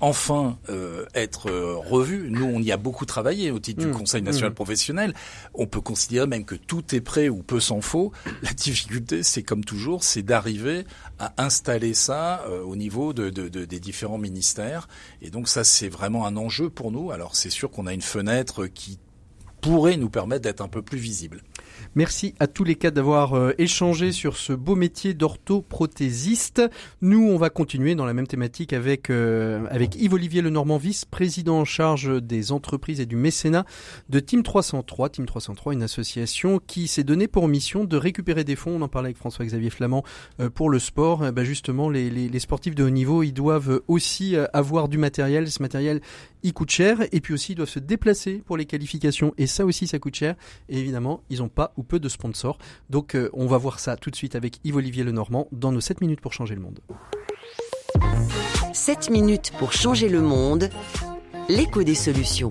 enfin 0.00 0.58
euh, 0.68 1.06
être 1.14 1.48
euh, 1.48 1.76
revu. 1.76 2.30
Nous, 2.30 2.44
on 2.44 2.60
y 2.60 2.72
a 2.72 2.76
beaucoup 2.76 3.06
travaillé 3.06 3.50
au 3.50 3.58
titre 3.58 3.82
mmh, 3.82 3.90
du 3.90 3.96
Conseil 3.96 4.22
national 4.22 4.50
mmh. 4.50 4.54
professionnel. 4.54 5.14
On 5.54 5.66
peut 5.66 5.80
considérer 5.80 6.26
même 6.26 6.44
que 6.44 6.54
tout 6.54 6.94
est 6.94 7.00
prêt 7.00 7.28
ou 7.28 7.42
peu 7.42 7.60
s'en 7.60 7.80
faut. 7.80 8.12
La 8.42 8.52
difficulté, 8.52 9.22
c'est 9.22 9.42
comme 9.42 9.64
toujours, 9.64 10.02
c'est 10.02 10.22
d'arriver 10.22 10.84
à 11.18 11.32
installer 11.38 11.94
ça 11.94 12.44
euh, 12.48 12.62
au 12.62 12.76
niveau 12.76 13.12
de, 13.12 13.30
de, 13.30 13.48
de, 13.48 13.64
des 13.64 13.80
différents 13.80 14.18
ministères. 14.18 14.88
Et 15.20 15.30
donc 15.30 15.48
ça, 15.48 15.64
c'est 15.64 15.88
vraiment 15.88 16.26
un 16.26 16.36
enjeu 16.36 16.68
pour 16.68 16.90
nous. 16.90 17.10
Alors 17.12 17.36
c'est 17.36 17.50
sûr 17.50 17.70
qu'on 17.70 17.86
a 17.86 17.92
une 17.92 18.02
fenêtre 18.02 18.66
qui 18.66 18.98
pourrait 19.60 19.96
nous 19.96 20.10
permettre 20.10 20.42
d'être 20.42 20.60
un 20.60 20.68
peu 20.68 20.82
plus 20.82 20.98
visible. 20.98 21.42
Merci 21.94 22.34
à 22.40 22.46
tous 22.46 22.64
les 22.64 22.74
quatre 22.74 22.94
d'avoir 22.94 23.34
euh, 23.34 23.52
échangé 23.58 24.12
sur 24.12 24.36
ce 24.36 24.52
beau 24.52 24.76
métier 24.76 25.14
d'orthoprothésiste. 25.14 26.62
Nous, 27.00 27.22
on 27.22 27.36
va 27.36 27.50
continuer 27.50 27.94
dans 27.94 28.06
la 28.06 28.14
même 28.14 28.26
thématique 28.26 28.72
avec 28.72 29.10
euh, 29.10 29.66
Yves-Olivier 29.96 30.42
Lenormand, 30.42 30.78
vice-président 30.78 31.60
en 31.60 31.64
charge 31.64 32.22
des 32.22 32.52
entreprises 32.52 33.00
et 33.00 33.06
du 33.06 33.16
mécénat 33.16 33.64
de 34.08 34.20
Team 34.20 34.42
303. 34.42 35.10
Team 35.10 35.26
303, 35.26 35.74
une 35.74 35.82
association 35.82 36.60
qui 36.66 36.88
s'est 36.88 37.04
donnée 37.04 37.28
pour 37.28 37.48
mission 37.48 37.84
de 37.84 37.96
récupérer 37.96 38.44
des 38.44 38.56
fonds. 38.56 38.76
On 38.76 38.82
en 38.82 38.88
parlait 38.88 39.08
avec 39.08 39.18
François-Xavier 39.18 39.70
Flamand 39.70 40.04
euh, 40.40 40.50
pour 40.50 40.70
le 40.70 40.78
sport. 40.78 41.26
Eh 41.26 41.32
ben 41.32 41.44
justement, 41.44 41.90
les, 41.90 42.10
les, 42.10 42.28
les, 42.28 42.38
sportifs 42.38 42.74
de 42.74 42.84
haut 42.84 42.90
niveau, 42.90 43.22
ils 43.22 43.32
doivent 43.32 43.80
aussi 43.88 44.36
avoir 44.52 44.88
du 44.88 44.98
matériel. 44.98 45.50
Ce 45.50 45.62
matériel, 45.62 46.00
il 46.42 46.52
coûte 46.52 46.70
cher. 46.70 46.98
Et 47.12 47.20
puis 47.20 47.34
aussi, 47.34 47.52
ils 47.52 47.54
doivent 47.54 47.68
se 47.68 47.78
déplacer 47.78 48.42
pour 48.44 48.56
les 48.56 48.64
qualifications. 48.64 49.34
Et 49.38 49.46
ça 49.46 49.64
aussi, 49.64 49.86
ça 49.86 49.98
coûte 49.98 50.16
cher. 50.16 50.34
Et 50.68 50.78
évidemment, 50.78 51.22
ils 51.30 51.38
n'ont 51.38 51.48
pas 51.48 51.72
peu 51.82 52.00
de 52.00 52.08
sponsors. 52.08 52.58
Donc 52.90 53.14
euh, 53.14 53.28
on 53.34 53.46
va 53.46 53.58
voir 53.58 53.78
ça 53.78 53.96
tout 53.96 54.10
de 54.10 54.16
suite 54.16 54.34
avec 54.34 54.58
Yves-Olivier 54.64 55.04
Lenormand 55.04 55.48
dans 55.52 55.72
nos 55.72 55.80
7 55.80 56.00
minutes 56.00 56.20
pour 56.20 56.32
changer 56.32 56.54
le 56.54 56.62
monde. 56.62 56.80
7 58.72 59.10
minutes 59.10 59.52
pour 59.58 59.72
changer 59.72 60.08
le 60.08 60.22
monde, 60.22 60.70
l'écho 61.48 61.82
des 61.82 61.94
solutions. 61.94 62.50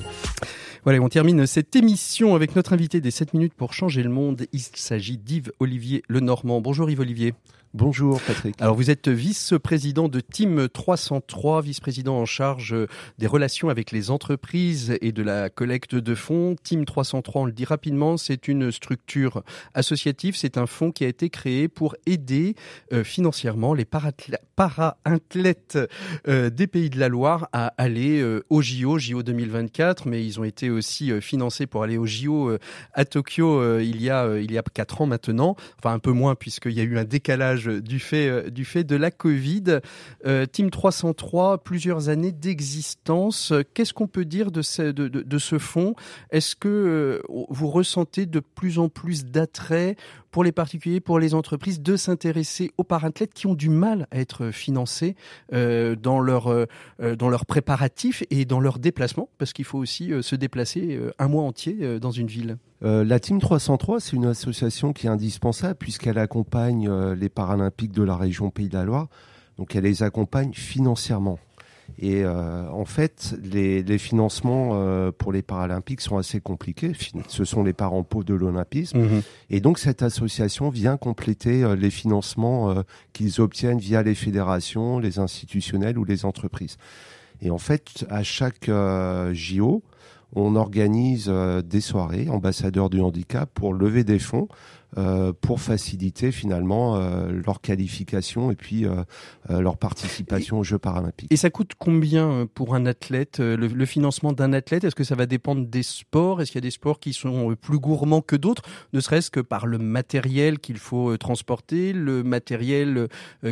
Voilà, 0.83 0.99
on 0.99 1.09
termine 1.09 1.45
cette 1.45 1.75
émission 1.75 2.35
avec 2.35 2.55
notre 2.55 2.73
invité 2.73 3.01
des 3.01 3.11
7 3.11 3.33
minutes 3.33 3.53
pour 3.53 3.73
changer 3.73 4.03
le 4.03 4.09
monde. 4.09 4.45
Il 4.51 4.59
s'agit 4.59 5.17
d'Yves 5.17 5.51
Olivier 5.59 6.03
Lenormand. 6.07 6.61
Bonjour 6.61 6.89
Yves 6.89 6.99
Olivier. 6.99 7.33
Bonjour 7.73 8.19
Patrick. 8.27 8.61
Alors 8.61 8.75
vous 8.75 8.89
êtes 8.89 9.07
vice-président 9.07 10.09
de 10.09 10.19
Team 10.19 10.67
303, 10.67 11.61
vice-président 11.61 12.17
en 12.17 12.25
charge 12.25 12.75
des 13.17 13.27
relations 13.27 13.69
avec 13.69 13.91
les 13.91 14.11
entreprises 14.11 14.97
et 14.99 15.13
de 15.13 15.23
la 15.23 15.49
collecte 15.49 15.95
de 15.95 16.13
fonds. 16.13 16.57
Team 16.61 16.83
303, 16.83 17.43
on 17.43 17.45
le 17.45 17.53
dit 17.53 17.63
rapidement, 17.63 18.17
c'est 18.17 18.49
une 18.49 18.73
structure 18.73 19.43
associative, 19.73 20.35
c'est 20.35 20.57
un 20.57 20.65
fonds 20.65 20.91
qui 20.91 21.05
a 21.05 21.07
été 21.07 21.29
créé 21.29 21.69
pour 21.69 21.95
aider 22.05 22.55
euh, 22.91 23.05
financièrement 23.05 23.73
les 23.73 23.85
para-athlètes 23.85 25.79
euh, 26.27 26.49
des 26.49 26.67
Pays 26.67 26.89
de 26.89 26.99
la 26.99 27.07
Loire 27.07 27.47
à 27.53 27.67
aller 27.77 28.19
euh, 28.19 28.43
au 28.49 28.61
JO, 28.61 28.99
JO 28.99 29.23
2024, 29.23 30.09
mais 30.09 30.25
ils 30.25 30.41
ont 30.41 30.43
été 30.43 30.69
aussi 30.69 31.21
financés 31.21 31.67
pour 31.67 31.83
aller 31.83 31.97
au 31.97 32.05
JO 32.05 32.51
à 32.93 33.05
Tokyo 33.05 33.79
il 33.79 34.01
y 34.01 34.09
a 34.09 34.37
il 34.37 34.51
y 34.51 34.57
a 34.57 34.63
quatre 34.73 34.99
ans 34.99 35.05
maintenant, 35.05 35.55
enfin 35.77 35.93
un 35.93 35.99
peu 35.99 36.11
moins 36.11 36.35
puisqu'il 36.35 36.73
y 36.73 36.81
a 36.81 36.83
eu 36.83 36.97
un 36.97 37.05
décalage 37.05 37.60
du 37.67 37.99
fait, 37.99 38.27
euh, 38.27 38.49
du 38.49 38.65
fait 38.65 38.83
de 38.83 38.95
la 38.95 39.11
Covid. 39.11 39.79
Euh, 40.25 40.45
Team 40.45 40.69
303, 40.69 41.59
plusieurs 41.59 42.09
années 42.09 42.31
d'existence. 42.31 43.53
Qu'est-ce 43.73 43.93
qu'on 43.93 44.07
peut 44.07 44.25
dire 44.25 44.51
de 44.51 44.61
ce, 44.61 44.83
de, 44.83 45.07
de, 45.07 45.37
ce 45.37 45.57
fonds 45.57 45.95
Est-ce 46.31 46.55
que 46.55 46.67
euh, 46.67 47.21
vous 47.49 47.67
ressentez 47.67 48.25
de 48.25 48.39
plus 48.39 48.79
en 48.79 48.89
plus 48.89 49.25
d'attrait 49.25 49.95
pour 50.31 50.43
les 50.43 50.51
particuliers, 50.51 51.01
pour 51.01 51.19
les 51.19 51.33
entreprises, 51.33 51.81
de 51.81 51.97
s'intéresser 51.97 52.71
aux 52.77 52.83
parathlètes 52.83 53.33
qui 53.33 53.47
ont 53.47 53.55
du 53.55 53.69
mal 53.69 54.07
à 54.11 54.19
être 54.19 54.51
financés 54.51 55.15
dans 55.51 56.21
leur 56.21 56.67
dans 56.99 57.29
leurs 57.29 57.45
préparatifs 57.45 58.23
et 58.29 58.45
dans 58.45 58.61
leurs 58.61 58.79
déplacements, 58.79 59.27
parce 59.37 59.51
qu'il 59.51 59.65
faut 59.65 59.77
aussi 59.77 60.11
se 60.21 60.35
déplacer 60.37 60.97
un 61.19 61.27
mois 61.27 61.43
entier 61.43 61.99
dans 61.99 62.11
une 62.11 62.27
ville. 62.27 62.57
Euh, 62.83 63.03
la 63.03 63.19
Team 63.19 63.39
303, 63.39 63.99
c'est 63.99 64.15
une 64.15 64.25
association 64.25 64.93
qui 64.93 65.07
est 65.07 65.09
indispensable 65.09 65.75
puisqu'elle 65.75 66.17
accompagne 66.17 66.87
euh, 66.89 67.15
les 67.15 67.29
Paralympiques 67.29 67.91
de 67.91 68.03
la 68.03 68.15
région 68.15 68.49
Pays 68.49 68.69
de 68.69 68.77
la 68.77 68.85
Loire. 68.85 69.07
Donc 69.57 69.75
elle 69.75 69.83
les 69.83 70.01
accompagne 70.03 70.53
financièrement. 70.53 71.37
Et 71.99 72.23
euh, 72.23 72.69
en 72.71 72.85
fait, 72.85 73.35
les, 73.43 73.83
les 73.83 73.97
financements 73.97 75.11
pour 75.11 75.33
les 75.33 75.41
Paralympiques 75.41 75.99
sont 75.99 76.17
assez 76.17 76.39
compliqués. 76.39 76.93
Ce 77.27 77.43
sont 77.43 77.63
les 77.63 77.73
parents 77.73 78.03
pauvres 78.03 78.23
de 78.23 78.33
l'Olympisme. 78.33 78.97
Mhm. 78.97 79.21
Et 79.49 79.59
donc 79.59 79.77
cette 79.77 80.01
association 80.01 80.69
vient 80.69 80.95
compléter 80.95 81.75
les 81.75 81.89
financements 81.91 82.73
qu'ils 83.11 83.41
obtiennent 83.41 83.77
via 83.77 84.03
les 84.03 84.15
fédérations, 84.15 84.99
les 84.99 85.19
institutionnels 85.19 85.97
ou 85.97 86.05
les 86.05 86.23
entreprises. 86.23 86.77
Et 87.41 87.51
en 87.51 87.57
fait, 87.57 88.05
à 88.09 88.23
chaque 88.23 88.71
JO, 89.33 89.83
on 90.33 90.55
organise 90.55 91.27
euh, 91.29 91.61
des 91.61 91.81
soirées 91.81 92.29
ambassadeurs 92.29 92.89
du 92.89 93.01
handicap 93.01 93.49
pour 93.53 93.73
lever 93.73 94.03
des 94.03 94.19
fonds 94.19 94.47
euh, 94.97 95.31
pour 95.39 95.61
faciliter 95.61 96.33
finalement 96.33 96.97
euh, 96.97 97.31
leur 97.31 97.61
qualification 97.61 98.51
et 98.51 98.55
puis 98.55 98.85
leur 99.49 99.77
participation 99.77 100.59
aux 100.59 100.63
Jeux 100.63 100.79
paralympiques. 100.79 101.31
Et 101.31 101.37
ça 101.37 101.49
coûte 101.49 101.71
combien 101.77 102.47
pour 102.53 102.75
un 102.75 102.85
athlète 102.85 103.39
le, 103.39 103.85
financement 103.85 104.33
d'un 104.33 104.53
athlète? 104.53 104.83
Est-ce 104.83 104.95
que 104.95 105.03
ça 105.03 105.15
va 105.15 105.25
dépendre 105.25 105.65
des 105.65 105.83
sports? 105.83 106.41
Est-ce 106.41 106.51
qu'il 106.51 106.59
y 106.59 106.63
a 106.63 106.67
des 106.67 106.71
sports 106.71 106.99
qui 106.99 107.13
sont 107.13 107.55
plus 107.55 107.79
gourmands 107.79 108.21
que 108.21 108.35
d'autres? 108.35 108.63
Ne 108.93 108.99
serait-ce 108.99 109.31
que 109.31 109.39
par 109.39 109.65
le 109.65 109.77
matériel 109.77 110.59
qu'il 110.59 110.77
faut 110.77 111.15
transporter, 111.17 111.93
le 111.93 112.23
matériel 112.23 113.07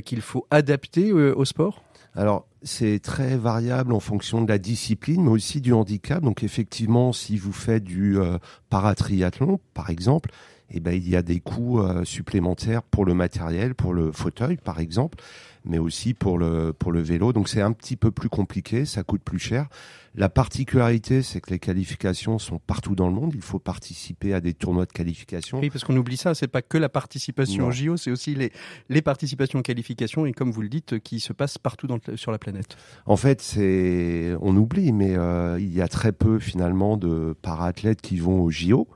qu'il 0.06 0.22
faut 0.22 0.46
adapter 0.52 1.12
au 1.12 1.46
sport? 1.46 1.84
Alors, 2.16 2.48
c'est 2.64 3.00
très 3.00 3.38
variable 3.38 3.94
en 3.94 4.00
fonction 4.00 4.42
de 4.42 4.50
la 4.50 4.58
discipline, 4.58 5.24
mais 5.24 5.30
aussi 5.30 5.62
du 5.62 5.74
handicap. 5.74 6.22
Donc, 6.24 6.44
effectivement, 6.44 7.14
si 7.14 7.38
vous 7.38 7.54
faites 7.54 7.84
du 7.84 8.20
euh, 8.20 8.38
paratriathlon, 8.70 9.60
par 9.74 9.90
exemple, 9.90 10.32
eh 10.72 10.80
ben, 10.80 10.94
il 10.94 11.08
y 11.08 11.16
a 11.16 11.22
des 11.22 11.40
coûts 11.40 11.80
euh, 11.80 12.04
supplémentaires 12.04 12.84
pour 12.84 13.06
le 13.06 13.14
matériel, 13.14 13.76
pour 13.76 13.94
le 13.94 14.12
fauteuil, 14.12 14.58
par 14.58 14.80
exemple, 14.80 15.18
mais 15.66 15.78
aussi 15.78 16.14
pour 16.14 16.38
le, 16.38 16.74
pour 16.74 16.92
le 16.92 17.02
vélo. 17.02 17.34
Donc, 17.34 17.50
c'est 17.50 17.62
un 17.62 17.72
petit 17.72 17.96
peu 17.96 18.12
plus 18.12 18.30
compliqué, 18.30 18.86
ça 18.86 19.04
coûte 19.04 19.22
plus 19.22 19.40
cher. 19.40 19.68
La 20.16 20.28
particularité, 20.28 21.22
c'est 21.22 21.40
que 21.40 21.52
les 21.52 21.60
qualifications 21.60 22.40
sont 22.40 22.60
partout 22.60 22.96
dans 22.96 23.08
le 23.08 23.14
monde. 23.14 23.32
Il 23.36 23.42
faut 23.42 23.60
participer 23.60 24.34
à 24.34 24.42
des 24.42 24.54
tournois 24.54 24.86
de 24.86 24.92
qualification. 24.92 25.60
Oui, 25.60 25.70
parce 25.70 25.84
qu'on 25.84 25.96
oublie 25.96 26.18
ça. 26.18 26.34
C'est 26.34 26.48
pas 26.48 26.62
que 26.62 26.78
la 26.78 26.90
participation 26.90 27.68
au 27.68 27.72
JO, 27.72 27.96
c'est 27.96 28.12
aussi 28.12 28.34
les, 28.34 28.52
les 28.90 29.02
participations 29.02 29.60
aux 29.60 29.64
qualifications 29.64 30.26
et 30.26 30.34
comme 30.34 30.52
vous 30.52 30.62
le 30.62 30.70
dites, 30.70 31.00
qui 31.00 31.20
se 31.20 31.32
passent 31.32 31.58
partout 31.58 31.88
dans, 31.88 32.00
sur 32.16 32.32
la 32.32 32.40
planète. 32.40 32.76
En 33.06 33.18
fait, 33.18 33.42
c'est, 33.42 34.36
on 34.42 34.56
oublie, 34.58 34.92
mais 34.92 35.16
euh, 35.16 35.58
il 35.60 35.74
y 35.74 35.82
a 35.82 35.88
très 35.88 36.12
peu 36.12 36.40
finalement 36.40 36.98
de 36.98 37.36
para-athlètes 37.42 38.02
qui 38.02 38.18
vont 38.18 38.42
au 38.42 38.50
JO. 38.50 38.88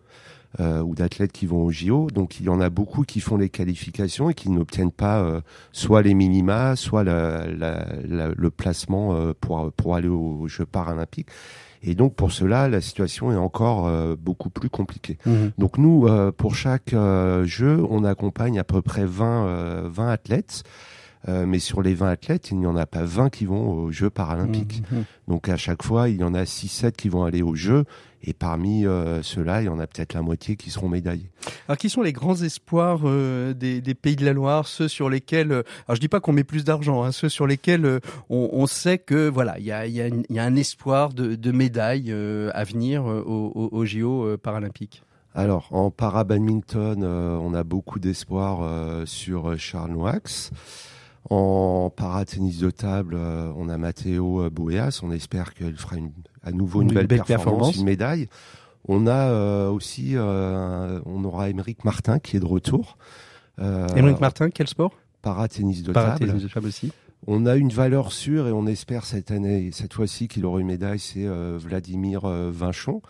Euh, 0.60 0.82
ou 0.82 0.94
d'athlètes 0.94 1.32
qui 1.32 1.48
vont 1.48 1.64
au 1.64 1.72
JO. 1.72 2.12
Donc 2.14 2.40
il 2.40 2.46
y 2.46 2.50
en 2.50 2.62
a 2.62 2.70
beaucoup 2.70 3.02
qui 3.06 3.22
font 3.22 3.38
les 3.38 3.50
qualifications 3.50 4.30
et 4.30 4.36
qui 4.36 4.52
n'obtiennent 4.52 4.92
pas 4.92 5.20
euh, 5.20 5.42
soit 5.72 6.04
les 6.04 6.14
minima, 6.14 6.76
soit 6.76 7.04
la, 7.04 7.48
la, 7.48 7.88
le 8.06 8.50
placement 8.52 9.16
euh, 9.16 9.34
pour, 9.42 9.72
pour 9.72 9.96
aller 9.96 10.10
aux 10.10 10.48
Jeux 10.48 10.68
paralympiques. 10.68 11.30
Et 11.82 11.96
donc 11.96 12.14
pour 12.14 12.32
cela, 12.32 12.70
la 12.70 12.82
situation 12.82 13.32
est 13.32 13.36
encore 13.36 13.90
beaucoup 14.16 14.50
plus 14.50 14.70
compliquée. 14.70 15.18
Mmh. 15.26 15.48
Donc 15.58 15.78
nous, 15.78 16.08
pour 16.38 16.56
chaque 16.56 16.96
jeu, 17.44 17.86
on 17.90 18.06
accompagne 18.06 18.58
à 18.58 18.64
peu 18.64 18.82
près 18.82 19.04
20, 19.04 19.90
20 19.90 20.08
athlètes. 20.08 20.64
Euh, 21.30 21.46
mais 21.46 21.60
sur 21.60 21.82
les 21.82 21.94
20 21.94 22.10
athlètes, 22.10 22.52
il 22.52 22.60
n'y 22.60 22.66
en 22.66 22.76
a 22.76 22.86
pas 22.86 23.04
20 23.04 23.30
qui 23.30 23.46
vont 23.46 23.72
aux 23.72 23.92
Jeux 23.92 24.10
paralympiques. 24.10 24.84
Mmh, 24.92 24.96
mmh. 24.96 25.04
Donc 25.30 25.50
à 25.50 25.58
chaque 25.58 25.84
fois, 25.84 26.10
il 26.10 26.18
y 26.18 26.24
en 26.24 26.34
a 26.34 26.44
6-7 26.44 26.94
qui 26.94 27.10
vont 27.10 27.24
aller 27.24 27.42
aux 27.42 27.56
Jeux. 27.56 27.86
Et 28.26 28.34
parmi 28.34 28.86
euh, 28.86 29.22
ceux-là, 29.22 29.62
il 29.62 29.66
y 29.66 29.70
en 29.70 29.80
a 29.80 29.88
peut-être 29.88 30.14
la 30.14 30.22
moitié 30.22 30.56
qui 30.56 30.70
seront 30.70 30.88
médaillés. 30.88 31.30
Alors, 31.68 31.78
qui 31.78 31.90
sont 31.90 32.02
les 32.02 32.14
grands 32.14 32.42
espoirs 32.42 33.02
euh, 33.04 33.54
des, 33.54 33.82
des, 33.82 33.94
pays 33.96 34.16
de 34.16 34.24
la 34.24 34.32
Loire, 34.32 34.66
ceux 34.66 34.88
sur 34.88 35.10
lesquels, 35.10 35.52
alors 35.52 35.96
je 35.96 36.00
dis 36.00 36.08
pas 36.08 36.22
qu'on 36.22 36.32
met 36.32 36.46
plus 36.46 36.64
d'argent, 36.64 37.04
hein, 37.04 37.12
ceux 37.12 37.28
sur 37.28 37.48
lesquels 37.48 38.00
on, 38.30 38.50
on, 38.54 38.66
sait 38.66 38.98
que 38.98 39.28
voilà, 39.28 39.60
il 39.60 39.66
y 39.66 39.74
a, 39.74 39.88
y, 39.88 40.02
a 40.02 40.08
y 40.08 40.40
a, 40.40 40.44
un 40.44 40.56
espoir 40.56 41.14
de, 41.14 41.36
de 41.36 41.52
médailles 41.52 42.14
à 42.54 42.64
venir 42.64 43.04
aux, 43.04 43.70
aux, 43.72 43.86
JO 43.86 44.38
paralympiques. 44.38 45.04
Alors, 45.36 45.68
en 45.72 45.92
para-badminton, 45.92 47.04
on 47.04 47.54
a 47.54 47.64
beaucoup 47.66 48.00
d'espoir 48.00 49.06
sur 49.06 49.58
Charles 49.60 49.92
Noax. 49.92 50.52
En 51.30 51.90
para-tennis 51.90 52.60
de 52.60 52.70
table, 52.70 53.16
euh, 53.18 53.52
on 53.56 53.70
a 53.70 53.78
Matteo 53.78 54.42
euh, 54.42 54.50
Boeas. 54.50 55.00
On 55.04 55.12
espère 55.12 55.54
qu'il 55.54 55.76
fera 55.78 55.96
une, 55.96 56.12
à 56.44 56.52
nouveau 56.52 56.82
une, 56.82 56.92
belle, 56.92 57.08
performance, 57.08 57.78
une 57.78 57.86
médaille. 57.86 58.28
On 58.88 59.08
a 59.08 59.30
euh, 59.30 59.70
aussi, 59.70 60.16
on 60.18 61.24
aura 61.24 61.50
Émeric 61.50 61.86
Martin 61.86 62.20
qui 62.20 62.36
est 62.36 62.42
de 62.42 62.46
retour. 62.46 62.98
Émeric 63.60 64.20
Martin, 64.20 64.50
quel 64.50 64.68
sport? 64.68 64.92
Para-tennis 65.22 65.84
de 65.84 65.94
para 65.94 66.18
table. 66.18 66.38
de 66.38 66.48
table 66.48 66.68
aussi. 66.68 66.92
On 67.26 67.46
a 67.46 67.56
une 67.56 67.70
valeur 67.70 68.12
sûre 68.12 68.50
et 68.50 68.52
on 68.52 68.68
espère 68.68 69.06
cette 69.06 69.32
année, 69.32 69.70
cette 69.72 69.94
fois-ci 69.94 70.28
qu'il 70.28 70.46
aura 70.46 70.60
une 70.60 70.68
médaille, 70.68 71.00
c'est 71.00 71.26
Vladimir 71.26 72.28
Vinchon 72.28 73.02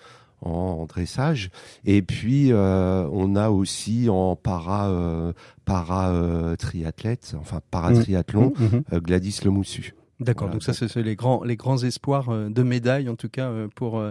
en, 0.46 0.86
dressage. 0.86 1.50
Et 1.86 2.02
puis 2.02 2.52
euh, 2.52 3.08
on 3.12 3.36
a 3.36 3.50
aussi 3.50 4.10
en 4.10 4.36
para 4.36 4.90
euh, 4.90 5.34
para 5.66 6.12
euh, 6.14 6.56
triathlète, 6.56 7.36
enfin 7.40 7.62
para 7.72 7.94
triathlon, 7.94 8.54
mmh, 8.58 8.64
mmh, 8.64 8.84
mmh. 8.92 9.00
Gladys 9.00 9.40
Lemoussu. 9.44 9.96
D'accord, 10.20 10.50
donc 10.50 10.64
ça 10.64 10.74
c'est 10.74 10.96
les 11.02 11.16
grands 11.16 11.44
les 11.44 11.58
grands 11.58 11.84
espoirs 11.84 12.30
de 12.30 12.64
médailles 12.64 13.10
en 13.10 13.16
tout 13.16 13.28
cas 13.28 13.52
pour 13.76 14.02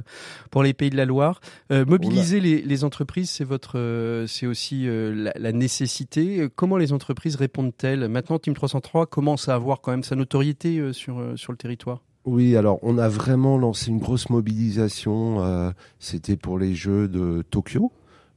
pour 0.50 0.62
les 0.62 0.74
pays 0.74 0.90
de 0.90 0.96
la 0.96 1.06
Loire. 1.06 1.40
mobiliser 1.70 2.40
les, 2.40 2.60
les 2.60 2.84
entreprises, 2.84 3.30
c'est 3.30 3.44
votre 3.44 4.24
c'est 4.26 4.46
aussi 4.46 4.86
la, 4.86 5.32
la, 5.34 5.52
nécessité. 5.52 6.48
Comment 6.54 6.76
les 6.76 6.92
entreprises 6.92 7.36
répondent-elles? 7.36 8.08
Maintenant, 8.08 8.38
Team 8.38 8.52
303 8.52 9.06
commence 9.06 9.48
à 9.48 9.54
avoir 9.54 9.80
quand 9.80 9.92
même 9.92 10.02
sa 10.02 10.16
notoriété 10.16 10.92
sur 10.92 11.22
sur 11.36 11.52
le 11.52 11.56
territoire. 11.56 12.02
Oui, 12.24 12.56
alors 12.56 12.78
on 12.82 12.98
a 12.98 13.08
vraiment 13.08 13.58
lancé 13.58 13.90
une 13.90 13.98
grosse 13.98 14.30
mobilisation. 14.30 15.42
Euh, 15.44 15.70
c'était 15.98 16.36
pour 16.36 16.58
les 16.58 16.74
Jeux 16.74 17.08
de 17.08 17.42
Tokyo, 17.50 17.90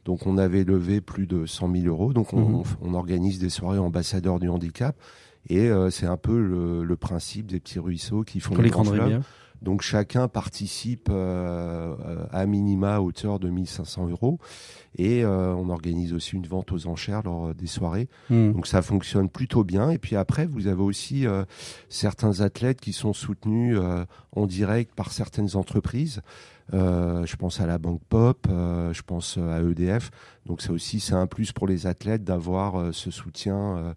Donc 0.05 0.25
on 0.27 0.37
avait 0.37 0.63
levé 0.63 1.01
plus 1.01 1.27
de 1.27 1.45
100 1.45 1.71
000 1.71 1.85
euros. 1.87 2.13
Donc 2.13 2.33
on, 2.33 2.63
Mhm. 2.83 2.95
organise 2.95 3.39
des 3.39 3.49
soirées 3.49 3.79
ambassadeurs 3.79 4.39
du 4.39 4.49
handicap. 4.49 4.95
Et 5.49 5.69
euh, 5.69 5.91
c'est 5.91 6.07
un 6.07 6.17
peu 6.17 6.39
le, 6.41 6.83
le 6.83 6.95
principe 6.95 7.45
des 7.47 7.59
petits 7.59 7.77
ruisseaux 7.79 8.23
qui 8.23 8.39
font 8.39 8.53
Pour 8.55 8.63
les 8.63 8.69
grands 8.71 8.83
grandes 8.83 8.99
rivières. 8.99 9.21
Donc 9.61 9.81
chacun 9.81 10.27
participe 10.27 11.09
euh, 11.09 11.95
euh, 12.05 12.25
à 12.31 12.45
minima 12.45 12.95
à 12.95 13.01
hauteur 13.01 13.39
de 13.39 13.49
1500 13.49 14.09
euros. 14.09 14.39
Et 14.97 15.23
euh, 15.23 15.53
on 15.53 15.69
organise 15.69 16.13
aussi 16.13 16.35
une 16.35 16.47
vente 16.47 16.71
aux 16.71 16.87
enchères 16.87 17.21
lors 17.23 17.53
des 17.53 17.67
soirées. 17.67 18.07
Mhm. 18.29 18.53
Donc 18.53 18.67
ça 18.67 18.81
fonctionne 18.81 19.29
plutôt 19.29 19.63
bien. 19.63 19.89
Et 19.89 19.97
puis 19.97 20.15
après, 20.15 20.45
vous 20.45 20.67
avez 20.67 20.81
aussi 20.81 21.27
euh, 21.27 21.43
certains 21.89 22.41
athlètes 22.41 22.79
qui 22.79 22.93
sont 22.93 23.13
soutenus 23.13 23.77
euh, 23.79 24.05
en 24.31 24.45
direct 24.45 24.93
par 24.95 25.11
certaines 25.11 25.55
entreprises. 25.55 26.21
Euh, 26.73 27.25
je 27.27 27.35
pense 27.35 27.61
à 27.61 27.67
la 27.67 27.77
Banque 27.77 28.01
Pop, 28.09 28.47
euh, 28.49 28.91
je 28.91 29.01
pense 29.03 29.37
à 29.37 29.61
EDF. 29.61 30.09
Donc 30.47 30.61
ça 30.61 30.71
aussi, 30.73 30.99
c'est 30.99 31.13
un 31.13 31.27
plus 31.27 31.51
pour 31.51 31.67
les 31.67 31.85
athlètes 31.85 32.23
d'avoir 32.23 32.79
euh, 32.79 32.91
ce 32.91 33.11
soutien 33.11 33.55
euh, 33.77 33.93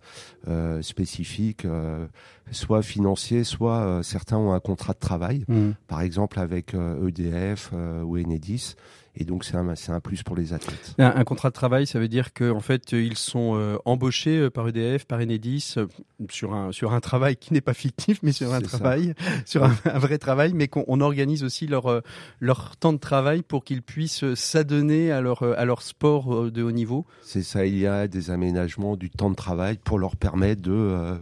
euh, 0.48 0.82
spécifique, 0.82 1.64
euh, 1.64 2.06
soit 2.50 2.82
financier, 2.82 3.42
soit 3.44 3.78
euh, 3.80 4.02
certains 4.02 4.36
ont 4.36 4.52
un 4.52 4.60
contrat 4.60 4.92
de 4.92 4.98
travail, 4.98 5.44
Mhm. 5.48 5.74
par 5.86 6.02
exemple 6.02 6.38
avec 6.38 6.74
euh, 6.74 7.06
EDF 7.08 7.70
euh, 7.72 8.02
ou 8.02 8.18
Enedis. 8.18 8.74
Et 9.20 9.24
donc 9.24 9.44
c'est 9.44 9.56
un, 9.56 9.68
un 9.68 10.00
plus 10.00 10.22
pour 10.22 10.36
les 10.36 10.52
athlètes. 10.52 10.94
Un, 10.98 11.12
un 11.16 11.24
contrat 11.24 11.48
de 11.48 11.54
travail, 11.54 11.86
ça 11.88 11.98
veut 11.98 12.06
dire 12.06 12.32
qu'en 12.32 12.56
en 12.56 12.60
fait, 12.60 12.92
ils 12.92 13.16
sont 13.16 13.56
euh, 13.56 13.76
embauchés 13.84 14.38
euh, 14.38 14.50
par 14.50 14.68
EDF, 14.68 15.06
par 15.06 15.18
Enedis, 15.18 15.74
euh, 15.76 15.86
sur 16.30 16.54
un, 16.54 16.70
sur 16.70 16.92
un 16.92 17.00
travail 17.00 17.36
qui 17.36 17.52
n'est 17.52 17.60
pas 17.60 17.74
fictif, 17.74 18.20
mais 18.22 18.30
sur 18.30 18.54
un 18.54 18.60
ça. 18.60 18.78
travail, 18.78 19.14
sur 19.44 19.64
un, 19.64 19.74
un 19.84 19.98
vrai 19.98 20.18
travail, 20.18 20.52
mais 20.54 20.68
qu'on 20.68 20.84
on 20.86 21.00
organise 21.00 21.42
aussi 21.42 21.66
leur, 21.66 22.02
leur 22.38 22.76
temps 22.76 22.92
de 22.92 22.98
travail 22.98 23.42
pour 23.42 23.64
qu'ils 23.64 23.82
puissent 23.82 24.34
s'adonner 24.34 25.10
à 25.10 25.20
leur, 25.20 25.42
à 25.42 25.64
leur 25.64 25.82
sport 25.82 26.50
de 26.52 26.62
haut 26.62 26.72
niveau. 26.72 27.04
C'est 27.22 27.42
ça, 27.42 27.66
il 27.66 27.76
y 27.76 27.86
a 27.86 28.06
des 28.06 28.30
aménagements 28.30 28.96
du 28.96 29.10
temps 29.10 29.30
de 29.30 29.34
travail 29.34 29.78
pour 29.82 29.98
leur 29.98 30.14
permettre 30.14 30.62
de, 30.62 30.70
euh, 30.72 31.16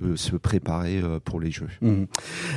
de 0.00 0.16
se 0.16 0.36
préparer 0.36 1.02
pour 1.24 1.38
les 1.38 1.50
Jeux. 1.50 1.68
Mhm. 1.82 2.06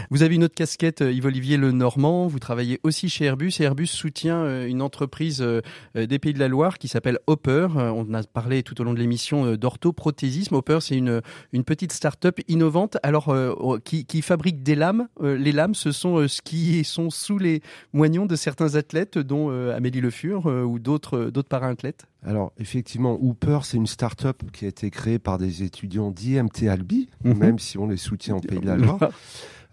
Vous 0.09 0.23
avez 0.23 0.35
une 0.35 0.45
autre 0.45 0.55
casquette, 0.55 1.01
Yves-Olivier 1.01 1.57
Le 1.57 1.71
Normand. 1.71 2.27
Vous 2.27 2.39
travaillez 2.39 2.79
aussi 2.83 3.09
chez 3.09 3.25
Airbus 3.25 3.51
et 3.59 3.63
Airbus 3.63 3.87
soutient 3.87 4.65
une 4.65 4.81
entreprise 4.85 5.41
euh, 5.41 5.61
euh, 5.97 6.05
des 6.05 6.19
Pays 6.19 6.33
de 6.33 6.39
la 6.39 6.47
Loire 6.47 6.77
qui 6.77 6.87
s'appelle 6.87 7.19
Hopper. 7.27 7.67
Euh, 7.75 7.89
On 7.91 8.13
a 8.13 8.23
parlé 8.23 8.63
tout 8.63 8.79
au 8.79 8.83
long 8.85 8.93
de 8.93 8.99
l'émission 8.99 9.55
d'orthoprothésisme. 9.55 10.55
Hopper, 10.55 10.79
c'est 10.81 10.95
une, 10.97 11.21
une 11.51 11.63
petite 11.63 11.91
start-up 11.91 12.39
innovante 12.47 12.97
alors 13.03 13.29
euh, 13.29 13.77
qui, 13.83 14.05
qui 14.05 14.21
fabrique 14.21 14.63
des 14.63 14.75
lames. 14.75 15.07
Les 15.21 15.51
lames, 15.51 15.75
ce 15.75 15.91
sont 15.91 16.27
ce 16.27 16.41
qui 16.41 16.83
sont 16.83 17.09
sous 17.09 17.37
les 17.37 17.61
moignons 17.93 18.25
de 18.25 18.35
certains 18.35 18.75
athlètes, 18.75 19.17
dont 19.17 19.49
Amélie 19.71 20.01
Le 20.01 20.09
Fur 20.09 20.45
ou 20.45 20.79
d'autres 20.79 21.31
para-athlètes. 21.49 22.05
Alors 22.23 22.51
effectivement, 22.57 23.17
Hooper, 23.21 23.59
c'est 23.63 23.77
une 23.77 23.85
start-up 23.87 24.41
qui 24.51 24.65
a 24.65 24.67
été 24.69 24.89
créée 24.89 25.19
par 25.19 25.37
des 25.37 25.63
étudiants 25.63 26.11
d'IMT 26.11 26.67
Albi, 26.69 27.09
Mhm. 27.23 27.37
même 27.37 27.59
si 27.59 27.77
on 27.77 27.87
les 27.87 27.97
soutient 27.97 28.35
en 28.35 28.39
Pays 28.39 28.59
de 28.59 28.65
la 28.65 28.75
Loire. 28.77 29.09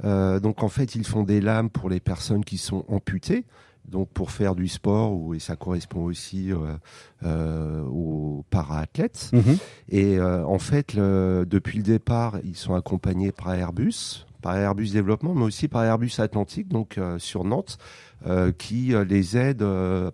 Euh, 0.04 0.40
donc 0.40 0.62
en 0.62 0.68
fait, 0.68 0.94
ils 0.94 1.06
font 1.06 1.22
des 1.22 1.40
lames 1.40 1.70
pour 1.70 1.88
les 1.88 2.00
personnes 2.00 2.44
qui 2.44 2.58
sont 2.58 2.84
amputées, 2.88 3.44
donc 3.88 4.08
pour 4.10 4.30
faire 4.30 4.54
du 4.54 4.68
sport, 4.68 5.12
ou, 5.12 5.34
et 5.34 5.38
ça 5.38 5.56
correspond 5.56 6.04
aussi 6.04 6.52
euh, 6.52 6.56
euh, 7.24 7.82
aux 7.84 8.44
para-athlètes. 8.50 9.30
Et 9.88 10.18
euh, 10.18 10.44
en 10.46 10.58
fait, 10.58 10.94
le- 10.94 11.44
depuis 11.48 11.78
le 11.78 11.84
départ, 11.84 12.38
ils 12.44 12.56
sont 12.56 12.74
accompagnés 12.74 13.32
par 13.32 13.52
Airbus, 13.54 14.24
par 14.40 14.56
Airbus 14.56 14.90
Développement, 14.90 15.34
mais 15.34 15.44
aussi 15.44 15.68
par 15.68 15.84
Airbus 15.84 16.12
Atlantique, 16.18 16.68
donc 16.68 16.98
sur 17.18 17.44
Nantes, 17.44 17.78
qui 18.58 18.92
les 19.08 19.36
aide 19.36 19.64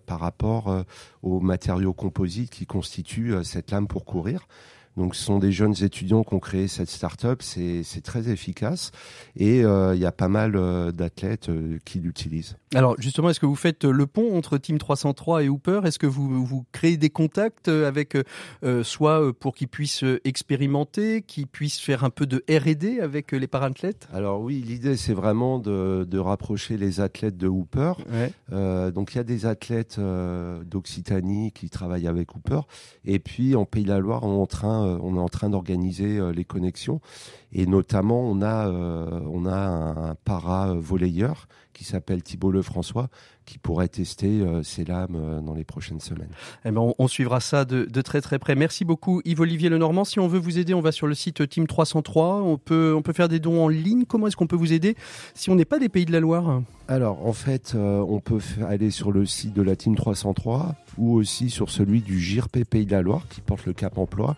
par 0.05 0.19
rapport 0.19 0.83
aux 1.23 1.39
matériaux 1.39 1.93
composites 1.93 2.51
qui 2.51 2.65
constituent 2.67 3.33
cette 3.43 3.71
lame 3.71 3.87
pour 3.87 4.05
courir. 4.05 4.47
Donc, 4.99 5.15
ce 5.15 5.23
sont 5.23 5.39
des 5.39 5.53
jeunes 5.53 5.75
étudiants 5.81 6.25
qui 6.25 6.33
ont 6.33 6.39
créé 6.39 6.67
cette 6.67 6.89
start-up. 6.89 7.41
C'est 7.41 8.01
très 8.03 8.29
efficace 8.29 8.91
et 9.35 9.63
euh, 9.63 9.95
il 9.95 10.01
y 10.01 10.05
a 10.05 10.11
pas 10.11 10.27
mal 10.27 10.55
euh, 10.55 10.91
d'athlètes 10.91 11.49
euh, 11.49 11.77
qui 11.85 11.99
l'utilisent. 11.99 12.57
Alors 12.75 12.95
justement, 12.99 13.29
est-ce 13.29 13.39
que 13.39 13.45
vous 13.45 13.55
faites 13.55 13.83
le 13.85 14.05
pont 14.05 14.37
entre 14.37 14.57
Team 14.57 14.77
303 14.77 15.43
et 15.43 15.49
Hooper? 15.49 15.81
Est-ce 15.85 15.97
que 15.97 16.05
vous, 16.05 16.45
vous 16.45 16.65
créez 16.71 16.97
des 16.97 17.09
contacts 17.09 17.67
avec 17.67 18.15
soit 18.83 19.33
pour 19.39 19.55
qu'ils 19.55 19.69
puissent 19.69 20.03
expérimenter, 20.23 21.23
qu'ils 21.23 21.47
puissent 21.47 21.79
faire 21.79 22.03
un 22.03 22.11
peu 22.11 22.27
de 22.27 22.43
R&D 22.47 22.99
avec 22.99 23.31
les 23.31 23.47
parathlètes 23.47 24.07
Alors 24.13 24.41
oui, 24.41 24.63
l'idée 24.63 24.97
c'est 24.97 25.15
vraiment 25.15 25.57
de, 25.57 26.05
de 26.07 26.19
rapprocher 26.19 26.77
les 26.77 26.99
athlètes 26.99 27.37
de 27.37 27.47
Hooper. 27.47 27.93
Ouais. 28.11 28.91
Donc 28.91 29.15
il 29.15 29.17
y 29.17 29.21
a 29.21 29.23
des 29.23 29.47
athlètes 29.47 29.99
d'Occitanie 29.99 31.51
qui 31.51 31.71
travaillent 31.71 32.07
avec 32.07 32.35
Hooper. 32.35 32.61
Et 33.03 33.17
puis 33.17 33.55
en 33.55 33.65
Pays 33.65 33.83
de 33.83 33.89
la 33.89 33.97
Loire, 33.97 34.23
on 34.23 34.35
est 34.35 34.41
en 34.41 34.45
train, 34.45 34.88
on 35.01 35.15
est 35.15 35.19
en 35.19 35.29
train 35.29 35.49
d'organiser 35.49 36.17
euh, 36.17 36.31
les 36.31 36.45
connexions. 36.45 37.01
Et 37.51 37.65
notamment, 37.65 38.21
on 38.21 38.41
a, 38.41 38.67
euh, 38.67 39.21
on 39.31 39.45
a 39.45 39.55
un, 39.55 40.15
para 40.15 40.73
volleyeur 40.73 41.47
qui 41.73 41.83
s'appelle 41.83 42.21
Thibault 42.23 42.51
Lefrançois 42.51 43.09
qui 43.49 43.57
pourrait 43.57 43.87
tester 43.87 44.41
euh, 44.41 44.61
ses 44.61 44.85
lames 44.85 45.15
euh, 45.15 45.41
dans 45.41 45.55
les 45.55 45.63
prochaines 45.63 45.99
semaines. 45.99 46.29
Eh 46.65 46.69
ben, 46.69 46.81
on, 46.81 46.93
on 46.99 47.07
suivra 47.07 47.39
ça 47.39 47.65
de, 47.65 47.85
de 47.85 48.01
très 48.01 48.21
très 48.21 48.37
près. 48.37 48.53
Merci 48.53 48.85
beaucoup 48.85 49.21
Yves-Olivier 49.25 49.69
Lenormand. 49.69 50.03
Si 50.03 50.19
on 50.19 50.27
veut 50.27 50.37
vous 50.37 50.59
aider, 50.59 50.75
on 50.75 50.81
va 50.81 50.91
sur 50.91 51.07
le 51.07 51.15
site 51.15 51.49
Team 51.49 51.65
303. 51.65 52.43
On 52.43 52.57
peut, 52.59 52.93
on 52.95 53.01
peut 53.01 53.13
faire 53.13 53.27
des 53.27 53.39
dons 53.39 53.63
en 53.63 53.67
ligne. 53.67 54.05
Comment 54.05 54.27
est-ce 54.27 54.35
qu'on 54.35 54.45
peut 54.45 54.55
vous 54.55 54.71
aider 54.71 54.95
si 55.33 55.49
on 55.49 55.55
n'est 55.55 55.65
pas 55.65 55.79
des 55.79 55.89
Pays 55.89 56.05
de 56.05 56.11
la 56.11 56.19
Loire? 56.19 56.61
Alors, 56.87 57.25
en 57.25 57.33
fait, 57.33 57.73
euh, 57.73 58.05
on 58.07 58.19
peut 58.19 58.39
aller 58.67 58.91
sur 58.91 59.11
le 59.11 59.25
site 59.25 59.53
de 59.53 59.63
la 59.63 59.75
Team 59.75 59.95
303 59.95 60.75
ou 60.99 61.15
aussi 61.15 61.49
sur 61.49 61.71
celui 61.71 62.01
du 62.01 62.19
GIRP 62.19 62.65
Pays 62.69 62.85
de 62.85 62.91
la 62.91 63.01
Loire 63.01 63.25
qui 63.29 63.41
porte 63.41 63.65
le 63.65 63.73
Cap 63.73 63.97
Emploi. 63.97 64.35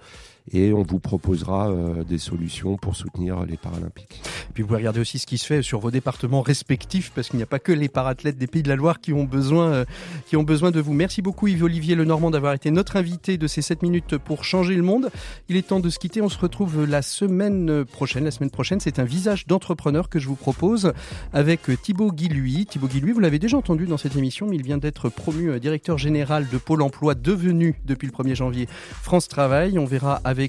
Et 0.53 0.73
on 0.73 0.83
vous 0.83 0.99
proposera 0.99 1.69
euh, 1.69 2.03
des 2.03 2.17
solutions 2.17 2.77
pour 2.77 2.95
soutenir 2.95 3.45
les 3.45 3.57
Paralympiques. 3.57 4.21
Puis 4.53 4.63
vous 4.63 4.67
pouvez 4.67 4.79
regarder 4.79 4.99
aussi 4.99 5.17
ce 5.17 5.25
qui 5.25 5.37
se 5.37 5.45
fait 5.45 5.61
sur 5.61 5.79
vos 5.79 5.91
départements 5.91 6.41
respectifs, 6.41 7.11
parce 7.15 7.29
qu'il 7.29 7.37
n'y 7.37 7.43
a 7.43 7.47
pas 7.47 7.59
que 7.59 7.71
les 7.71 7.87
parathlètes 7.87 8.37
des 8.37 8.47
Pays 8.47 8.63
de 8.63 8.69
la 8.69 8.75
Loire 8.75 8.99
qui 8.99 9.13
ont 9.13 9.23
besoin, 9.23 9.71
euh, 9.71 9.85
qui 10.25 10.35
ont 10.35 10.43
besoin 10.43 10.71
de 10.71 10.81
vous. 10.81 10.93
Merci 10.93 11.21
beaucoup 11.21 11.47
Yves-Olivier 11.47 11.95
Lenormand 11.95 12.31
d'avoir 12.31 12.53
été 12.53 12.69
notre 12.71 12.97
invité 12.97 13.37
de 13.37 13.47
ces 13.47 13.61
7 13.61 13.81
minutes 13.81 14.17
pour 14.17 14.43
changer 14.43 14.75
le 14.75 14.83
monde. 14.83 15.09
Il 15.47 15.55
est 15.55 15.67
temps 15.67 15.79
de 15.79 15.89
se 15.89 15.99
quitter. 15.99 16.21
On 16.21 16.29
se 16.29 16.37
retrouve 16.37 16.85
la 16.85 17.01
semaine 17.01 17.85
prochaine. 17.85 18.25
La 18.25 18.31
semaine 18.31 18.51
prochaine, 18.51 18.79
c'est 18.79 18.99
un 18.99 19.05
visage 19.05 19.47
d'entrepreneur 19.47 20.09
que 20.09 20.19
je 20.19 20.27
vous 20.27 20.35
propose 20.35 20.93
avec 21.31 21.61
Thibaut 21.81 22.11
Guilhuy. 22.11 22.65
Thibaut 22.65 22.87
Guilhuy, 22.87 23.11
vous 23.11 23.19
l'avez 23.19 23.39
déjà 23.39 23.57
entendu 23.57 23.85
dans 23.85 23.97
cette 23.97 24.15
émission, 24.15 24.47
mais 24.47 24.57
il 24.57 24.63
vient 24.63 24.77
d'être 24.77 25.09
promu 25.09 25.49
euh, 25.49 25.59
directeur 25.59 25.97
général 25.97 26.47
de 26.51 26.57
Pôle 26.57 26.81
emploi, 26.81 27.15
devenu 27.15 27.75
depuis 27.85 28.07
le 28.07 28.11
1er 28.11 28.35
janvier 28.35 28.67
France 29.01 29.27
Travail. 29.27 29.79
On 29.79 29.85
verra 29.85 30.19
avec 30.23 30.40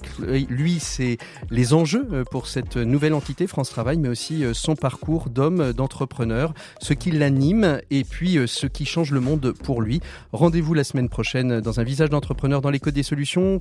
lui 0.49 0.79
c'est 0.81 1.19
les 1.51 1.75
enjeux 1.75 2.07
euh, 2.13 2.25
pour 2.25 2.47
cette 2.47 2.77
nouvelle 2.77 3.15
entité 3.15 3.47
France 3.47 3.71
Travail, 3.71 3.99
mais 3.99 4.09
aussi 4.09 4.45
euh, 4.45 4.55
son 4.55 4.77
parcours 4.77 5.29
d'homme, 5.29 5.61
euh, 5.61 5.73
d'entrepreneur, 5.73 6.55
ce 6.81 6.95
qui 6.95 7.11
l'anime 7.11 7.81
et 7.91 8.05
puis 8.05 8.39
euh, 8.39 8.47
ce 8.47 8.67
qui 8.67 8.85
change 8.85 9.11
le 9.11 9.21
monde 9.21 9.53
pour 9.53 9.83
lui. 9.83 10.01
Rendez-vous 10.33 10.75
la 10.75 10.85
semaine 10.85 11.09
prochaine 11.09 11.61
dans 11.61 11.81
un 11.81 11.85
visage 11.85 12.11
d'entrepreneur 12.11 12.61
dans 12.61 12.71
les 12.71 12.81
codes 12.81 12.95
des 12.95 13.03
solutions. 13.03 13.59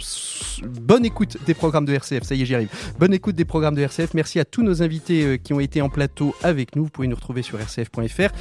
Bonne 0.64 1.06
écoute 1.06 1.38
des 1.46 1.54
programmes 1.54 1.86
de 1.86 1.94
RCF, 1.94 2.24
ça 2.24 2.36
y 2.36 2.42
est 2.42 2.46
j'y 2.46 2.56
arrive. 2.56 2.70
Bonne 3.00 3.14
écoute 3.14 3.36
des 3.36 3.46
programmes 3.46 3.76
de 3.76 3.82
RCF. 3.82 4.14
Merci 4.14 4.40
à 4.40 4.46
tous 4.46 4.64
nos 4.64 4.82
invités 4.84 5.24
euh, 5.24 5.38
qui 5.38 5.54
ont 5.54 5.60
été 5.60 5.82
en 5.82 5.90
plateau 5.90 6.36
avec 6.44 6.76
nous. 6.76 6.86
Vous 6.86 6.90
pouvez 6.90 7.08
nous 7.08 7.16
retrouver 7.16 7.42
sur 7.42 7.60
rcf.fr 7.60 8.32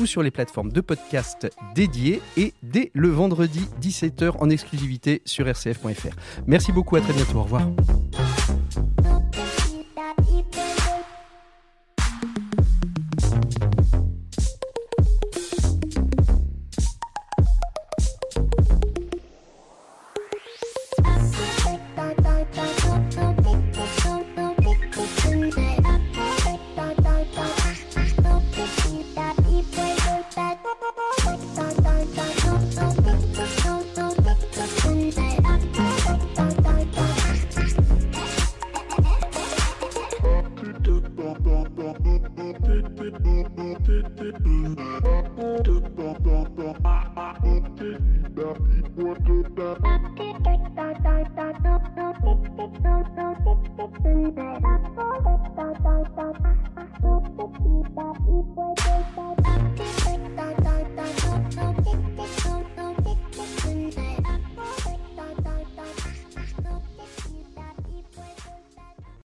ou 0.00 0.06
sur 0.06 0.22
les 0.22 0.30
plateformes 0.30 0.72
de 0.72 0.80
podcast 0.80 1.50
dédiées 1.74 2.20
et 2.36 2.54
dès 2.62 2.90
le 2.94 3.08
vendredi 3.08 3.60
17h 3.80 4.36
en 4.38 4.50
exclusivité 4.50 5.22
sur 5.24 5.46
rcf.fr. 5.46 6.14
Merci 6.46 6.72
beaucoup, 6.72 6.96
à 6.96 7.00
très 7.00 7.12
bientôt, 7.12 7.38
au 7.38 7.42
revoir. 7.42 7.68